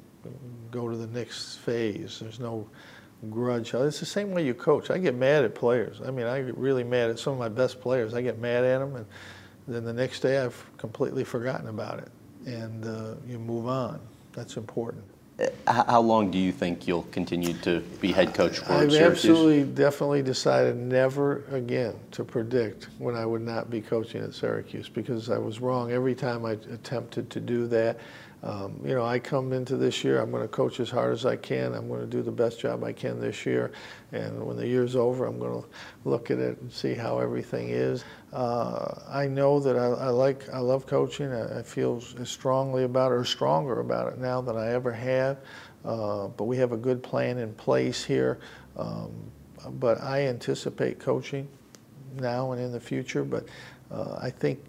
go 0.71 0.89
to 0.89 0.97
the 0.97 1.07
next 1.07 1.57
phase. 1.57 2.19
There's 2.19 2.39
no 2.39 2.67
grudge. 3.29 3.73
It's 3.73 3.99
the 3.99 4.05
same 4.05 4.31
way 4.31 4.45
you 4.45 4.53
coach. 4.53 4.89
I 4.89 4.97
get 4.97 5.15
mad 5.15 5.43
at 5.43 5.55
players. 5.55 6.01
I 6.05 6.11
mean, 6.11 6.25
I 6.25 6.41
get 6.41 6.57
really 6.57 6.83
mad 6.83 7.09
at 7.09 7.19
some 7.19 7.33
of 7.33 7.39
my 7.39 7.49
best 7.49 7.81
players. 7.81 8.13
I 8.13 8.21
get 8.21 8.39
mad 8.39 8.63
at 8.63 8.79
them, 8.79 8.95
and 8.95 9.05
then 9.67 9.83
the 9.83 9.93
next 9.93 10.21
day 10.21 10.39
I've 10.39 10.65
completely 10.77 11.23
forgotten 11.23 11.67
about 11.67 11.99
it, 11.99 12.09
and 12.45 12.85
uh, 12.85 13.15
you 13.27 13.39
move 13.39 13.67
on. 13.67 13.99
That's 14.33 14.57
important. 14.57 15.03
How 15.67 15.99
long 15.99 16.31
do 16.31 16.37
you 16.37 16.53
think 16.53 16.87
you'll 16.87 17.07
continue 17.11 17.53
to 17.55 17.81
be 17.99 18.13
head 18.13 18.33
coach 18.33 18.59
for 18.59 18.71
I've 18.71 18.91
Syracuse? 18.91 19.25
absolutely, 19.25 19.63
definitely 19.63 20.21
decided 20.21 20.77
never 20.77 21.43
again 21.51 21.95
to 22.11 22.23
predict 22.23 22.87
when 22.99 23.15
I 23.15 23.25
would 23.25 23.41
not 23.41 23.69
be 23.69 23.81
coaching 23.81 24.23
at 24.23 24.33
Syracuse 24.33 24.87
because 24.87 25.29
I 25.29 25.37
was 25.37 25.59
wrong 25.59 25.91
every 25.91 26.15
time 26.15 26.45
I 26.45 26.51
attempted 26.51 27.29
to 27.31 27.41
do 27.41 27.67
that. 27.67 27.99
Um, 28.43 28.79
you 28.83 28.93
know, 28.93 29.03
I 29.03 29.17
come 29.17 29.53
into 29.53 29.75
this 29.75 30.03
year, 30.03 30.21
I'm 30.21 30.29
going 30.29 30.43
to 30.43 30.47
coach 30.47 30.79
as 30.79 30.89
hard 30.89 31.13
as 31.13 31.25
I 31.25 31.35
can. 31.35 31.73
I'm 31.73 31.87
going 31.87 32.01
to 32.01 32.07
do 32.07 32.21
the 32.21 32.31
best 32.31 32.59
job 32.59 32.83
I 32.83 32.93
can 32.93 33.19
this 33.19 33.45
year. 33.45 33.71
And 34.11 34.45
when 34.45 34.55
the 34.55 34.67
year's 34.67 34.95
over, 34.95 35.25
I'm 35.25 35.39
going 35.39 35.63
to 35.63 35.67
look 36.03 36.29
at 36.29 36.37
it 36.37 36.61
and 36.61 36.71
see 36.71 36.93
how 36.93 37.17
everything 37.17 37.69
is. 37.69 38.05
Uh, 38.31 39.01
I 39.09 39.27
know 39.27 39.59
that 39.59 39.75
I, 39.75 39.85
I, 39.85 40.09
like, 40.09 40.47
I 40.53 40.59
love 40.59 40.85
coaching. 40.85 41.31
I, 41.31 41.59
I, 41.59 41.63
feel 41.63 42.03
as 42.19 42.29
strongly 42.29 42.83
about 42.83 43.11
it 43.11 43.15
or 43.15 43.25
stronger 43.25 43.79
about 43.79 44.13
it 44.13 44.19
now 44.19 44.41
than 44.41 44.57
I 44.57 44.73
ever 44.73 44.91
have. 44.91 45.37
Uh, 45.83 46.27
but 46.27 46.43
we 46.43 46.57
have 46.57 46.71
a 46.71 46.77
good 46.77 47.01
plan 47.01 47.37
in 47.37 47.53
place 47.53 48.03
here. 48.03 48.39
Um, 48.77 49.11
but 49.79 50.01
I 50.01 50.27
anticipate 50.27 50.99
coaching 50.99 51.47
now 52.15 52.51
and 52.51 52.61
in 52.61 52.71
the 52.71 52.79
future. 52.79 53.23
But 53.23 53.45
uh, 53.91 54.19
I 54.21 54.29
think 54.29 54.59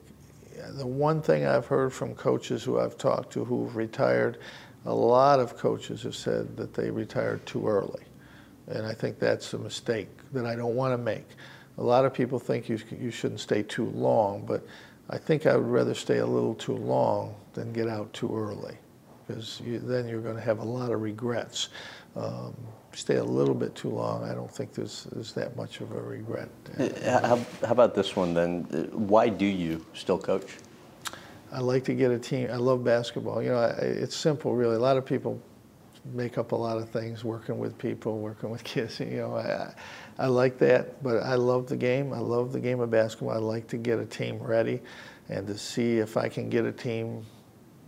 the 0.72 0.86
one 0.86 1.22
thing 1.22 1.46
I've 1.46 1.66
heard 1.66 1.92
from 1.92 2.14
coaches 2.14 2.62
who 2.62 2.78
I've 2.78 2.96
talked 2.96 3.32
to 3.34 3.44
who've 3.44 3.74
retired, 3.74 4.38
a 4.84 4.94
lot 4.94 5.40
of 5.40 5.56
coaches 5.56 6.02
have 6.02 6.16
said 6.16 6.56
that 6.56 6.74
they 6.74 6.90
retired 6.90 7.44
too 7.46 7.66
early. 7.66 8.04
And 8.68 8.86
I 8.86 8.94
think 8.94 9.18
that's 9.18 9.52
a 9.54 9.58
mistake 9.58 10.08
that 10.32 10.46
I 10.46 10.56
don't 10.56 10.74
want 10.74 10.92
to 10.92 10.98
make. 10.98 11.26
A 11.78 11.82
lot 11.82 12.04
of 12.04 12.14
people 12.14 12.38
think 12.38 12.68
you, 12.68 12.78
you 12.98 13.10
shouldn't 13.10 13.40
stay 13.40 13.62
too 13.62 13.86
long, 13.90 14.44
but 14.46 14.66
I 15.10 15.18
think 15.18 15.46
I 15.46 15.56
would 15.56 15.66
rather 15.66 15.94
stay 15.94 16.18
a 16.18 16.26
little 16.26 16.54
too 16.54 16.76
long 16.76 17.34
than 17.52 17.72
get 17.72 17.88
out 17.88 18.12
too 18.12 18.36
early 18.36 18.76
because 19.26 19.60
you, 19.64 19.78
then 19.78 20.08
you're 20.08 20.20
going 20.20 20.36
to 20.36 20.42
have 20.42 20.60
a 20.60 20.64
lot 20.64 20.90
of 20.90 21.00
regrets. 21.00 21.68
Um, 22.14 22.54
stay 22.96 23.16
a 23.16 23.24
little 23.24 23.54
bit 23.54 23.74
too 23.74 23.90
long, 23.90 24.24
I 24.24 24.34
don't 24.34 24.50
think 24.50 24.72
there's, 24.72 25.04
there's 25.12 25.32
that 25.34 25.54
much 25.54 25.80
of 25.80 25.92
a 25.92 26.00
regret. 26.00 26.48
Uh, 26.78 27.20
how, 27.20 27.36
how 27.36 27.72
about 27.72 27.94
this 27.94 28.16
one 28.16 28.32
then? 28.32 28.66
Uh, 28.72 28.96
why 28.96 29.28
do 29.28 29.44
you 29.44 29.84
still 29.92 30.18
coach? 30.18 30.56
I 31.52 31.60
like 31.60 31.84
to 31.84 31.94
get 31.94 32.10
a 32.10 32.18
team. 32.18 32.48
I 32.50 32.56
love 32.56 32.82
basketball. 32.82 33.42
You 33.42 33.50
know, 33.50 33.58
I, 33.58 33.68
it's 33.68 34.16
simple, 34.16 34.54
really. 34.54 34.76
A 34.76 34.80
lot 34.80 34.96
of 34.96 35.04
people 35.04 35.40
make 36.14 36.38
up 36.38 36.52
a 36.52 36.56
lot 36.56 36.78
of 36.78 36.88
things, 36.88 37.22
working 37.22 37.58
with 37.58 37.76
people, 37.76 38.18
working 38.18 38.48
with 38.48 38.64
kids. 38.72 38.98
You 38.98 39.18
know, 39.18 39.36
I, 39.36 39.74
I 40.18 40.26
like 40.26 40.58
that, 40.58 41.02
but 41.02 41.22
I 41.22 41.34
love 41.34 41.68
the 41.68 41.76
game. 41.76 42.14
I 42.14 42.18
love 42.18 42.52
the 42.52 42.60
game 42.60 42.80
of 42.80 42.90
basketball. 42.90 43.30
I 43.30 43.38
like 43.38 43.68
to 43.68 43.76
get 43.76 43.98
a 43.98 44.06
team 44.06 44.38
ready 44.38 44.80
and 45.28 45.46
to 45.46 45.58
see 45.58 45.98
if 45.98 46.16
I 46.16 46.28
can 46.28 46.48
get 46.48 46.64
a 46.64 46.72
team 46.72 47.24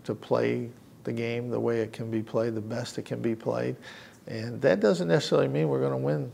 to 0.05 0.15
play 0.15 0.69
the 1.05 1.13
game 1.13 1.49
the 1.49 1.59
way 1.59 1.81
it 1.81 1.93
can 1.93 2.11
be 2.11 2.23
played, 2.23 2.55
the 2.55 2.61
best 2.61 2.99
it 2.99 3.07
can 3.07 3.23
be 3.23 3.35
played. 3.35 3.77
And 4.29 4.61
that 4.61 4.81
doesn't 4.81 5.09
necessarily 5.09 5.49
mean 5.49 5.69
we're 5.69 5.81
going 5.81 5.93
to 5.93 5.97
win 5.97 6.31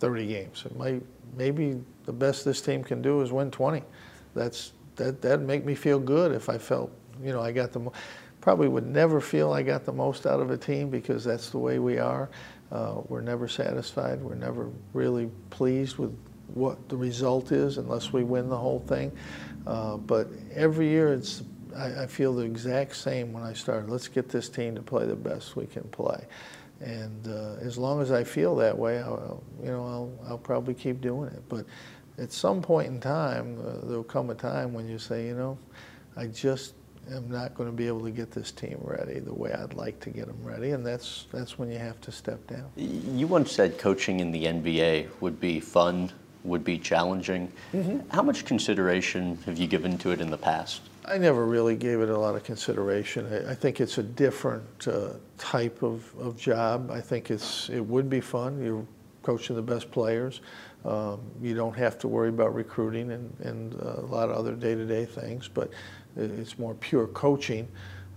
30 0.00 0.26
games. 0.26 0.64
It 0.64 0.76
might, 0.76 1.02
maybe 1.36 1.78
the 2.06 2.12
best 2.12 2.44
this 2.44 2.62
team 2.62 2.82
can 2.82 3.02
do 3.02 3.20
is 3.20 3.30
win 3.30 3.50
20. 3.50 3.82
That's, 4.34 4.72
that, 4.96 5.20
that'd 5.20 5.46
make 5.46 5.64
me 5.64 5.74
feel 5.74 6.00
good 6.00 6.32
if 6.32 6.48
I 6.48 6.56
felt, 6.56 6.90
you 7.22 7.32
know, 7.32 7.42
I 7.42 7.52
got 7.52 7.72
the, 7.72 7.90
probably 8.40 8.68
would 8.68 8.86
never 8.86 9.20
feel 9.20 9.52
I 9.52 9.62
got 9.62 9.84
the 9.84 9.92
most 9.92 10.26
out 10.26 10.40
of 10.40 10.50
a 10.50 10.56
team 10.56 10.88
because 10.88 11.22
that's 11.22 11.50
the 11.50 11.58
way 11.58 11.78
we 11.78 11.98
are. 11.98 12.30
Uh, 12.72 13.02
we're 13.08 13.20
never 13.20 13.46
satisfied. 13.46 14.22
We're 14.22 14.34
never 14.34 14.70
really 14.94 15.30
pleased 15.50 15.98
with 15.98 16.16
what 16.54 16.88
the 16.88 16.96
result 16.96 17.52
is 17.52 17.76
unless 17.76 18.10
we 18.10 18.24
win 18.24 18.48
the 18.48 18.56
whole 18.56 18.80
thing. 18.80 19.12
Uh, 19.66 19.98
but 19.98 20.28
every 20.54 20.88
year 20.88 21.12
it's, 21.12 21.42
I, 21.76 22.04
I 22.04 22.06
feel 22.06 22.34
the 22.34 22.44
exact 22.44 22.96
same 22.96 23.34
when 23.34 23.42
I 23.42 23.52
started. 23.52 23.90
Let's 23.90 24.08
get 24.08 24.30
this 24.30 24.48
team 24.48 24.74
to 24.76 24.82
play 24.82 25.04
the 25.04 25.16
best 25.16 25.56
we 25.56 25.66
can 25.66 25.84
play. 25.84 26.24
And 26.80 27.26
uh, 27.26 27.56
as 27.60 27.76
long 27.76 28.00
as 28.00 28.12
I 28.12 28.22
feel 28.22 28.54
that 28.56 28.76
way, 28.76 28.98
I'll, 28.98 29.42
you 29.60 29.70
know, 29.70 29.84
I'll, 29.84 30.28
I'll 30.28 30.38
probably 30.38 30.74
keep 30.74 31.00
doing 31.00 31.28
it. 31.30 31.42
But 31.48 31.66
at 32.18 32.32
some 32.32 32.62
point 32.62 32.88
in 32.88 33.00
time, 33.00 33.58
uh, 33.60 33.86
there'll 33.86 34.04
come 34.04 34.30
a 34.30 34.34
time 34.34 34.72
when 34.72 34.88
you 34.88 34.98
say, 34.98 35.26
you 35.26 35.34
know, 35.34 35.58
I 36.16 36.26
just 36.26 36.74
am 37.12 37.30
not 37.30 37.54
going 37.54 37.68
to 37.68 37.74
be 37.74 37.86
able 37.86 38.02
to 38.02 38.10
get 38.10 38.30
this 38.30 38.52
team 38.52 38.78
ready 38.82 39.18
the 39.18 39.32
way 39.32 39.52
I'd 39.52 39.74
like 39.74 39.98
to 40.00 40.10
get 40.10 40.26
them 40.26 40.42
ready, 40.42 40.70
and 40.70 40.84
that's 40.84 41.26
that's 41.32 41.58
when 41.58 41.70
you 41.70 41.78
have 41.78 42.00
to 42.02 42.12
step 42.12 42.46
down. 42.46 42.70
You 42.76 43.26
once 43.26 43.52
said 43.52 43.78
coaching 43.78 44.20
in 44.20 44.30
the 44.30 44.44
NBA 44.44 45.08
would 45.20 45.40
be 45.40 45.60
fun, 45.60 46.10
would 46.44 46.64
be 46.64 46.78
challenging. 46.78 47.52
Mm-hmm. 47.72 48.08
How 48.10 48.22
much 48.22 48.44
consideration 48.44 49.38
have 49.46 49.58
you 49.58 49.66
given 49.66 49.98
to 49.98 50.10
it 50.10 50.20
in 50.20 50.30
the 50.30 50.38
past? 50.38 50.82
I 51.08 51.16
never 51.16 51.46
really 51.46 51.74
gave 51.74 52.00
it 52.00 52.10
a 52.10 52.18
lot 52.18 52.34
of 52.34 52.44
consideration. 52.44 53.26
I, 53.32 53.52
I 53.52 53.54
think 53.54 53.80
it's 53.80 53.96
a 53.98 54.02
different 54.02 54.86
uh, 54.86 55.14
type 55.38 55.82
of, 55.82 56.04
of 56.18 56.36
job. 56.36 56.90
I 56.90 57.00
think 57.00 57.30
it's 57.30 57.70
it 57.70 57.80
would 57.80 58.10
be 58.10 58.20
fun. 58.20 58.62
You're 58.62 58.86
coaching 59.22 59.56
the 59.56 59.62
best 59.62 59.90
players. 59.90 60.40
Um, 60.84 61.20
you 61.42 61.54
don't 61.54 61.76
have 61.76 61.98
to 62.00 62.08
worry 62.08 62.28
about 62.28 62.54
recruiting 62.54 63.10
and, 63.12 63.34
and 63.40 63.74
uh, 63.82 64.00
a 64.00 64.06
lot 64.06 64.28
of 64.28 64.36
other 64.36 64.54
day-to-day 64.54 65.06
things, 65.06 65.48
but 65.48 65.70
it's 66.16 66.58
more 66.58 66.74
pure 66.74 67.06
coaching. 67.08 67.68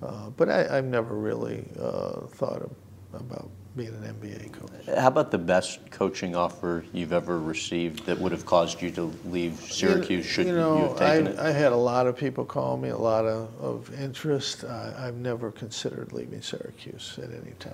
Uh, 0.02 0.30
but 0.32 0.50
I, 0.50 0.76
have 0.76 0.86
never 0.86 1.16
really 1.16 1.68
uh, 1.80 2.22
thought 2.28 2.62
of, 2.62 2.72
about 3.14 3.50
being 3.76 3.90
an 3.90 4.16
NBA 4.20 4.52
coach. 4.52 4.98
How 4.98 5.08
about 5.08 5.32
the 5.32 5.38
best 5.38 5.80
coaching 5.92 6.36
offer 6.36 6.84
you've 6.92 7.14
ever 7.14 7.40
received 7.40 8.06
that 8.06 8.18
would 8.20 8.32
have 8.32 8.46
caused 8.46 8.82
you 8.82 8.92
to 8.92 9.14
leave 9.26 9.56
Syracuse? 9.56 10.26
Should 10.26 10.48
you, 10.48 10.56
know, 10.56 10.78
you 10.78 10.84
have 10.84 10.98
taken 10.98 11.28
I, 11.28 11.32
it? 11.32 11.40
I 11.40 11.52
had 11.52 11.72
a 11.72 11.78
lot 11.78 12.08
of 12.08 12.18
people 12.18 12.44
call 12.44 12.78
me, 12.78 12.90
a 12.90 12.98
lot 12.98 13.26
of, 13.26 13.50
of 13.62 14.00
interest. 14.00 14.66
I've 14.66 15.16
never 15.16 15.52
considered 15.52 16.12
leaving 16.12 16.42
Syracuse 16.42 17.18
at 17.22 17.32
any 17.32 17.54
time. 17.60 17.74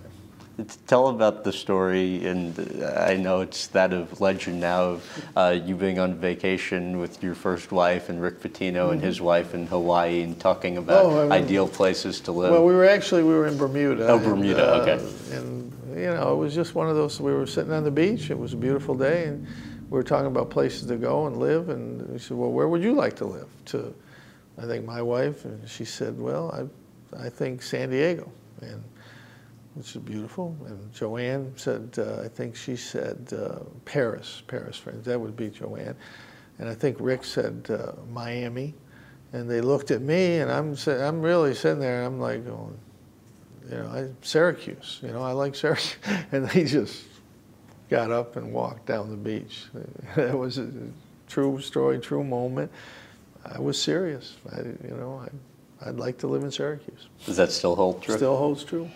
Tell 0.87 1.09
about 1.09 1.43
the 1.43 1.53
story, 1.53 2.25
and 2.25 2.83
I 2.97 3.15
know 3.15 3.41
it's 3.41 3.67
that 3.67 3.93
of 3.93 4.19
legend 4.19 4.59
now 4.59 4.83
of 4.85 5.25
uh, 5.35 5.59
you 5.63 5.75
being 5.75 5.99
on 5.99 6.15
vacation 6.15 6.97
with 6.97 7.21
your 7.21 7.35
first 7.35 7.71
wife 7.71 8.09
and 8.09 8.19
Rick 8.19 8.41
Pitino 8.41 8.73
mm-hmm. 8.73 8.93
and 8.93 9.01
his 9.01 9.21
wife 9.21 9.53
in 9.53 9.67
Hawaii 9.67 10.23
and 10.23 10.39
talking 10.39 10.77
about 10.77 11.05
oh, 11.05 11.31
ideal 11.31 11.67
places 11.67 12.19
to 12.21 12.31
live. 12.31 12.51
Well, 12.51 12.65
we 12.65 12.73
were 12.73 12.85
actually 12.85 13.21
we 13.21 13.35
were 13.35 13.45
in 13.45 13.55
Bermuda. 13.55 14.07
Oh, 14.07 14.17
Bermuda, 14.17 14.81
and, 14.81 14.89
uh, 14.89 14.93
okay. 14.93 15.37
And 15.37 15.71
you 15.97 16.07
know, 16.07 16.33
it 16.33 16.37
was 16.37 16.55
just 16.55 16.75
one 16.75 16.89
of 16.89 16.95
those. 16.95 17.19
We 17.19 17.33
were 17.33 17.45
sitting 17.45 17.73
on 17.73 17.83
the 17.83 17.91
beach. 17.91 18.29
It 18.29 18.37
was 18.37 18.53
a 18.53 18.57
beautiful 18.57 18.95
day, 18.95 19.25
and 19.25 19.45
we 19.89 19.97
were 19.97 20.03
talking 20.03 20.27
about 20.27 20.49
places 20.49 20.87
to 20.87 20.95
go 20.97 21.27
and 21.27 21.37
live. 21.37 21.69
And 21.69 22.07
we 22.09 22.19
said, 22.19 22.37
"Well, 22.37 22.51
where 22.51 22.67
would 22.67 22.83
you 22.83 22.93
like 22.93 23.15
to 23.17 23.25
live?" 23.25 23.49
To, 23.65 23.93
I 24.57 24.65
think 24.65 24.85
my 24.85 25.01
wife, 25.01 25.45
and 25.45 25.67
she 25.67 25.85
said, 25.85 26.19
"Well, 26.19 26.69
I, 27.13 27.25
I 27.25 27.29
think 27.29 27.61
San 27.61 27.89
Diego," 27.89 28.31
and 28.61 28.83
which 29.77 29.95
is 29.95 30.01
beautiful. 30.01 30.57
And 30.65 30.91
Joanne 30.91 31.53
said, 31.55 31.93
uh, 31.99 32.21
I 32.23 32.27
think 32.27 32.55
she 32.55 32.75
said 32.75 33.31
uh, 33.31 33.59
Paris, 33.85 34.41
Paris, 34.47 34.75
France. 34.75 35.05
That 35.05 35.19
would 35.19 35.35
be 35.35 35.49
Joanne. 35.49 35.95
And 36.57 36.67
I 36.67 36.73
think 36.73 36.97
Rick 36.99 37.23
said 37.23 37.67
uh, 37.69 37.91
Miami. 38.11 38.73
And 39.33 39.47
they 39.47 39.61
looked 39.61 39.91
at 39.91 40.01
me, 40.01 40.39
and 40.39 40.49
I'm 40.49 40.75
I'm 40.87 41.21
really 41.21 41.53
sitting 41.53 41.79
there, 41.79 41.97
and 41.97 42.07
I'm 42.07 42.19
like 42.19 42.45
going, 42.45 42.79
you 43.69 43.77
know, 43.77 43.87
I, 43.87 44.09
Syracuse. 44.21 44.99
You 45.01 45.09
know, 45.09 45.21
I 45.23 45.31
like 45.31 45.55
Syracuse. 45.55 45.95
And 46.31 46.47
they 46.49 46.63
just 46.63 47.03
got 47.89 48.11
up 48.11 48.35
and 48.35 48.51
walked 48.53 48.85
down 48.85 49.09
the 49.09 49.17
beach. 49.17 49.65
That 50.15 50.37
was 50.37 50.57
a 50.57 50.69
true 51.27 51.59
story, 51.61 51.99
true 51.99 52.23
moment. 52.23 52.71
I 53.45 53.59
was 53.59 53.81
serious. 53.81 54.35
I, 54.51 54.59
you 54.59 54.95
know, 54.97 55.23
I, 55.81 55.89
I'd 55.89 55.97
like 55.97 56.17
to 56.19 56.27
live 56.27 56.43
in 56.43 56.51
Syracuse. 56.51 57.07
Does 57.25 57.37
that 57.37 57.51
still 57.51 57.75
hold 57.75 58.01
true? 58.01 58.15
Still 58.15 58.37
holds 58.37 58.63
true. 58.63 58.89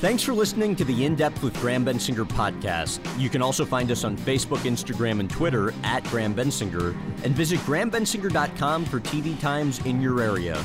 Thanks 0.00 0.24
for 0.24 0.32
listening 0.32 0.74
to 0.76 0.84
the 0.84 1.04
In 1.04 1.14
Depth 1.14 1.44
with 1.44 1.54
Graham 1.60 1.84
Bensinger 1.84 2.26
podcast. 2.26 2.98
You 3.20 3.28
can 3.28 3.40
also 3.40 3.64
find 3.64 3.88
us 3.92 4.02
on 4.02 4.16
Facebook, 4.16 4.58
Instagram, 4.58 5.20
and 5.20 5.30
Twitter 5.30 5.72
at 5.84 6.02
Graham 6.04 6.34
Bensinger, 6.34 6.96
and 7.22 7.36
visit 7.36 7.60
grahambensinger.com 7.60 8.84
for 8.86 8.98
TV 8.98 9.38
times 9.38 9.78
in 9.86 10.00
your 10.00 10.20
area. 10.20 10.60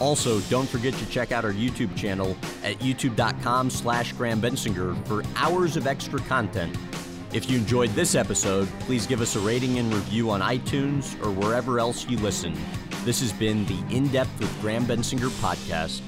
Also, 0.00 0.40
don't 0.42 0.68
forget 0.68 0.94
to 0.94 1.06
check 1.06 1.30
out 1.30 1.44
our 1.44 1.52
YouTube 1.52 1.94
channel 1.94 2.36
at 2.64 2.78
youtube.com 2.78 3.68
slash 3.68 4.12
Graham 4.14 4.40
Bensinger 4.40 4.96
for 5.06 5.22
hours 5.36 5.76
of 5.76 5.86
extra 5.86 6.18
content. 6.20 6.74
If 7.32 7.48
you 7.48 7.58
enjoyed 7.58 7.90
this 7.90 8.14
episode, 8.14 8.68
please 8.80 9.06
give 9.06 9.20
us 9.20 9.36
a 9.36 9.40
rating 9.40 9.78
and 9.78 9.92
review 9.92 10.30
on 10.30 10.40
iTunes 10.40 11.14
or 11.24 11.30
wherever 11.30 11.78
else 11.78 12.08
you 12.08 12.16
listen. 12.18 12.58
This 13.04 13.20
has 13.20 13.32
been 13.32 13.64
the 13.66 13.78
In 13.94 14.08
Depth 14.08 14.40
with 14.40 14.60
Graham 14.60 14.84
Bensinger 14.84 15.30
podcast. 15.40 16.00